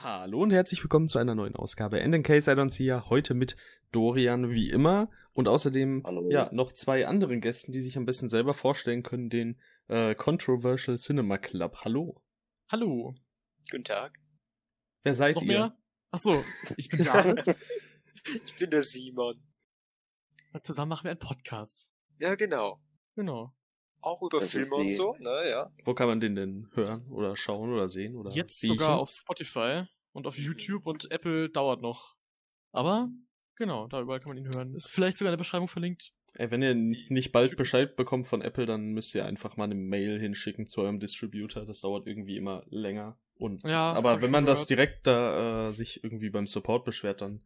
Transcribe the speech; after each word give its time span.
Hallo 0.00 0.42
und 0.42 0.52
herzlich 0.52 0.80
willkommen 0.84 1.08
zu 1.08 1.18
einer 1.18 1.34
neuen 1.34 1.56
Ausgabe 1.56 2.00
And 2.00 2.14
in 2.14 2.22
Case 2.22 2.48
I 2.50 2.54
Don't 2.54 2.70
See 2.70 2.84
Ya. 2.84 3.08
Heute 3.08 3.34
mit 3.34 3.56
Dorian 3.90 4.48
wie 4.50 4.70
immer 4.70 5.10
und 5.32 5.48
außerdem 5.48 6.02
Hallo. 6.04 6.30
ja 6.30 6.48
noch 6.52 6.72
zwei 6.72 7.06
anderen 7.08 7.40
Gästen, 7.40 7.72
die 7.72 7.80
sich 7.80 7.96
am 7.96 8.04
besten 8.06 8.28
selber 8.28 8.54
vorstellen 8.54 9.02
können, 9.02 9.28
den 9.28 9.60
äh, 9.88 10.14
Controversial 10.14 10.98
Cinema 10.98 11.36
Club. 11.38 11.78
Hallo. 11.84 12.22
Hallo. 12.70 13.16
Guten 13.72 13.82
Tag. 13.84 14.16
Wer 15.02 15.16
seid 15.16 15.34
Noch 15.36 15.42
ihr? 15.42 15.48
mehr? 15.48 15.78
Ach 16.12 16.20
so, 16.20 16.44
ich 16.76 16.88
bin 16.88 17.04
David. 17.04 17.56
Ich 18.44 18.56
bin 18.56 18.68
der 18.70 18.82
Simon. 18.82 19.40
und 20.52 20.66
zusammen 20.66 20.88
machen 20.90 21.04
wir 21.04 21.12
einen 21.12 21.20
Podcast. 21.20 21.92
Ja, 22.18 22.34
genau. 22.34 22.82
Genau. 23.14 23.54
Auch 24.00 24.22
über 24.22 24.38
Das 24.40 24.50
Filme 24.50 24.74
und 24.76 24.90
so, 24.90 25.16
ne, 25.18 25.50
ja. 25.50 25.72
Wo 25.84 25.94
kann 25.94 26.08
man 26.08 26.20
den 26.20 26.34
denn 26.34 26.68
hören 26.74 27.02
oder 27.10 27.36
schauen 27.36 27.72
oder 27.72 27.88
sehen 27.88 28.14
oder 28.16 28.30
Jetzt 28.30 28.62
riechen? 28.62 28.76
sogar 28.78 28.98
auf 28.98 29.10
Spotify 29.10 29.82
und 30.12 30.26
auf 30.26 30.38
YouTube 30.38 30.86
und 30.86 31.10
Apple 31.10 31.50
dauert 31.50 31.82
noch. 31.82 32.14
Aber 32.72 33.08
genau, 33.56 33.86
da 33.88 34.00
überall 34.00 34.20
kann 34.20 34.28
man 34.34 34.38
ihn 34.38 34.54
hören. 34.54 34.74
Ist 34.74 34.88
vielleicht 34.90 35.18
sogar 35.18 35.30
in 35.30 35.32
der 35.32 35.38
Beschreibung 35.42 35.68
verlinkt. 35.68 36.12
Ey, 36.34 36.50
wenn 36.50 36.62
ihr 36.62 36.74
nicht 36.74 37.32
bald 37.32 37.56
Bescheid 37.56 37.96
bekommt 37.96 38.26
von 38.26 38.42
Apple, 38.42 38.66
dann 38.66 38.92
müsst 38.92 39.14
ihr 39.14 39.24
einfach 39.24 39.56
mal 39.56 39.64
eine 39.64 39.74
Mail 39.74 40.20
hinschicken 40.20 40.66
zu 40.68 40.82
eurem 40.82 41.00
Distributor. 41.00 41.64
Das 41.64 41.80
dauert 41.80 42.06
irgendwie 42.06 42.36
immer 42.36 42.62
länger. 42.68 43.18
Und 43.36 43.64
Ja, 43.64 43.92
aber 43.94 44.20
wenn 44.20 44.30
man 44.30 44.44
das 44.44 44.58
gehört. 44.66 44.70
direkt 44.70 45.06
da 45.06 45.68
äh, 45.68 45.72
sich 45.72 46.04
irgendwie 46.04 46.28
beim 46.30 46.46
Support 46.46 46.84
beschwert, 46.84 47.20
dann 47.22 47.40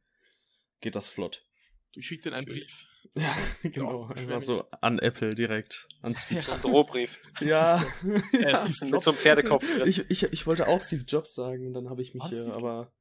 geht 0.80 0.96
das 0.96 1.08
flott. 1.08 1.46
Ich 1.94 2.06
schicke 2.06 2.30
dir 2.30 2.36
einen 2.36 2.46
Schön. 2.46 2.54
Brief. 2.54 2.86
Ja, 3.14 3.36
genau. 3.62 4.06
beschwer 4.06 4.36
Einfach 4.36 4.40
so 4.40 4.64
an 4.80 4.98
Apple 4.98 5.30
direkt. 5.34 5.86
An 6.00 6.14
Steve. 6.14 6.40
So 6.40 6.52
ein 6.52 6.60
Drohbrief. 6.62 7.20
Ja. 7.40 7.84
Ja. 8.32 8.64
Mit 8.64 9.00
so 9.02 9.10
einem 9.10 9.18
Pferdekopf 9.18 9.68
drin. 9.76 9.86
Ich, 9.88 10.08
ich, 10.10 10.22
ich 10.32 10.46
wollte 10.46 10.66
auch 10.68 10.80
Steve 10.80 11.02
Jobs 11.06 11.34
sagen 11.34 11.66
und 11.66 11.74
dann 11.74 11.90
habe 11.90 12.00
ich 12.00 12.14
mich 12.14 12.22
äh, 12.24 12.28
Steve 12.28 12.54
aber 12.54 12.92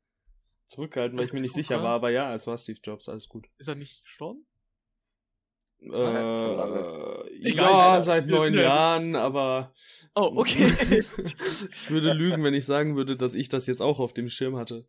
zurückgehalten, 0.68 1.18
weil 1.18 1.26
ich 1.28 1.34
mir 1.34 1.40
nicht 1.42 1.54
sicher 1.54 1.78
so, 1.78 1.84
war. 1.84 1.92
Aber 1.92 2.10
ja, 2.10 2.34
es 2.36 2.46
war 2.46 2.58
Steve 2.58 2.80
Jobs, 2.84 3.08
alles 3.08 3.30
gut. 3.30 3.48
Ist 3.58 3.70
er 3.70 3.76
nicht 3.76 4.04
gestorben? 4.04 4.46
Äh, 5.80 6.26
so 6.26 7.26
Egal, 7.42 7.70
ja, 7.72 7.92
Alter. 7.94 8.04
seit 8.04 8.28
neun 8.28 8.54
Ja. 8.54 8.62
Jahren, 8.62 9.16
aber 9.16 9.74
Oh, 10.14 10.32
okay. 10.36 10.66
ich 11.72 11.90
würde 11.90 12.12
lügen, 12.14 12.44
wenn 12.44 12.54
ich 12.54 12.66
sagen 12.66 12.96
würde, 12.98 13.16
dass 13.16 13.34
ich 13.34 13.48
das 13.50 13.66
jetzt 13.68 13.82
auch 13.82 14.00
auf 14.00 14.14
dem 14.14 14.30
Schirm 14.30 14.58
hatte. 14.58 14.88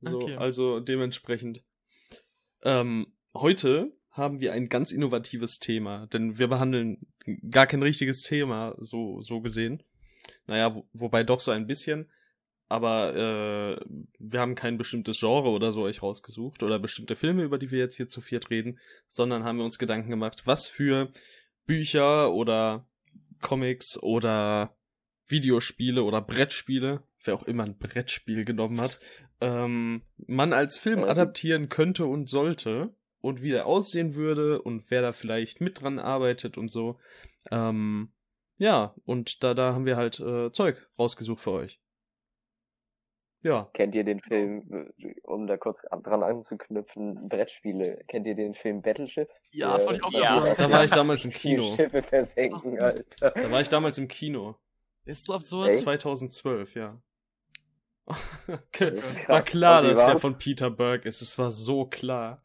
So, 0.00 0.18
Okay. 0.20 0.36
also 0.36 0.78
dementsprechend. 0.80 1.64
Ähm, 2.62 3.12
heute 3.34 3.92
haben 4.10 4.40
wir 4.40 4.52
ein 4.52 4.68
ganz 4.68 4.92
innovatives 4.92 5.58
Thema, 5.58 6.06
denn 6.08 6.38
wir 6.38 6.48
behandeln 6.48 7.06
gar 7.50 7.66
kein 7.66 7.82
richtiges 7.82 8.22
Thema, 8.22 8.74
so, 8.78 9.22
so 9.22 9.40
gesehen. 9.40 9.82
Naja, 10.46 10.74
wo, 10.74 10.86
wobei 10.92 11.22
doch 11.22 11.40
so 11.40 11.50
ein 11.50 11.66
bisschen. 11.66 12.10
Aber 12.68 13.16
äh, 13.16 13.84
wir 14.18 14.40
haben 14.40 14.54
kein 14.54 14.78
bestimmtes 14.78 15.18
Genre 15.18 15.48
oder 15.48 15.72
so 15.72 15.82
euch 15.82 16.02
rausgesucht 16.02 16.62
oder 16.62 16.78
bestimmte 16.78 17.16
Filme, 17.16 17.42
über 17.42 17.58
die 17.58 17.72
wir 17.72 17.80
jetzt 17.80 17.96
hier 17.96 18.08
zu 18.08 18.20
viert 18.20 18.50
reden, 18.50 18.78
sondern 19.08 19.42
haben 19.42 19.58
wir 19.58 19.64
uns 19.64 19.78
Gedanken 19.78 20.10
gemacht, 20.10 20.42
was 20.46 20.68
für 20.68 21.12
Bücher 21.66 22.32
oder 22.32 22.86
Comics 23.40 24.00
oder 24.00 24.76
Videospiele 25.26 26.04
oder 26.04 26.20
Brettspiele, 26.20 27.02
wer 27.24 27.34
auch 27.34 27.42
immer 27.42 27.64
ein 27.64 27.78
Brettspiel 27.78 28.44
genommen 28.44 28.80
hat, 28.80 29.00
ähm, 29.40 30.02
man 30.16 30.52
als 30.52 30.78
Film 30.78 31.00
Ähm. 31.00 31.08
adaptieren 31.08 31.68
könnte 31.68 32.06
und 32.06 32.28
sollte 32.28 32.94
und 33.20 33.42
wie 33.42 33.50
der 33.50 33.66
aussehen 33.66 34.14
würde 34.14 34.60
und 34.62 34.90
wer 34.90 35.02
da 35.02 35.12
vielleicht 35.12 35.60
mit 35.60 35.82
dran 35.82 35.98
arbeitet 35.98 36.56
und 36.58 36.70
so. 36.70 36.98
Ähm, 37.50 38.12
ja, 38.58 38.94
und 39.04 39.42
da, 39.42 39.54
da 39.54 39.72
haben 39.74 39.86
wir 39.86 39.96
halt 39.96 40.20
äh, 40.20 40.52
Zeug 40.52 40.86
rausgesucht 40.98 41.40
für 41.40 41.52
euch. 41.52 41.80
Ja, 43.42 43.70
Kennt 43.72 43.94
ihr 43.94 44.04
den 44.04 44.20
Film, 44.20 44.90
äh, 44.98 45.14
um 45.22 45.46
da 45.46 45.56
kurz 45.56 45.82
an- 45.86 46.02
dran 46.02 46.22
anzuknüpfen, 46.22 47.26
Brettspiele, 47.30 48.04
kennt 48.06 48.26
ihr 48.26 48.34
den 48.34 48.52
Film 48.54 48.82
Battleship? 48.82 49.30
ja, 49.50 49.78
das 49.78 49.86
wollte 49.86 50.00
ich 50.00 50.04
auch 50.04 50.12
Ja. 50.12 50.42
sagen. 50.42 50.56
da 50.58 50.70
war 50.76 50.84
ich 50.84 50.90
damals 50.90 51.24
im 51.24 51.30
Die 51.30 51.36
Kino. 51.38 51.74
Schiffe 51.74 52.02
versenken, 52.02 52.78
Alter. 52.78 53.30
Da 53.30 53.50
war 53.50 53.60
ich 53.62 53.68
damals 53.70 53.96
im 53.96 54.08
Kino. 54.08 54.56
Ist 55.06 55.26
so 55.26 55.32
absurd. 55.34 55.70
Echt? 55.70 55.80
2012, 55.80 56.74
ja. 56.74 57.00
Das 58.46 58.60
krass. 58.72 59.28
War 59.28 59.42
klar, 59.42 59.82
dass 59.82 60.04
der 60.04 60.18
von 60.18 60.36
Peter 60.36 60.70
Berg 60.70 61.06
ist. 61.06 61.22
Es 61.22 61.38
war 61.38 61.50
so 61.50 61.86
klar. 61.86 62.44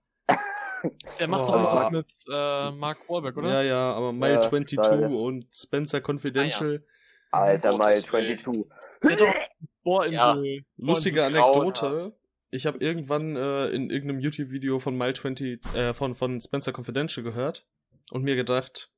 Der 1.20 1.28
macht 1.28 1.44
Oh. 1.50 1.54
doch 1.54 1.64
auch 1.66 1.92
mit 1.92 2.12
äh, 2.32 2.72
Mark 2.72 3.10
Wahlberg, 3.10 3.38
oder? 3.38 3.50
Ja, 3.50 3.62
ja, 3.64 3.94
aber 3.94 4.14
Mile 4.14 4.34
Ja, 4.36 4.42
22 4.42 4.78
leider. 4.78 5.10
und 5.10 5.46
Spencer 5.54 6.02
Confidential. 6.06 6.84
Alter, 7.32 7.74
Um 7.74 7.80
Mile 7.80 7.92
Gottes 7.92 8.14
Willen. 8.14 8.38
22. 8.38 8.66
Der 9.04 9.12
hat 9.12 9.20
doch 9.20 9.34
Bohrinsel. 9.84 10.66
Lustige 10.78 11.20
so 11.22 11.26
Anekdote. 11.28 12.06
Ich 12.52 12.66
habe 12.66 12.78
irgendwann 12.80 13.36
äh, 13.36 13.68
in 13.68 13.90
irgendeinem 13.90 14.20
YouTube-Video 14.22 14.80
von 14.80 14.98
Mile 14.98 15.14
20, 15.14 15.66
äh, 15.76 15.94
von, 15.94 16.16
von 16.16 16.40
Spencer 16.42 16.72
Confidential 16.76 17.24
gehört 17.24 17.66
und 18.12 18.24
mir 18.24 18.36
gedacht, 18.36 18.92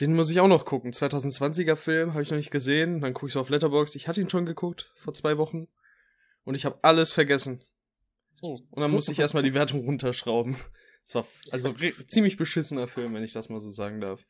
den 0.00 0.14
muss 0.14 0.30
ich 0.30 0.40
auch 0.40 0.48
noch 0.48 0.64
gucken. 0.64 0.92
2020er 0.92 1.76
Film, 1.76 2.12
habe 2.12 2.22
ich 2.22 2.30
noch 2.30 2.36
nicht 2.38 2.50
gesehen. 2.50 3.00
Dann 3.00 3.14
gucke 3.14 3.26
ich 3.28 3.32
so 3.34 3.40
auf 3.40 3.50
Letterboxd. 3.50 3.94
Ich 3.96 4.08
hatte 4.08 4.20
ihn 4.20 4.28
schon 4.28 4.46
geguckt 4.46 4.90
vor 4.96 5.14
zwei 5.14 5.38
Wochen 5.38 5.68
und 6.44 6.56
ich 6.56 6.64
habe 6.64 6.78
alles 6.82 7.12
vergessen. 7.12 7.62
Oh. 8.42 8.58
Und 8.70 8.80
dann 8.82 8.90
musste 8.90 9.12
ich 9.12 9.18
erstmal 9.20 9.42
die 9.44 9.54
Wertung 9.54 9.84
runterschrauben. 9.84 10.56
Es 11.04 11.14
war 11.14 11.24
also 11.50 11.72
ziemlich 12.06 12.36
beschissener 12.36 12.86
Film, 12.86 13.14
wenn 13.14 13.24
ich 13.24 13.32
das 13.32 13.48
mal 13.48 13.60
so 13.60 13.70
sagen 13.70 14.00
darf. 14.00 14.26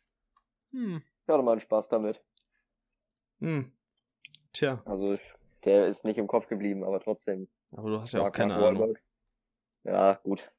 Hm. 0.71 1.03
Ich 1.23 1.29
hatte 1.29 1.43
mal 1.43 1.53
einen 1.53 1.61
Spaß 1.61 1.89
damit. 1.89 2.23
Hm. 3.41 3.73
Tja, 4.53 4.83
Also, 4.85 5.15
ich- 5.15 5.35
der 5.65 5.87
ist 5.87 6.05
nicht 6.05 6.19
im 6.19 6.27
Kopf 6.27 6.49
geblieben, 6.49 6.83
aber 6.85 7.01
trotzdem. 7.01 7.49
aber 7.71 7.91
du 7.91 8.01
hast 8.01 8.13
ja 8.13 8.23
auch 8.23 8.33
keine 8.33 8.55
Ahnung. 8.55 8.81
Wahlberg. 8.81 9.03
Ja, 9.85 10.15
gut. 10.25 10.51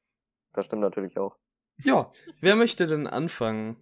Das 0.52 0.66
stimmt 0.66 0.82
natürlich 0.82 1.18
auch. 1.18 1.36
Ja, 1.82 2.10
wer 2.40 2.54
möchte 2.56 2.86
denn 2.86 3.06
anfangen? 3.06 3.76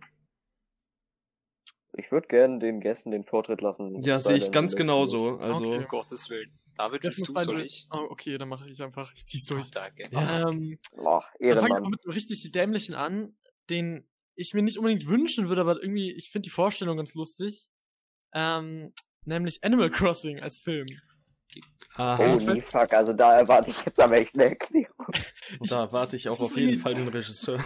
Ich 1.95 2.11
würde 2.11 2.27
gerne 2.29 2.59
den 2.59 2.81
Gästen 2.81 3.11
den 3.11 3.23
Vortritt 3.25 3.61
lassen. 3.61 4.01
Ja, 4.01 4.19
sehe 4.19 4.37
ich 4.37 4.51
ganz 4.51 4.75
genauso. 4.77 5.37
Also, 5.39 5.69
Okay. 5.71 5.83
Um 5.83 5.89
Gottes 5.89 6.31
Willen. 6.31 6.59
David, 6.77 7.05
willst 7.05 7.29
du, 7.29 7.33
beide- 7.35 7.63
ich? 7.63 7.87
Oh, 7.93 8.07
okay, 8.11 8.39
dann 8.39 8.49
mache 8.49 8.69
ich 8.69 8.83
einfach. 8.83 9.13
Ich 9.15 9.27
zieh's 9.27 9.47
Ach, 9.51 9.55
durch. 9.57 9.71
danke. 9.71 10.05
Ja. 10.11 10.49
Ähm. 10.49 10.79
Oh, 10.97 11.21
Dann 11.41 11.59
fange 11.59 11.75
ich 11.77 11.81
mal 11.83 11.89
mit 11.91 12.05
einem 12.05 12.13
richtig 12.15 12.51
dämlichen 12.53 12.95
an, 12.95 13.37
den 13.71 14.09
ich 14.35 14.55
mir 14.55 14.63
nicht 14.63 14.79
unbedingt 14.79 15.07
wünschen 15.07 15.49
würde, 15.49 15.61
aber 15.61 15.83
irgendwie, 15.83 16.11
ich 16.13 16.31
finde 16.31 16.45
die 16.47 16.51
Vorstellung 16.51 16.97
ganz 16.97 17.15
lustig. 17.15 17.69
Ähm, 18.33 18.93
nämlich 19.25 19.63
Animal 19.63 19.91
Crossing 19.91 20.41
als 20.41 20.59
Film. 20.59 20.87
aha, 21.97 22.17
Holy 22.17 22.61
fuck, 22.63 22.93
also 22.95 23.13
da 23.13 23.39
erwarte 23.39 23.71
ich 23.71 23.85
jetzt 23.85 24.01
aber 24.01 24.17
echt 24.17 24.35
eine 24.35 24.45
Erklärung. 24.47 25.07
da 25.61 25.93
warte 25.93 26.17
ich 26.17 26.29
auch 26.31 26.41
auf 26.41 26.57
jeden 26.57 26.79
Fall 26.79 26.95
den 26.95 27.09
Regisseur. 27.09 27.63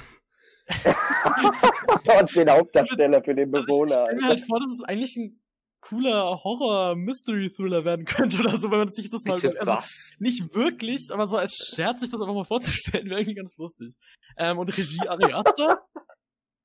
Und 2.18 2.34
den 2.34 2.50
Hauptdarsteller 2.50 3.22
für 3.22 3.34
den 3.34 3.54
Also 3.54 3.60
ich 3.60 3.66
Bewohner. 3.66 4.00
stelle 4.04 4.16
mir 4.16 4.28
halt 4.28 4.40
vor, 4.40 4.60
dass 4.60 4.72
es 4.72 4.82
eigentlich 4.82 5.16
ein 5.16 5.40
cooler 5.88 6.42
Horror-Mystery-Thriller 6.42 7.84
werden 7.84 8.06
könnte 8.06 8.40
oder 8.40 8.58
so, 8.58 8.70
wenn 8.70 8.78
man 8.78 8.92
sich 8.92 9.08
das 9.08 9.24
mal 9.24 9.34
Bitte 9.34 9.50
also, 9.60 9.66
was? 9.66 10.16
nicht 10.20 10.54
wirklich, 10.54 11.10
aber 11.12 11.26
so 11.26 11.36
als 11.36 11.54
Scherz 11.56 12.00
sich 12.00 12.10
das 12.10 12.20
einfach 12.20 12.34
mal 12.34 12.44
vorzustellen, 12.44 13.08
wäre 13.08 13.20
irgendwie 13.20 13.36
ganz 13.36 13.56
lustig. 13.56 13.94
Ähm, 14.36 14.58
und 14.58 14.76
Regie 14.76 15.06
Ari 15.06 15.32
Aster. 15.32 15.86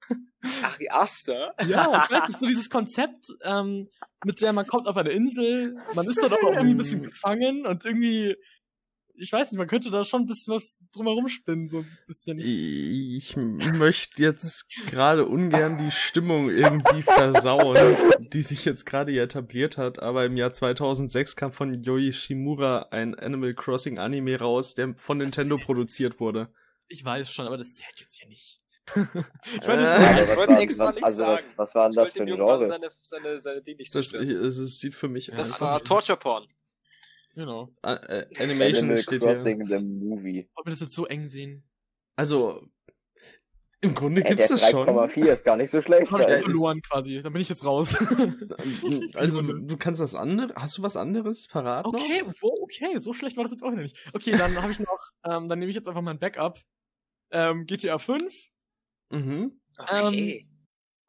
Ari 0.64 0.90
Aster? 0.90 1.54
Ja, 1.68 2.04
ich 2.04 2.12
weiß 2.12 2.28
nicht, 2.30 2.40
so 2.40 2.48
dieses 2.48 2.70
Konzept, 2.70 3.28
ähm, 3.44 3.90
mit 4.26 4.42
der 4.42 4.54
man 4.54 4.66
kommt 4.66 4.88
auf 4.88 4.98
eine 4.98 5.12
Insel, 5.12 5.76
man 5.96 6.06
ist 6.08 6.20
dort 6.22 6.34
auch 6.34 6.44
irgendwie 6.44 6.72
ein 6.72 6.78
bisschen 6.78 7.04
gefangen 7.04 7.66
und 7.68 7.86
irgendwie, 7.86 8.36
ich 9.22 9.32
weiß 9.32 9.52
nicht, 9.52 9.58
man 9.58 9.68
könnte 9.68 9.92
da 9.92 10.04
schon 10.04 10.22
ein 10.24 10.26
bisschen 10.28 10.54
was 10.56 10.80
drumherum 10.94 11.28
spinnen, 11.28 11.70
so 11.70 11.80
ein 11.80 11.98
bisschen. 12.08 12.38
Ich, 12.40 13.36
Ich 13.38 13.74
möchte 13.74 14.22
jetzt 14.24 14.66
gerade 14.88 15.26
ungern 15.26 15.78
die 15.78 15.92
Stimmung 15.92 16.50
irgendwie 16.50 17.02
versauen, 17.04 17.96
die 18.20 18.42
sich 18.42 18.66
jetzt 18.66 18.86
gerade 18.86 19.12
hier 19.12 19.24
etabliert 19.24 19.78
hat, 19.78 20.00
aber 20.00 20.26
im 20.26 20.38
Jahr 20.38 20.52
2006 20.52 21.36
kam 21.36 21.52
von 21.52 21.74
Yoi 21.84 22.12
Shimura 22.12 22.88
ein 22.92 23.16
Animal 23.16 23.54
Crossing 23.54 24.00
Anime 24.00 24.40
raus, 24.40 24.76
der 24.76 24.94
von 24.98 25.20
Nintendo 25.20 25.58
produziert 25.58 26.20
wurde. 26.20 26.50
ich 26.88 27.06
weiß 27.06 27.32
schon, 27.32 27.48
aber 27.48 27.58
das 27.58 27.74
zählt 27.74 28.00
jetzt 28.00 28.16
hier 28.16 28.28
nicht. 28.28 28.60
ich 28.96 29.62
Äh, 29.64 29.68
meine, 29.68 29.98
Ich 30.12 30.30
was 30.30 30.38
wollt's 30.38 30.54
war- 30.56 30.62
extra 30.62 30.86
was- 30.86 30.96
nicht 30.96 31.04
also, 31.06 31.24
was- 31.24 31.42
sagen. 31.44 31.54
was 31.56 31.76
war 31.76 31.84
denn 31.84 31.92
Ich 31.92 31.96
das 31.96 32.04
wollte 32.06 32.14
für 32.14 32.22
ein 32.24 32.36
Genre? 32.48 32.66
seine, 32.66 32.90
seine, 32.92 33.40
seine 33.40 33.62
Ding 33.62 33.78
nicht 33.78 33.94
Das, 33.96 34.14
ich, 34.14 34.30
es, 34.30 34.80
sieht 34.80 34.96
für 34.96 35.08
mich 35.08 35.32
Das 35.36 35.62
war 35.62 35.84
Torture 35.84 36.18
Porn. 36.18 36.46
Genau. 37.36 37.70
Äh, 37.84 37.94
äh, 37.94 38.26
Animation 38.42 38.84
Animal 38.86 38.98
steht 38.98 39.24
hier. 39.24 39.34
Crossing 39.34 39.66
the 39.66 39.80
Movie. 39.84 40.50
Ob 40.56 40.66
wir 40.66 40.72
das 40.72 40.80
jetzt 40.82 40.96
so 40.96 41.06
eng 41.06 41.30
sehen? 41.30 41.64
Also, 42.16 42.56
im 43.84 43.96
Grunde 43.96 44.22
der 44.22 44.40
es 44.40 44.70
schon. 44.70 44.88
3,4 44.88 45.26
ist 45.32 45.44
gar 45.44 45.58
nicht 45.58 45.72
so 45.72 45.82
schlecht. 45.82 46.12
Hab 46.12 46.20
ich 46.22 46.28
ist- 46.28 46.44
verloren 46.44 46.82
quasi, 46.84 47.20
dann 47.22 47.34
bin 47.34 47.42
ich 47.42 47.50
jetzt 47.50 47.66
raus. 47.66 47.96
Also, 49.16 49.42
du 49.42 49.78
kannst 49.78 50.02
was 50.02 50.14
anderes. 50.16 50.52
Hast 50.56 50.78
du 50.78 50.84
was 50.84 50.96
anderes 50.96 51.48
parat 51.48 51.86
noch? 51.86 51.94
okay, 51.94 52.22
wow, 52.42 52.60
okay, 52.62 53.00
so 53.00 53.14
schlecht 53.14 53.38
war 53.38 53.44
das 53.44 53.54
jetzt 53.54 53.64
auch 53.64 53.72
wieder 53.72 53.82
nicht. 53.82 53.98
Okay, 54.14 54.38
dann 54.38 54.62
habe 54.62 54.72
ich 54.72 54.80
noch, 54.80 55.00
ähm, 55.26 55.48
dann 55.50 55.58
nehme 55.60 55.70
ich 55.70 55.76
jetzt 55.76 55.88
einfach 55.88 56.02
mein 56.02 56.20
Backup. 56.20 56.60
Ähm, 57.32 57.66
GTA 57.66 57.98
5, 57.98 58.34
Mhm. 59.10 59.60
Okay. 59.80 60.48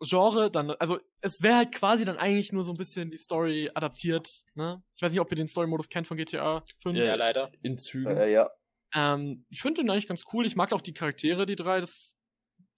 Genre 0.02 0.50
dann, 0.50 0.70
also 0.72 0.98
es 1.20 1.42
wäre 1.42 1.56
halt 1.56 1.72
quasi 1.72 2.04
dann 2.04 2.16
eigentlich 2.16 2.52
nur 2.52 2.64
so 2.64 2.72
ein 2.72 2.76
bisschen 2.76 3.10
die 3.10 3.18
Story 3.18 3.70
adaptiert, 3.74 4.28
ne? 4.54 4.82
Ich 4.94 5.02
weiß 5.02 5.12
nicht, 5.12 5.20
ob 5.20 5.30
ihr 5.30 5.36
den 5.36 5.48
Story-Modus 5.48 5.88
kennt 5.88 6.06
von 6.06 6.16
GTA 6.16 6.62
5. 6.82 6.98
Ja, 6.98 7.04
Ja, 7.04 7.14
leider. 7.14 7.50
In 7.62 7.78
Zügen. 7.78 8.16
Äh, 8.16 8.32
ja. 8.32 8.50
Ähm, 8.94 9.46
ich 9.48 9.62
finde 9.62 9.82
den 9.82 9.90
eigentlich 9.90 10.08
ganz 10.08 10.24
cool. 10.32 10.46
Ich 10.46 10.56
mag 10.56 10.72
auch 10.72 10.80
die 10.80 10.92
Charaktere, 10.92 11.46
die 11.46 11.56
drei. 11.56 11.80
Das 11.80 12.16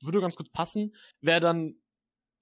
würde 0.02 0.20
ganz 0.20 0.36
gut 0.36 0.52
passen. 0.52 0.94
Wer 1.20 1.40
dann 1.40 1.76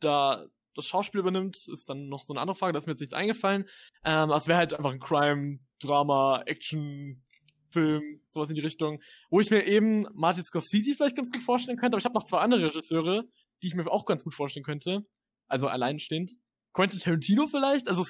da 0.01 0.47
das 0.75 0.87
Schauspiel 0.87 1.21
übernimmt, 1.21 1.69
ist 1.69 1.89
dann 1.89 2.09
noch 2.09 2.23
so 2.25 2.33
eine 2.33 2.41
andere 2.41 2.57
Frage. 2.57 2.73
Da 2.73 2.79
ist 2.79 2.87
mir 2.87 2.93
jetzt 2.93 3.01
nichts 3.01 3.15
eingefallen. 3.15 3.65
Ähm, 4.05 4.31
aber 4.31 4.37
es 4.37 4.49
wäre 4.49 4.59
halt 4.59 4.75
einfach 4.75 4.93
ein 4.93 5.01
Crime, 5.01 5.59
Drama, 5.81 6.43
Action, 6.47 7.23
Film, 7.71 8.21
sowas 8.29 8.51
in 8.51 8.55
die 8.55 8.61
Richtung. 8.61 9.01
Wo 9.31 9.41
ich 9.41 9.51
mir 9.51 9.65
eben 9.67 10.07
Martin 10.13 10.45
Scorsese 10.45 10.95
vielleicht 10.95 11.17
ganz 11.17 11.31
gut 11.31 11.43
vorstellen 11.43 11.79
könnte. 11.79 11.95
Aber 11.95 11.99
ich 11.99 12.05
habe 12.05 12.15
noch 12.15 12.25
zwei 12.25 12.39
andere 12.39 12.67
Regisseure, 12.67 13.25
die 13.63 13.69
ich 13.69 13.75
mir 13.75 13.91
auch 13.91 14.05
ganz 14.07 14.25
gut 14.25 14.35
vorstellen 14.35 14.65
könnte. 14.65 15.03
Also 15.49 15.69
alleinstehend. 15.69 16.33
Quentin 16.73 16.99
Tarantino 17.01 17.47
vielleicht. 17.47 17.89
Also 17.89 18.05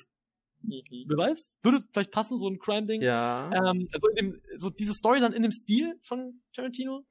Mhm. 0.64 0.82
wer 1.08 1.16
weiß, 1.16 1.58
würde 1.64 1.84
vielleicht 1.92 2.12
passen, 2.12 2.38
so 2.38 2.48
ein 2.48 2.58
Crime-Ding. 2.60 3.02
Ja. 3.02 3.50
Ähm, 3.52 3.88
also 3.92 4.06
in 4.08 4.14
dem, 4.16 4.42
so 4.58 4.70
diese 4.70 4.94
Story 4.94 5.18
dann 5.18 5.32
in 5.32 5.42
dem 5.42 5.50
Stil 5.50 5.98
von 6.02 6.40
Tarantino. 6.54 7.04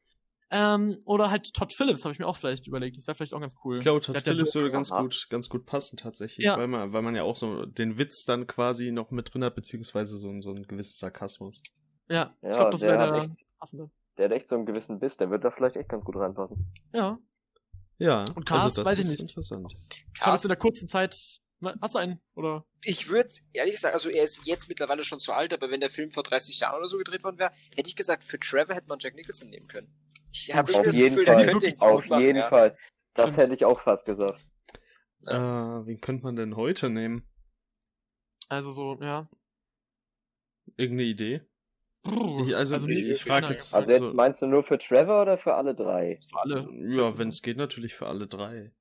Ähm, 0.53 0.99
oder 1.05 1.29
halt 1.31 1.53
Todd 1.53 1.73
Phillips 1.73 2.03
habe 2.05 2.13
ich 2.13 2.19
mir 2.19 2.27
auch 2.27 2.37
vielleicht 2.37 2.67
überlegt. 2.67 2.97
Das 2.97 3.07
wäre 3.07 3.15
vielleicht 3.15 3.33
auch 3.33 3.39
ganz 3.41 3.55
cool. 3.63 3.75
Ich 3.75 3.81
glaube, 3.81 3.99
Der 3.99 4.05
Todd 4.07 4.15
ja 4.15 4.21
Phillips 4.21 4.55
würde 4.55 4.71
ganz 4.71 4.89
gut, 4.89 5.27
ganz 5.29 5.49
gut 5.49 5.65
passen 5.65 5.97
tatsächlich, 5.97 6.45
Ja. 6.45 6.57
weil 6.57 6.67
man, 6.67 6.91
weil 6.93 7.01
man 7.01 7.15
ja 7.15 7.23
auch 7.23 7.35
so 7.37 7.65
den 7.65 7.97
Witz 7.97 8.23
dann 8.25 8.47
quasi 8.47 8.91
noch 8.91 9.11
mit 9.11 9.33
drin 9.33 9.43
hat, 9.45 9.55
beziehungsweise 9.55 10.17
so 10.17 10.29
ein, 10.29 10.41
so 10.41 10.51
ein 10.51 10.63
gewisses 10.63 10.97
Sarkasmus. 10.97 11.61
ja, 12.09 12.35
ich 12.41 12.49
Ja, 12.49 12.55
glaube, 12.57 12.71
das 12.71 12.79
der 12.81 12.89
wäre 12.91 13.01
hat 13.01 13.15
der 13.15 13.21
echt, 13.29 13.45
passende. 13.59 13.91
der 14.17 14.25
hat 14.25 14.31
echt 14.33 14.49
so 14.49 14.55
einen 14.55 14.65
gewissen 14.65 14.99
Biss, 14.99 15.15
der 15.17 15.29
wird 15.29 15.43
da 15.45 15.51
vielleicht 15.51 15.77
echt 15.77 15.87
ganz 15.89 16.03
gut 16.03 16.17
reinpassen. 16.17 16.71
Ja. 16.93 17.17
Ja, 18.01 18.25
Und 18.35 18.45
Cast, 18.45 18.65
also 18.65 18.83
das 18.83 18.85
weiß 18.93 18.97
ich 18.99 19.03
ist 19.05 19.09
nicht. 19.11 19.21
interessant. 19.21 19.71
Jetzt 19.73 20.19
Cast, 20.19 20.45
in 20.45 20.49
der 20.49 20.57
kurzen 20.57 20.87
Zeit. 20.87 21.39
Na, 21.59 21.75
Hast 21.79 21.93
du 21.93 21.99
einen? 21.99 22.19
Oder? 22.33 22.65
ich 22.83 23.09
würde 23.09 23.29
ehrlich 23.53 23.75
gesagt, 23.75 23.93
also 23.93 24.09
er 24.09 24.23
ist 24.23 24.47
jetzt 24.47 24.67
mittlerweile 24.69 25.03
schon 25.03 25.19
zu 25.19 25.33
alt, 25.33 25.53
aber 25.53 25.69
wenn 25.69 25.79
der 25.81 25.91
Film 25.91 26.09
vor 26.09 26.23
30 26.23 26.59
Jahren 26.59 26.79
oder 26.79 26.87
so 26.87 26.97
gedreht 26.97 27.23
worden 27.23 27.37
wäre, 27.37 27.51
hätte 27.75 27.87
ich 27.87 27.95
gesagt, 27.95 28.23
für 28.23 28.39
Trevor 28.39 28.75
hätte 28.75 28.87
man 28.87 28.97
Jack 28.99 29.13
Nicholson 29.13 29.51
nehmen 29.51 29.67
können. 29.67 29.93
Ich 30.33 30.51
habe 30.55 30.63
Auf 30.63 30.69
irgendwie 30.69 30.85
das 30.87 30.97
jeden 30.97 31.09
Gefühl, 31.15 31.25
Fall. 31.27 31.35
der 31.37 31.45
könnte 31.45 31.67
ihn 31.67 31.79
Auf 31.79 32.01
gut 32.01 32.09
machen, 32.09 32.21
jeden 32.23 32.37
ja. 32.39 32.49
Fall. 32.49 32.77
Das 33.13 33.25
Stimmt. 33.33 33.37
hätte 33.43 33.53
ich 33.53 33.65
auch 33.65 33.79
fast 33.79 34.05
gesagt. 34.05 34.41
Äh, 35.27 35.35
wen 35.35 36.01
könnte 36.01 36.23
man 36.23 36.35
denn 36.35 36.55
heute 36.55 36.89
nehmen? 36.89 37.27
Also 38.49 38.71
so, 38.73 38.97
ja. 38.99 39.25
Irgendeine 40.77 41.07
Idee? 41.09 41.41
Ich, 42.03 42.55
also, 42.55 42.75
ich, 42.75 42.85
nicht 42.85 43.09
ich 43.09 43.23
frage 43.23 43.41
genau. 43.41 43.51
jetzt. 43.51 43.75
Also 43.75 43.91
jetzt 43.91 44.13
meinst 44.13 44.41
du 44.41 44.47
nur 44.47 44.63
für 44.63 44.77
Trevor 44.79 45.21
oder 45.21 45.37
für 45.37 45.53
alle 45.53 45.75
drei? 45.75 46.17
für 46.29 46.39
alle. 46.39 46.67
Ja, 46.89 47.17
wenn 47.17 47.29
es 47.29 47.41
geht, 47.41 47.57
natürlich 47.57 47.93
für 47.93 48.07
alle 48.07 48.27
drei. 48.27 48.71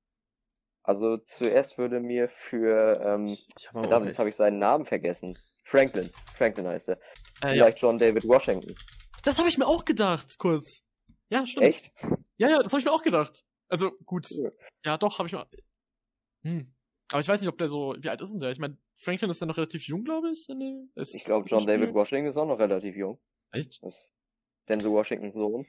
Also 0.82 1.19
zuerst 1.19 1.76
würde 1.76 2.00
mir 2.00 2.28
für, 2.28 2.94
ähm, 3.05 3.26
Ich 3.26 3.69
verdammt, 3.70 4.06
jetzt 4.06 4.19
habe 4.19 4.31
ich 4.31 4.37
seinen 4.37 4.58
Namen 4.58 4.87
vergessen. 4.87 5.38
Franklin. 5.64 6.11
Franklin 6.34 6.67
heißt 6.67 6.88
er. 6.88 6.99
Äh, 7.43 7.49
ja. 7.49 7.64
Vielleicht 7.64 7.81
John 7.81 7.99
David 7.99 8.26
Washington. 8.26 8.75
Das 9.23 9.38
habe 9.38 9.49
ich 9.49 9.58
mir 9.58 9.66
auch 9.66 9.84
gedacht, 9.84 10.38
kurz. 10.38 10.82
Ja, 11.28 11.46
stimmt. 11.46 11.66
Echt? 11.66 11.93
Ja, 12.38 12.49
ja, 12.49 12.62
das 12.62 12.73
habe 12.73 12.81
ich 12.81 12.87
mir 12.87 12.93
auch 12.93 13.02
gedacht. 13.02 13.44
Also 13.69 13.93
gut. 14.05 14.31
Ja. 14.31 14.50
Ja, 14.84 14.99
doch, 14.99 15.19
habe 15.19 15.28
ich 15.28 15.34
mir. 15.34 15.46
Hm. 16.43 16.75
Aber 17.11 17.21
ich 17.21 17.29
weiß 17.29 17.41
nicht, 17.41 17.49
ob 17.49 17.59
der 17.59 17.69
so. 17.69 17.97
Wie 18.01 18.09
alt 18.09 18.21
ist 18.21 18.31
denn 18.31 18.39
der? 18.41 18.51
Ich 18.51 18.59
meine, 18.59 18.79
Franklin 18.95 19.31
ist 19.31 19.41
ja 19.41 19.47
noch 19.47 19.57
relativ 19.57 19.87
jung, 19.87 20.05
glaube 20.05 20.31
ich. 20.31 20.47
in 20.49 20.61
dem- 20.61 20.93
ist- 20.95 21.15
Ich 21.15 21.25
glaube, 21.25 21.47
John 21.49 21.67
David 21.67 21.89
Spiel. 21.89 21.95
Washington 21.95 22.29
ist 22.29 22.37
auch 22.37 22.47
noch 22.47 22.59
relativ 22.59 22.95
jung. 22.97 23.21
Echt? 23.53 23.79
Das 23.83 23.95
ist 23.95 24.15
Denzel 24.69 24.91
Washingtons 24.93 25.35
Sohn. 25.35 25.67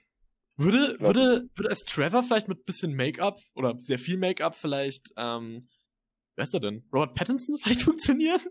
Würde, 0.58 0.98
glaub- 0.98 1.16
würde, 1.16 1.50
würde 1.56 1.70
als 1.70 1.80
Trevor 1.86 2.22
vielleicht 2.24 2.48
mit 2.48 2.66
bisschen 2.66 2.94
Make-up 2.96 3.40
oder 3.56 3.76
sehr 3.80 3.98
viel 3.98 4.18
Make-up 4.18 4.56
vielleicht, 4.56 5.12
ähm, 5.18 5.60
wer 6.36 6.44
ist 6.44 6.54
er 6.54 6.60
denn? 6.60 6.88
Robert 6.94 7.16
Pattinson 7.16 7.58
vielleicht 7.64 7.82
funktionieren? 7.82 8.42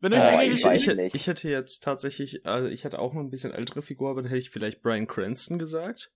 Wenn 0.00 0.12
Ja, 0.12 0.20
sich 0.20 0.30
ich 0.30 0.38
eigentlich- 0.38 0.58
ich, 0.60 0.64
weiß 0.64 0.86
ich, 0.86 0.96
nicht. 0.96 1.14
ich 1.14 1.26
hätte 1.26 1.50
jetzt 1.50 1.82
tatsächlich, 1.82 2.46
also 2.46 2.68
ich 2.68 2.84
hatte 2.84 2.98
auch 2.98 3.12
noch 3.12 3.20
ein 3.22 3.30
bisschen 3.30 3.52
ältere 3.52 3.82
Figur, 3.82 4.10
aber 4.10 4.22
dann 4.22 4.30
hätte 4.30 4.38
ich 4.38 4.50
vielleicht 4.50 4.80
Brian 4.82 5.06
Cranston 5.06 5.58
gesagt, 5.58 6.12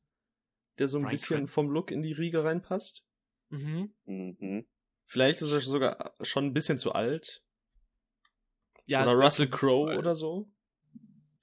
der 0.78 0.88
so 0.88 0.98
ein 0.98 1.02
Bryan 1.02 1.10
bisschen 1.12 1.36
Cranston. 1.38 1.52
vom 1.66 1.70
Look 1.70 1.90
in 1.90 2.02
die 2.02 2.12
Riege 2.12 2.44
reinpasst. 2.44 3.04
Mhm. 3.50 3.94
Mhm. 4.06 4.66
Vielleicht 5.10 5.40
ist 5.42 5.52
er 5.52 5.60
sogar 5.60 6.12
schon 6.20 6.44
ein 6.44 6.52
bisschen 6.52 6.78
zu 6.78 6.92
alt. 6.92 7.42
Ja, 8.86 9.02
oder 9.02 9.14
Russell 9.14 9.48
Crowe 9.48 9.96
oder 9.98 10.14
so. 10.14 10.50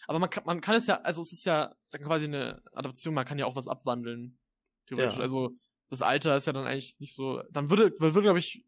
Aber 0.08 0.20
man 0.20 0.30
kann, 0.30 0.44
man 0.46 0.62
kann 0.62 0.76
es 0.76 0.86
ja, 0.86 1.02
also 1.02 1.24
es 1.24 1.34
ist 1.34 1.46
ja 1.46 1.76
quasi 1.92 2.26
eine 2.26 2.62
Adaption, 2.74 3.16
man 3.16 3.26
kann 3.26 3.40
ja 3.40 3.46
auch 3.48 3.56
was 3.56 3.68
abwandeln. 3.68 4.38
Theoretisch. 4.88 5.16
Ja. 5.16 5.22
Also 5.22 5.52
das 5.90 6.04
Alter 6.04 6.38
ist 6.38 6.46
ja 6.46 6.54
dann 6.54 6.68
eigentlich 6.68 7.00
nicht 7.00 7.16
so. 7.16 7.42
Dann 7.50 7.70
würde, 7.72 7.92
man 8.00 8.14
würde, 8.14 8.22
glaube 8.26 8.40
ich, 8.40 8.64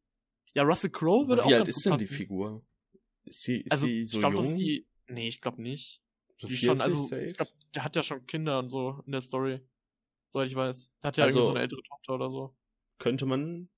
ja, 0.55 0.63
Russell 0.63 0.89
Crowe 0.89 1.27
würde 1.27 1.43
Aber 1.43 1.47
auch 1.47 1.51
wie 1.51 1.55
alt 1.55 1.67
ist 1.67 1.85
denn 1.85 1.97
die. 1.99 2.07
Figur? 2.07 2.65
Ist 3.23 3.41
sie, 3.43 3.61
ist 3.61 3.71
Also 3.71 3.85
sie 3.85 4.01
ich 4.01 4.09
so 4.09 4.17
glaube, 4.19 4.35
jung? 4.35 4.43
das 4.45 4.53
ist 4.53 4.59
die. 4.59 4.87
Nee, 5.07 5.27
ich 5.27 5.41
glaube 5.41 5.61
nicht. 5.61 6.01
so 6.37 6.47
die 6.47 6.55
40 6.57 6.65
schon, 6.67 6.81
also 6.81 6.97
safe? 7.03 7.25
ich 7.27 7.37
glaube, 7.37 7.51
der 7.75 7.83
hat 7.83 7.95
ja 7.95 8.01
schon 8.03 8.25
Kinder 8.25 8.57
und 8.59 8.69
so 8.69 9.03
in 9.05 9.11
der 9.11 9.21
Story. 9.21 9.61
Soweit 10.31 10.47
ich 10.49 10.55
weiß. 10.55 10.91
Der 11.03 11.07
hat 11.09 11.17
ja 11.17 11.25
Also- 11.25 11.39
irgendwie 11.39 11.47
so 11.47 11.53
eine 11.53 11.61
ältere 11.61 11.83
Tochter 11.83 12.13
oder 12.15 12.31
so. 12.31 12.55
Könnte 12.97 13.25
man 13.27 13.69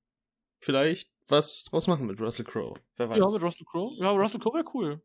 vielleicht 0.59 1.11
was 1.27 1.63
draus 1.65 1.87
machen 1.87 2.07
mit 2.07 2.19
Russell 2.19 2.45
Crowe. 2.45 2.79
Wer 2.97 3.09
weiß. 3.09 3.17
Ja, 3.17 3.27
mit 3.29 3.41
Russell 3.41 3.65
Crowe. 3.65 3.89
Ja, 3.97 4.11
Russell 4.11 4.39
Crowe 4.39 4.55
wäre 4.55 4.65
cool. 4.73 5.01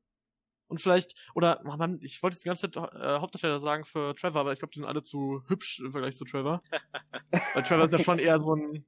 Und 0.67 0.81
vielleicht, 0.81 1.15
oder, 1.35 1.61
ach 1.67 1.77
man, 1.77 1.99
ich 2.01 2.23
wollte 2.23 2.35
jetzt 2.37 2.45
die 2.45 2.49
ganze 2.49 2.71
Zeit 2.71 2.95
äh, 2.95 3.19
Hauptdarsteller 3.21 3.61
sagen 3.61 3.85
für 3.85 4.15
Trevor, 4.15 4.41
aber 4.41 4.53
ich 4.53 4.59
glaube, 4.59 4.73
die 4.73 4.79
sind 4.81 4.89
alle 4.89 5.03
zu 5.03 5.43
hübsch 5.47 5.81
im 5.81 5.93
Vergleich 5.93 6.17
zu 6.17 6.25
Trevor. 6.25 6.63
Weil 7.55 7.63
Trevor 7.63 7.85
ist 7.85 7.93
ja 7.93 7.99
schon 7.99 8.19
eher 8.19 8.41
so 8.41 8.55
ein, 8.55 8.87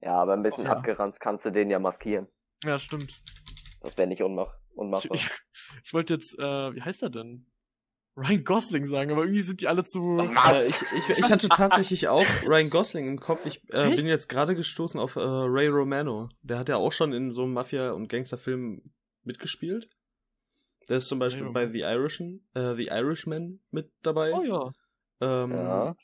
Ja, 0.00 0.20
aber 0.20 0.34
ein 0.34 0.42
bisschen 0.42 0.66
Ja. 0.66 0.72
abgeranzt 0.72 1.18
kannst 1.20 1.44
du 1.46 1.50
den 1.50 1.70
ja 1.70 1.78
maskieren. 1.78 2.28
ja, 2.62 2.78
stimmt. 2.78 3.22
Das 3.80 3.96
wäre 3.98 4.06
nicht 4.06 4.22
unmach 4.22 4.54
Ich, 4.70 4.76
unmachbar. 4.78 5.16
ich, 5.16 5.30
ich 5.84 5.94
wollte 5.94 6.12
jetzt, 6.14 6.38
äh, 6.38 6.74
wie 6.74 6.82
heißt 6.82 7.02
er 7.02 7.10
denn? 7.10 7.50
Ryan 8.16 8.44
Gosling 8.44 8.86
sagen, 8.88 9.10
aber 9.10 9.22
irgendwie 9.22 9.42
sind 9.42 9.60
die 9.62 9.68
alle 9.68 9.84
zu. 9.84 10.18
Äh, 10.18 10.66
ich, 10.68 10.82
ich, 10.98 11.18
ich 11.18 11.30
hatte 11.30 11.48
tatsächlich 11.48 12.08
auch 12.08 12.26
Ryan 12.46 12.68
Gosling 12.68 13.06
im 13.06 13.18
Kopf. 13.18 13.46
Ich 13.46 13.62
äh, 13.72 13.86
Echt? 13.88 13.96
bin 13.96 14.06
jetzt 14.06 14.28
gerade 14.28 14.54
gestoßen 14.54 15.00
auf 15.00 15.16
äh, 15.16 15.20
Ray 15.20 15.68
Romano. 15.68 16.28
Der 16.42 16.58
hat 16.58 16.68
ja 16.68 16.76
auch 16.76 16.92
schon 16.92 17.12
in 17.12 17.30
so 17.32 17.44
einem 17.44 17.54
Mafia- 17.54 17.92
und 17.92 18.08
Gangsterfilm 18.08 18.82
mitgespielt. 19.24 19.88
Der 20.88 20.98
ist 20.98 21.06
zum 21.08 21.18
Beispiel 21.18 21.48
bei 21.50 21.70
The 21.70 21.80
Irishman, 21.80 22.40
äh, 22.54 22.74
The 22.74 22.88
Irishman 22.88 23.60
mit 23.70 23.90
dabei. 24.02 24.32
Oh 24.34 24.42
ja. 24.42 24.72
ähm, 25.20 25.52
Ja. 25.52 25.96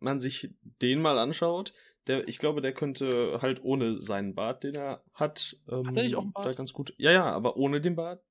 Man 0.00 0.20
sich 0.20 0.50
den 0.82 1.00
mal 1.00 1.18
anschaut. 1.18 1.72
Der, 2.06 2.26
ich 2.26 2.38
glaube, 2.38 2.60
der 2.60 2.72
könnte 2.72 3.38
halt 3.40 3.62
ohne 3.62 4.00
seinen 4.02 4.34
Bart, 4.34 4.64
den 4.64 4.74
er 4.74 5.04
hat, 5.14 5.56
ähm, 5.70 5.86
Hat 5.86 5.96
er 5.96 6.02
nicht 6.02 6.16
auch 6.16 6.22
einen 6.22 6.32
Bart? 6.32 6.46
da 6.46 6.52
ganz 6.54 6.72
gut. 6.72 6.92
Ja, 6.96 7.12
ja, 7.12 7.24
aber 7.30 7.56
ohne 7.56 7.80
den 7.80 7.96
Bart. 7.96 8.22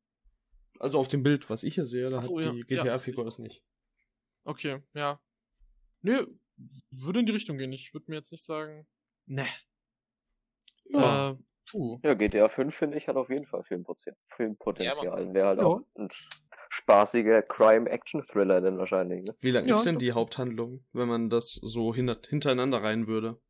Also 0.79 0.97
auf 0.97 1.07
dem 1.09 1.23
Bild, 1.23 1.49
was 1.49 1.63
ich 1.63 1.75
hier 1.75 1.85
sehe, 1.85 2.09
da 2.09 2.21
so, 2.23 2.37
hat 2.37 2.45
ja. 2.45 2.51
die 2.51 2.59
Ja. 2.73 2.83
GTA-Figur 2.83 3.25
das 3.25 3.37
nicht. 3.37 3.63
Okay, 4.45 4.81
ja. 4.93 5.19
Nö, 6.01 6.25
würde 6.89 7.19
in 7.19 7.25
die 7.25 7.33
Richtung 7.33 7.57
gehen. 7.57 7.74
Ich 7.74 7.93
würde 7.93 8.05
mir 8.09 8.15
jetzt 8.17 8.31
nicht 8.31 8.45
sagen. 8.45 8.88
Ne. 9.25 9.45
Ja. 10.86 11.31
Äh, 11.31 11.38
puh. 11.69 12.00
Ja, 12.03 12.13
GTA 12.13 12.50
5, 12.50 12.74
finde 12.74 12.98
ich, 12.98 13.07
hat 13.07 13.17
auf 13.17 13.29
jeden 13.29 13.45
Fall 13.45 13.63
Filmpotenzial. 13.63 14.15
Filmpotenzial. 14.27 15.33
Wäre 15.33 15.48
halt 15.48 15.59
Ja. 15.59 15.65
auch 15.65 15.81
ein 15.98 16.09
spaßiger 16.69 17.41
Crime-Action-Thriller 17.43 18.62
dann 18.62 18.77
wahrscheinlich, 18.77 19.24
ne? 19.24 19.36
Wie 19.39 19.51
lang 19.51 19.67
Ja, 19.67 19.75
ist 19.75 19.86
denn 19.86 20.00
die 20.00 20.13
Haupthandlung, 20.13 20.86
wenn 20.93 21.07
man 21.07 21.29
das 21.29 21.53
so 21.53 21.93
hin 21.93 22.15
hintereinander 22.27 22.81
rein 22.81 23.07
würde? 23.07 23.41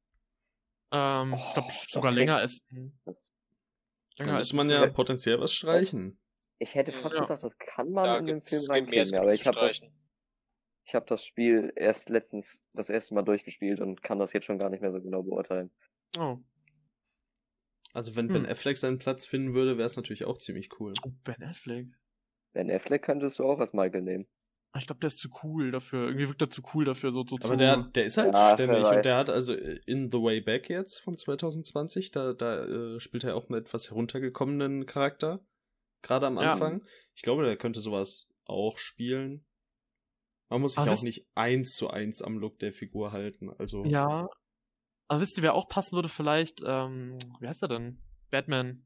Ähm, 0.91 1.33
Oh, 1.33 1.37
ich 1.37 1.53
glaube 1.53 1.71
sogar 1.71 2.11
länger 2.11 2.41
Das, 2.41 2.61
Dann 4.17 4.35
müsste 4.35 4.55
man 4.55 4.69
ja 4.69 4.87
potenziell 4.87 5.39
was 5.39 5.53
streichen. 5.53 6.19
Ich 6.59 6.75
hätte 6.75 6.91
fast 6.91 7.15
Ja. 7.15 7.21
gesagt, 7.21 7.43
das 7.43 7.57
kann 7.57 7.91
man 7.91 8.05
Da 8.05 8.17
in 8.19 8.25
den 8.25 8.35
gibt's 8.35 8.49
Film 8.49 8.71
reinkriegen, 8.71 9.15
aber 9.15 9.33
ich 9.33 9.43
zu 9.43 9.47
habe 9.49 9.59
das, 9.59 9.91
ich 10.85 10.95
hab 10.95 11.07
das 11.07 11.25
Spiel 11.25 11.71
erst 11.75 12.09
letztens 12.09 12.65
das 12.73 12.89
erste 12.89 13.15
Mal 13.15 13.23
durchgespielt 13.23 13.79
und 13.79 14.01
kann 14.03 14.19
das 14.19 14.33
jetzt 14.33 14.45
schon 14.45 14.59
gar 14.59 14.69
nicht 14.69 14.81
mehr 14.81 14.91
so 14.91 15.01
genau 15.01 15.23
beurteilen. 15.23 15.71
Oh. 16.17 16.37
Also 17.93 18.15
wenn 18.15 18.27
Ben 18.27 18.45
Hm. 18.45 18.51
Affleck 18.51 18.77
seinen 18.77 18.99
Platz 18.99 19.25
finden 19.25 19.53
würde, 19.53 19.77
wäre 19.77 19.87
es 19.87 19.95
natürlich 19.95 20.25
auch 20.25 20.37
ziemlich 20.37 20.69
cool. 20.79 20.93
oh, 21.05 21.11
Ben 21.23 21.41
Affleck. 21.43 21.87
Ben 22.53 22.69
Affleck 22.71 23.03
könntest 23.03 23.39
du 23.39 23.45
auch 23.45 23.59
als 23.59 23.73
Michael 23.73 24.01
nehmen. 24.03 24.27
Ah, 24.71 24.77
Ich 24.79 24.85
glaube, 24.85 24.99
der 24.99 25.07
ist 25.07 25.17
zu 25.19 25.29
cool 25.43 25.71
dafür. 25.71 26.05
Irgendwie 26.07 26.27
wirkt 26.27 26.41
er 26.41 26.49
zu 26.51 26.61
cool 26.73 26.85
dafür, 26.85 27.11
so, 27.11 27.25
so 27.27 27.37
Aber 27.37 27.49
zu. 27.53 27.57
der, 27.57 27.77
der 27.77 28.05
ist 28.05 28.17
halt 28.17 28.35
Ja, 28.35 28.53
stämmig 28.53 28.85
und 28.85 29.05
der 29.05 29.17
hat 29.17 29.29
also 29.31 29.53
in 29.53 30.11
The 30.11 30.21
Way 30.21 30.41
Back 30.41 30.69
jetzt 30.69 30.99
von 30.99 31.17
2020, 31.17 32.11
da, 32.11 32.33
da 32.33 32.65
äh, 32.65 32.99
spielt 32.99 33.23
er 33.23 33.35
auch 33.35 33.49
einen 33.49 33.59
etwas 33.59 33.89
heruntergekommenen 33.89 34.85
Charakter. 34.85 35.39
Gerade 36.01 36.27
am 36.27 36.35
Ja. 36.37 36.53
Anfang. 36.53 36.83
Ich 37.15 37.21
glaube, 37.21 37.43
der 37.45 37.57
könnte 37.57 37.81
sowas 37.81 38.29
auch 38.45 38.77
spielen. 38.77 39.45
Man 40.49 40.61
muss 40.61 40.71
sich 40.73 40.79
Aber 40.79 40.93
auch 40.93 41.03
nicht 41.03 41.27
eins 41.35 41.75
zu 41.75 41.89
eins 41.89 42.21
am 42.21 42.37
Look 42.39 42.57
der 42.59 42.71
Figur 42.71 43.11
halten. 43.11 43.49
Also 43.57 43.83
Ja. 43.85 44.27
Aber 45.07 45.21
wisst 45.21 45.37
ihr, 45.37 45.43
wer 45.43 45.55
auch 45.55 45.67
passen 45.67 45.95
würde, 45.95 46.09
vielleicht, 46.09 46.61
ähm, 46.65 47.17
wie 47.39 47.47
heißt 47.47 47.61
er 47.63 47.67
denn? 47.67 47.99
Batman. 48.31 48.85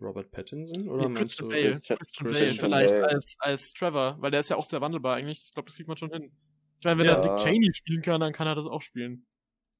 Robert 0.00 0.30
Pattinson 0.32 0.88
oder 0.88 1.08
Nee, 1.08 1.14
Christian? 1.14 1.48
Bale. 1.48 1.70
Christian- 1.70 1.98
Christian 1.98 2.26
Christian 2.26 2.70
Bale, 2.70 2.88
vielleicht 2.88 3.00
Bale. 3.02 3.08
als, 3.14 3.36
als 3.38 3.72
Trevor, 3.74 4.16
weil 4.20 4.30
der 4.32 4.40
ist 4.40 4.50
ja 4.50 4.56
auch 4.56 4.68
sehr 4.68 4.80
wandelbar 4.80 5.16
eigentlich. 5.16 5.40
Ich 5.44 5.52
glaube, 5.54 5.66
das 5.66 5.76
kriegt 5.76 5.88
man 5.88 5.96
schon 5.96 6.10
hin. 6.10 6.32
Ich 6.80 6.84
meine, 6.84 6.98
wenn 6.98 7.06
Ja. 7.06 7.14
er 7.14 7.20
Dick 7.20 7.36
Cheney 7.36 7.72
spielen 7.72 8.02
kann, 8.02 8.20
dann 8.20 8.32
kann 8.32 8.46
er 8.48 8.54
das 8.56 8.66
auch 8.66 8.82
spielen. 8.82 9.26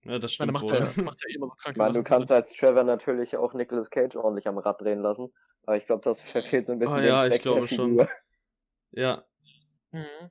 Ja, 0.05 0.19
das 0.19 0.33
Ich 0.33 0.39
meine, 0.39 0.53
stimmt 0.53 0.53
macht 0.53 0.63
wohl. 0.65 0.93
ja, 0.97 1.03
macht 1.05 1.23
eh 1.29 1.35
immer 1.35 1.47
so 1.47 1.53
Ich 1.57 1.63
kranke 1.63 1.79
meine, 1.79 1.93
du 1.95 2.03
kannst 2.03 2.31
als 2.33 2.53
Trevor 2.53 2.85
natürlich 2.85 3.37
auch 3.37 3.55
Nicolas 3.55 3.91
Cage 3.91 4.17
ordentlich 4.17 4.47
am 4.47 4.59
Rad 4.59 4.81
drehen 4.81 5.01
lassen. 5.01 5.33
Aber 5.65 5.77
ich 5.77 5.87
glaube, 5.87 6.03
das 6.03 6.21
verfehlt 6.23 6.67
so 6.67 6.73
ein 6.75 6.79
bisschen 6.79 6.97
Ah, 6.97 7.01
den 7.01 7.09
ja, 7.09 7.25
ich 7.27 7.33
Zweck 7.33 7.43
glaube 7.43 7.67
der 7.67 7.77
schon. 7.77 7.91
Figur. 7.91 8.09
Ja, 8.93 9.25
Mhm. 9.93 10.31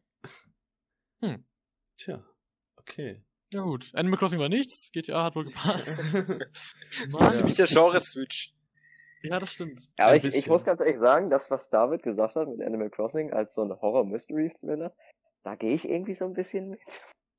tja. 1.98 2.24
Okay. 2.78 3.24
Ja 3.54 3.62
gut, 3.62 3.92
Animal 3.94 4.20
Crossing 4.20 4.40
war 4.40 4.50
nichts, 4.50 4.92
GTA 4.92 5.24
hat 5.26 5.36
wohl 5.36 5.46
gepasst. 5.46 5.88
Ein 6.00 6.40
Mann. 7.12 7.30
ziemlicher 7.32 7.66
Genre-Switch. 7.66 8.54
Ja, 9.22 9.38
das 9.40 9.54
stimmt. 9.54 9.80
Ja, 9.98 10.08
aber 10.08 10.16
ich, 10.18 10.26
ich 10.26 10.48
muss 10.48 10.66
ganz 10.66 10.82
ehrlich 10.82 11.00
sagen, 11.00 11.28
das, 11.30 11.50
was 11.50 11.70
David 11.70 12.04
gesagt 12.04 12.36
hat 12.36 12.50
mit 12.50 12.62
Animal 12.62 12.90
Crossing 12.90 13.32
als 13.32 13.54
so 13.54 13.62
ein 13.64 13.70
Horror-Mystery-Thriller, 13.70 14.94
da 15.44 15.56
gehe 15.56 15.74
ich 15.74 15.88
irgendwie 15.88 16.14
so 16.14 16.26
ein 16.26 16.34
bisschen 16.34 16.72
mit. 16.72 16.80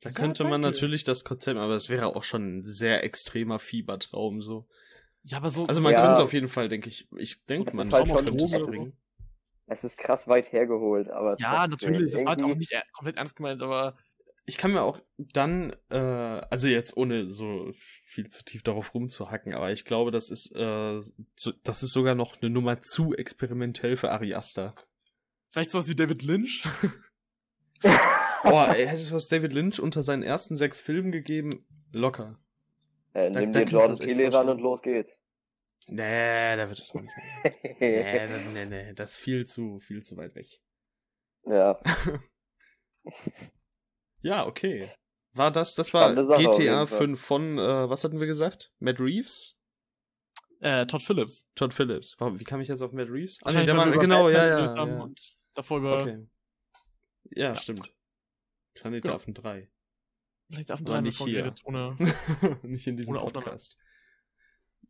Da 0.01 0.11
Ja, 0.11 0.15
könnte 0.15 0.45
man 0.45 0.61
danke. 0.63 0.69
natürlich 0.77 1.05
das 1.05 1.25
Konzept, 1.25 1.59
aber 1.59 1.75
es 1.75 1.89
wäre 1.89 2.15
auch 2.15 2.23
schon 2.25 2.59
ein 2.59 2.67
sehr 2.67 3.05
extremer 3.05 3.59
Fiebertraum 3.59 4.43
so. 4.43 4.69
Ja, 5.23 5.39
aber 5.39 5.51
so. 5.51 5.67
Also 5.67 5.81
man 5.81 5.93
Ja. 5.93 6.01
könnte 6.03 6.13
es 6.15 6.19
auf 6.19 6.33
jeden 6.35 6.49
Fall, 6.49 6.69
denke 6.69 6.89
ich. 6.91 7.09
Ich 7.17 7.45
denke, 7.47 7.69
Es 7.69 7.75
man 7.75 7.87
ist 7.87 7.93
halt 7.93 8.11
auf 8.11 8.21
es 8.27 8.43
ist- 8.53 8.67
bringen. 8.67 8.97
Es 9.67 9.83
ist 9.83 9.97
krass 9.97 10.29
weit 10.29 10.53
hergeholt, 10.53 11.09
aber 11.09 11.37
ja, 11.41 11.67
natürlich, 11.67 12.13
das 12.13 12.23
war 12.25 12.33
jetzt 12.33 12.43
auch 12.45 12.49
irgendwie- 12.49 12.69
nicht 12.71 12.93
komplett 12.93 13.17
ernst 13.17 13.35
gemeint, 13.37 13.63
aber 13.63 13.97
Ich 14.47 14.59
kann 14.59 14.73
mir 14.75 14.83
auch 14.83 15.01
dann, 15.17 15.75
äh, 15.89 15.97
also 15.97 16.69
jetzt 16.69 16.99
ohne 16.99 17.31
so 17.31 17.71
viel 17.73 18.29
zu 18.29 18.45
tief 18.45 18.63
darauf 18.63 18.93
rumzuhacken, 18.93 19.55
aber 19.55 19.73
ich 19.73 19.87
glaube, 19.87 20.11
das 20.11 20.29
ist, 20.29 20.55
äh, 20.55 21.01
zu, 21.35 21.53
das 21.63 21.83
ist 21.83 21.93
sogar 21.93 22.15
noch 22.15 22.43
eine 22.43 22.51
Nummer 22.51 22.83
zu 22.83 23.15
experimentell 23.15 23.97
für 23.97 24.11
Ari 24.11 24.35
Aster. 24.35 24.75
vielleicht 25.49 25.71
sowas 25.71 25.89
wie 25.89 25.95
David 25.95 26.23
Lynch. 26.23 26.63
Boah, 28.45 28.69
ey, 28.75 28.87
hätte 28.87 28.97
es 29.01 29.13
was 29.13 29.29
David 29.29 29.53
Lynch 29.53 29.81
unter 29.81 30.03
seinen 30.03 30.23
ersten 30.23 30.57
sechs 30.57 30.81
Filmen 30.81 31.11
gegeben, 31.13 31.67
locker. 31.93 32.39
Äh, 33.13 33.31
Da- 33.31 33.41
nimm 33.41 33.53
da 33.53 33.61
dir 33.65 33.67
Jordan 33.71 33.99
Peele 33.99 34.33
ran 34.33 34.49
und 34.49 34.61
los 34.61 34.83
geht's. 34.83 35.21
Nee, 35.87 36.57
da 36.57 36.69
wird 36.69 36.79
es 36.79 36.95
auch 36.95 37.01
nicht. 37.03 37.13
mehr. 37.43 37.77
Nee, 37.81 38.29
da- 38.29 38.51
nee, 38.53 38.65
nee, 38.67 38.93
das 38.95 39.13
ist 39.13 39.17
viel 39.19 39.47
zu, 39.47 39.79
viel 39.81 40.03
zu 40.03 40.17
weit 40.17 40.35
weg. 40.35 40.47
ja, 41.47 41.81
Ja, 44.23 44.47
okay. 44.47 44.91
War 45.35 45.51
das, 45.51 45.75
das 45.75 45.93
war 45.93 46.15
GTA 46.15 46.59
jeden 46.59 46.87
Fall. 46.87 46.99
5 46.99 47.21
von, 47.21 47.59
äh, 47.59 47.89
was 47.91 48.05
hatten 48.05 48.21
wir 48.21 48.27
gesagt? 48.27 48.73
Matt 48.79 49.01
Reeves? 49.01 49.59
äh, 50.61 50.87
Todd 50.87 51.03
Phillips. 51.03 51.47
Todd 51.55 51.75
Phillips. 51.75 52.15
Warum- 52.19 52.41
Wie 52.41 52.45
kam 52.45 52.61
ich 52.63 52.69
jetzt 52.69 52.81
auf 52.81 52.93
Matt 52.93 53.11
Reeves? 53.11 53.39
Ah, 53.43 53.53
nee, 53.53 53.65
der 53.67 53.75
über 53.75 53.99
genau, 53.99 54.31
ja, 54.31 54.47
ja. 54.47 54.75
ja. 54.87 55.01
Und 55.03 55.37
davor 55.53 55.79
über 55.79 56.01
Okay. 56.03 56.27
Ja, 57.37 57.55
stimmt. 57.57 57.93
Planet 58.75 59.05
der 59.05 59.11
Ja. 59.13 59.17
Affen 59.17 59.35
3. 59.35 59.71
vielleicht 60.49 60.71
auf 60.73 60.79
dem 60.81 60.87
Aber 60.87 60.95
drei 60.95 61.01
nicht 61.03 61.15
davor 61.17 61.27
hier. 61.29 61.43
geredet, 61.43 61.61
ohne. 61.65 61.97
nicht 62.63 62.87
in 62.87 62.97
diesem 62.97 63.15
Ohne 63.15 63.23
Aufnahme. 63.23 63.45
Podcast. 63.45 63.77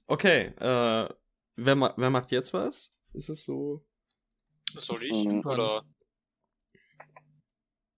Okay, 0.07 0.47
äh, 0.59 1.09
wer, 1.57 1.75
ma 1.77 1.95
wer 1.97 2.11
macht 2.11 2.31
jetzt 2.33 2.53
was? 2.53 2.91
Ist 3.13 3.29
es 3.31 3.45
so? 3.45 3.87
Was 4.75 4.87
soll 4.87 5.03
ich? 5.03 5.25
Mhm. 5.25 5.41
Oder 5.47 5.83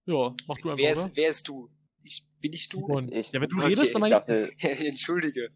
Ja, 0.04 0.34
mach 0.46 0.56
du 0.58 0.70
einfach, 0.70 0.76
wer 0.78 0.92
oder? 0.92 1.06
ist, 1.06 1.16
wer 1.16 1.28
ist 1.28 1.48
du? 1.48 1.70
Ich, 2.04 2.28
bin 2.40 2.52
ich 2.52 2.68
du? 2.68 2.80
Simon. 2.86 3.10
ich, 3.10 3.32
Ja, 3.32 3.40
wenn 3.40 3.48
du 3.48 3.56
Okay, 3.56 3.66
redest, 3.66 3.94
dann 3.94 4.02
ich 4.02 4.06
ich. 4.06 4.10
dachte, 4.12 4.52
Entschuldige. 4.86 5.50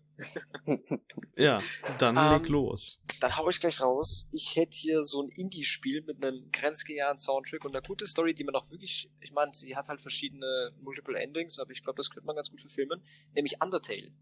Ja, 1.37 1.59
dann 1.99 2.17
Ähm, 2.17 2.33
leg 2.43 2.49
los. 2.49 3.03
Dann 3.21 3.37
hau 3.37 3.49
ich 3.49 3.61
gleich 3.61 3.81
raus. 3.81 4.29
Ich 4.33 4.57
hätte 4.57 4.77
hier 4.77 5.03
so 5.05 5.23
ein 5.23 5.29
Indie-Spiel 5.29 6.03
mit 6.03 6.25
einem 6.25 6.51
grenzgenialen 6.53 7.17
Soundtrack 7.19 7.65
und 7.65 7.75
einer 7.75 7.83
gute 7.87 8.07
Story, 8.07 8.35
die 8.35 8.45
man 8.45 8.55
auch 8.55 8.71
wirklich, 8.71 9.11
ich 9.21 9.33
meine, 9.33 9.53
sie 9.53 9.77
hat 9.77 9.89
halt 9.89 10.01
verschiedene 10.01 10.73
Multiple 10.81 11.19
Endings, 11.19 11.59
aber 11.59 11.71
ich 11.73 11.83
glaube, 11.83 11.97
das 11.99 12.11
könnte 12.11 12.27
man 12.27 12.37
ganz 12.37 12.51
gut 12.51 12.61
verfilmen. 12.61 13.03
Nämlich 13.35 13.57
Undertale. 13.63 14.13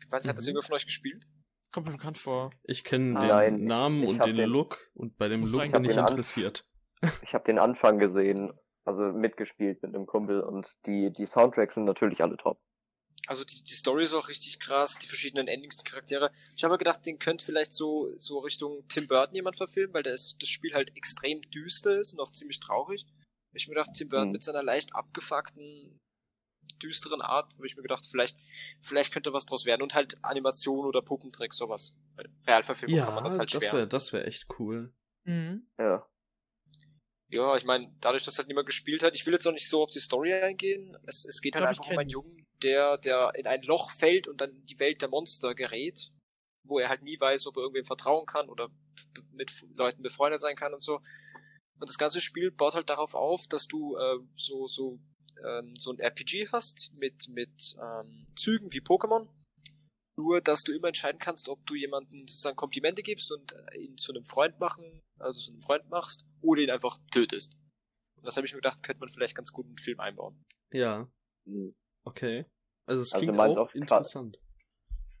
Ich 0.00 0.10
weiß 0.12 0.22
nicht, 0.24 0.28
hat 0.30 0.36
das 0.38 0.44
Mhm. 0.44 0.50
irgendwer 0.50 0.66
von 0.66 0.74
euch 0.76 0.86
gespielt? 0.86 1.26
Kommt 1.72 1.86
mir 1.88 1.92
bekannt 1.94 2.18
vor. 2.18 2.52
Ich 2.64 2.84
kenne 2.84 3.18
Ah, 3.18 3.20
den 3.20 3.28
nein, 3.28 3.56
ich- 3.58 3.62
Namen 3.64 4.02
ich 4.04 4.08
und 4.10 4.18
hab 4.20 4.26
den 4.26 4.36
den- 4.36 4.48
Look 4.48 4.90
und 4.94 5.16
bei 5.18 5.28
dem 5.28 5.42
Look 5.44 5.70
bin 5.72 5.84
ich 5.84 5.98
an- 5.98 6.08
interessiert. 6.08 6.66
ich 7.22 7.34
habe 7.34 7.44
den 7.44 7.58
Anfang 7.58 7.98
gesehen, 7.98 8.52
also 8.84 9.04
mitgespielt 9.04 9.82
mit 9.82 9.94
einem 9.94 10.06
Kumpel 10.06 10.40
und 10.40 10.76
die, 10.86 11.12
die 11.12 11.26
Soundtracks 11.26 11.74
sind 11.74 11.84
natürlich 11.84 12.22
alle 12.22 12.36
top. 12.36 12.58
Also 13.26 13.44
die, 13.44 13.62
die 13.62 13.74
Story 13.74 14.04
ist 14.04 14.14
auch 14.14 14.28
richtig 14.28 14.60
krass, 14.60 14.98
die 14.98 15.06
verschiedenen 15.08 15.48
Endings, 15.48 15.76
die 15.78 15.88
Charaktere. 15.90 16.30
Ich 16.56 16.62
habe 16.64 16.78
gedacht, 16.78 17.04
den 17.04 17.18
könnte 17.18 17.44
vielleicht 17.44 17.72
so, 17.72 18.12
so 18.18 18.38
Richtung 18.38 18.86
Tim 18.88 19.06
Burton 19.08 19.34
jemand 19.34 19.56
verfilmen, 19.56 19.92
weil 19.94 20.02
das, 20.04 20.38
das 20.38 20.48
Spiel 20.48 20.74
halt 20.74 20.96
extrem 20.96 21.40
düster 21.50 21.98
ist 21.98 22.12
und 22.12 22.20
auch 22.20 22.30
ziemlich 22.30 22.60
traurig. 22.60 23.04
Hab 23.04 23.56
Ich 23.56 23.66
mir 23.68 23.74
gedacht, 23.74 23.90
Tim 23.94 24.08
Burton 24.08 24.28
Mhm. 24.28 24.32
mit 24.32 24.42
seiner 24.42 24.62
leicht 24.62 24.94
abgefuckten, 24.94 25.98
düsteren 26.82 27.22
Art, 27.22 27.54
habe 27.56 27.66
ich 27.66 27.76
mir 27.76 27.82
gedacht, 27.82 28.06
vielleicht, 28.08 28.38
vielleicht 28.80 29.12
könnte 29.12 29.32
was 29.32 29.46
draus 29.46 29.64
werden. 29.64 29.82
Und 29.82 29.94
halt 29.94 30.22
Animation 30.22 30.84
oder 30.86 31.02
Puppentrick, 31.02 31.52
sowas. 31.52 31.96
Realverfilmung 32.46 32.96
Ja, 32.98 33.04
kann 33.06 33.14
man 33.14 33.24
das 33.24 33.38
halt 33.38 33.52
das 33.54 33.62
schwer. 33.62 33.72
wäre 33.74 33.88
das 33.88 34.12
wär 34.12 34.26
echt 34.26 34.46
cool. 34.58 34.92
Mhm. 35.24 35.66
Ja. 35.78 36.06
Ja, 37.28 37.56
ich 37.56 37.64
meine, 37.64 37.92
dadurch, 38.00 38.22
dass 38.22 38.38
halt 38.38 38.46
niemand 38.46 38.66
gespielt 38.66 39.02
hat, 39.02 39.16
ich 39.16 39.26
will 39.26 39.32
jetzt 39.34 39.46
auch 39.48 39.52
nicht 39.52 39.68
so 39.68 39.82
auf 39.82 39.90
die 39.90 39.98
Story 39.98 40.32
eingehen. 40.32 40.96
Es, 41.06 41.24
es 41.24 41.40
geht 41.40 41.56
halt 41.56 41.64
glaub, 41.64 41.70
einfach 41.70 41.90
um 41.90 41.98
einen. 41.98 42.08
Jungen, 42.08 42.45
der, 42.62 42.98
der 42.98 43.32
in 43.34 43.46
ein 43.46 43.62
Loch 43.62 43.90
fällt 43.90 44.28
und 44.28 44.40
dann 44.40 44.50
in 44.50 44.66
die 44.66 44.78
Welt 44.78 45.02
der 45.02 45.08
Monster 45.08 45.54
gerät, 45.54 46.12
wo 46.64 46.78
er 46.78 46.88
halt 46.88 47.02
nie 47.02 47.18
weiß, 47.18 47.46
ob 47.46 47.56
er 47.56 47.62
irgendwem 47.62 47.84
vertrauen 47.84 48.26
kann 48.26 48.48
oder 48.48 48.70
mit 49.32 49.52
Leuten 49.74 50.02
befreundet 50.02 50.40
sein 50.40 50.56
kann 50.56 50.74
und 50.74 50.82
so. 50.82 50.96
Und 50.96 51.88
das 51.88 51.98
ganze 51.98 52.20
Spiel 52.20 52.50
baut 52.50 52.74
halt 52.74 52.88
darauf 52.88 53.14
auf, 53.14 53.46
dass 53.48 53.68
du 53.68 53.96
äh, 53.96 54.18
so 54.34 54.66
so 54.66 54.98
ähm, 55.44 55.74
so 55.76 55.92
ein 55.92 55.98
RPG 55.98 56.48
hast 56.50 56.94
mit 56.94 57.28
mit 57.28 57.76
ähm, 57.80 58.26
Zügen 58.34 58.72
wie 58.72 58.80
Pokémon. 58.80 59.28
Nur, 60.18 60.40
dass 60.40 60.64
du 60.64 60.72
immer 60.72 60.88
entscheiden 60.88 61.18
kannst, 61.18 61.50
ob 61.50 61.66
du 61.66 61.74
jemanden 61.74 62.26
sozusagen 62.26 62.56
Komplimente 62.56 63.02
gibst 63.02 63.30
und 63.30 63.52
äh, 63.52 63.76
ihn 63.76 63.98
zu 63.98 64.14
einem 64.14 64.24
Freund 64.24 64.58
machen, 64.58 65.02
also 65.18 65.38
zu 65.38 65.50
einem 65.50 65.60
Freund 65.60 65.90
machst, 65.90 66.26
oder 66.40 66.62
ihn 66.62 66.70
einfach 66.70 66.96
tötest. 67.12 67.54
Und 68.16 68.24
das 68.24 68.38
habe 68.38 68.46
ich 68.46 68.54
mir 68.54 68.60
gedacht, 68.60 68.82
könnte 68.82 69.00
man 69.00 69.10
vielleicht 69.10 69.36
ganz 69.36 69.52
gut 69.52 69.66
in 69.66 69.72
einen 69.72 69.78
Film 69.78 70.00
einbauen. 70.00 70.42
Ja, 70.72 71.06
Mhm. 71.46 71.74
Okay. 72.06 72.46
Also 72.86 73.02
es 73.02 73.12
Also 73.12 73.26
du 73.26 73.32
klingt 73.32 73.36
meinst 73.36 73.58
auch 73.58 73.68
auch 73.70 73.74
interessant. 73.74 74.38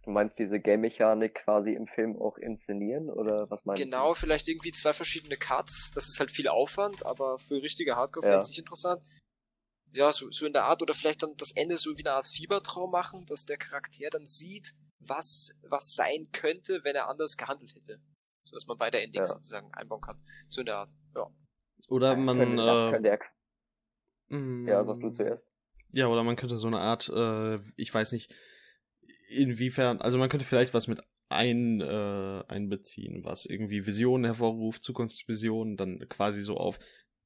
Du 0.02 0.10
meinst 0.12 0.38
diese 0.38 0.60
Game-Mechanik 0.60 1.34
quasi 1.34 1.72
im 1.74 1.88
Film 1.88 2.16
auch 2.16 2.38
inszenieren 2.38 3.10
oder 3.10 3.50
was 3.50 3.64
meinst 3.64 3.82
Genau, 3.82 4.14
vielleicht 4.14 4.46
irgendwie 4.46 4.70
zwei 4.70 4.92
verschiedene 4.92 5.36
Cuts. 5.36 5.90
Das 5.96 6.08
ist 6.08 6.20
halt 6.20 6.30
viel 6.30 6.46
Aufwand, 6.46 7.04
aber 7.04 7.40
für 7.40 7.60
richtige 7.60 7.96
Hardcore 7.96 8.24
Ja. 8.24 8.32
fände 8.34 8.46
ich 8.48 8.56
interessant. 8.58 9.02
Ja, 9.92 10.12
so, 10.12 10.30
so 10.30 10.46
in 10.46 10.52
der 10.52 10.64
Art, 10.64 10.80
oder 10.80 10.94
vielleicht 10.94 11.22
dann 11.24 11.36
das 11.36 11.52
Ende 11.52 11.76
so 11.76 11.96
wie 11.98 12.04
eine 12.04 12.14
Art 12.14 12.26
Fiebertraum 12.26 12.90
machen, 12.92 13.24
dass 13.26 13.46
der 13.46 13.56
Charakter 13.56 14.08
dann 14.10 14.26
sieht, 14.26 14.74
was, 15.00 15.60
was 15.68 15.94
sein 15.94 16.28
könnte, 16.32 16.84
wenn 16.84 16.94
er 16.94 17.08
anders 17.08 17.36
gehandelt 17.36 17.74
hätte. 17.74 18.00
So 18.44 18.54
dass 18.56 18.66
man 18.66 18.76
beide 18.76 19.00
Endings 19.00 19.28
Ja. 19.28 19.34
sozusagen 19.34 19.72
einbauen 19.74 20.00
kann. 20.02 20.22
So 20.48 20.60
in 20.60 20.66
der 20.66 20.76
Art. 20.76 20.90
Ja. 21.16 21.28
Oder 21.88 22.14
du? 22.14 22.20
Das 22.20 22.26
man, 22.26 22.36
könnte, 22.38 22.56
das 22.64 22.82
äh, 22.82 22.90
könnte 22.90 23.08
er, 23.08 23.18
mm, 24.38 24.68
ja, 24.68 24.84
sag 24.84 25.00
du 25.00 25.10
zuerst. 25.10 25.48
Ja, 25.96 26.08
oder 26.08 26.22
man 26.22 26.36
könnte 26.36 26.58
so 26.58 26.66
eine 26.66 26.78
Art, 26.78 27.08
äh, 27.08 27.58
ich 27.76 27.92
weiß 27.92 28.12
nicht, 28.12 28.30
inwiefern, 29.30 29.98
also 30.02 30.18
man 30.18 30.28
könnte 30.28 30.44
vielleicht 30.44 30.74
was 30.74 30.88
mit 30.88 31.00
ein, 31.30 31.80
äh, 31.80 32.44
einbeziehen, 32.48 33.24
was 33.24 33.46
irgendwie 33.46 33.86
Visionen 33.86 34.26
hervorruft, 34.26 34.84
Zukunftsvisionen, 34.84 35.78
dann 35.78 36.06
quasi 36.10 36.42
so 36.42 36.58
auf, 36.58 36.78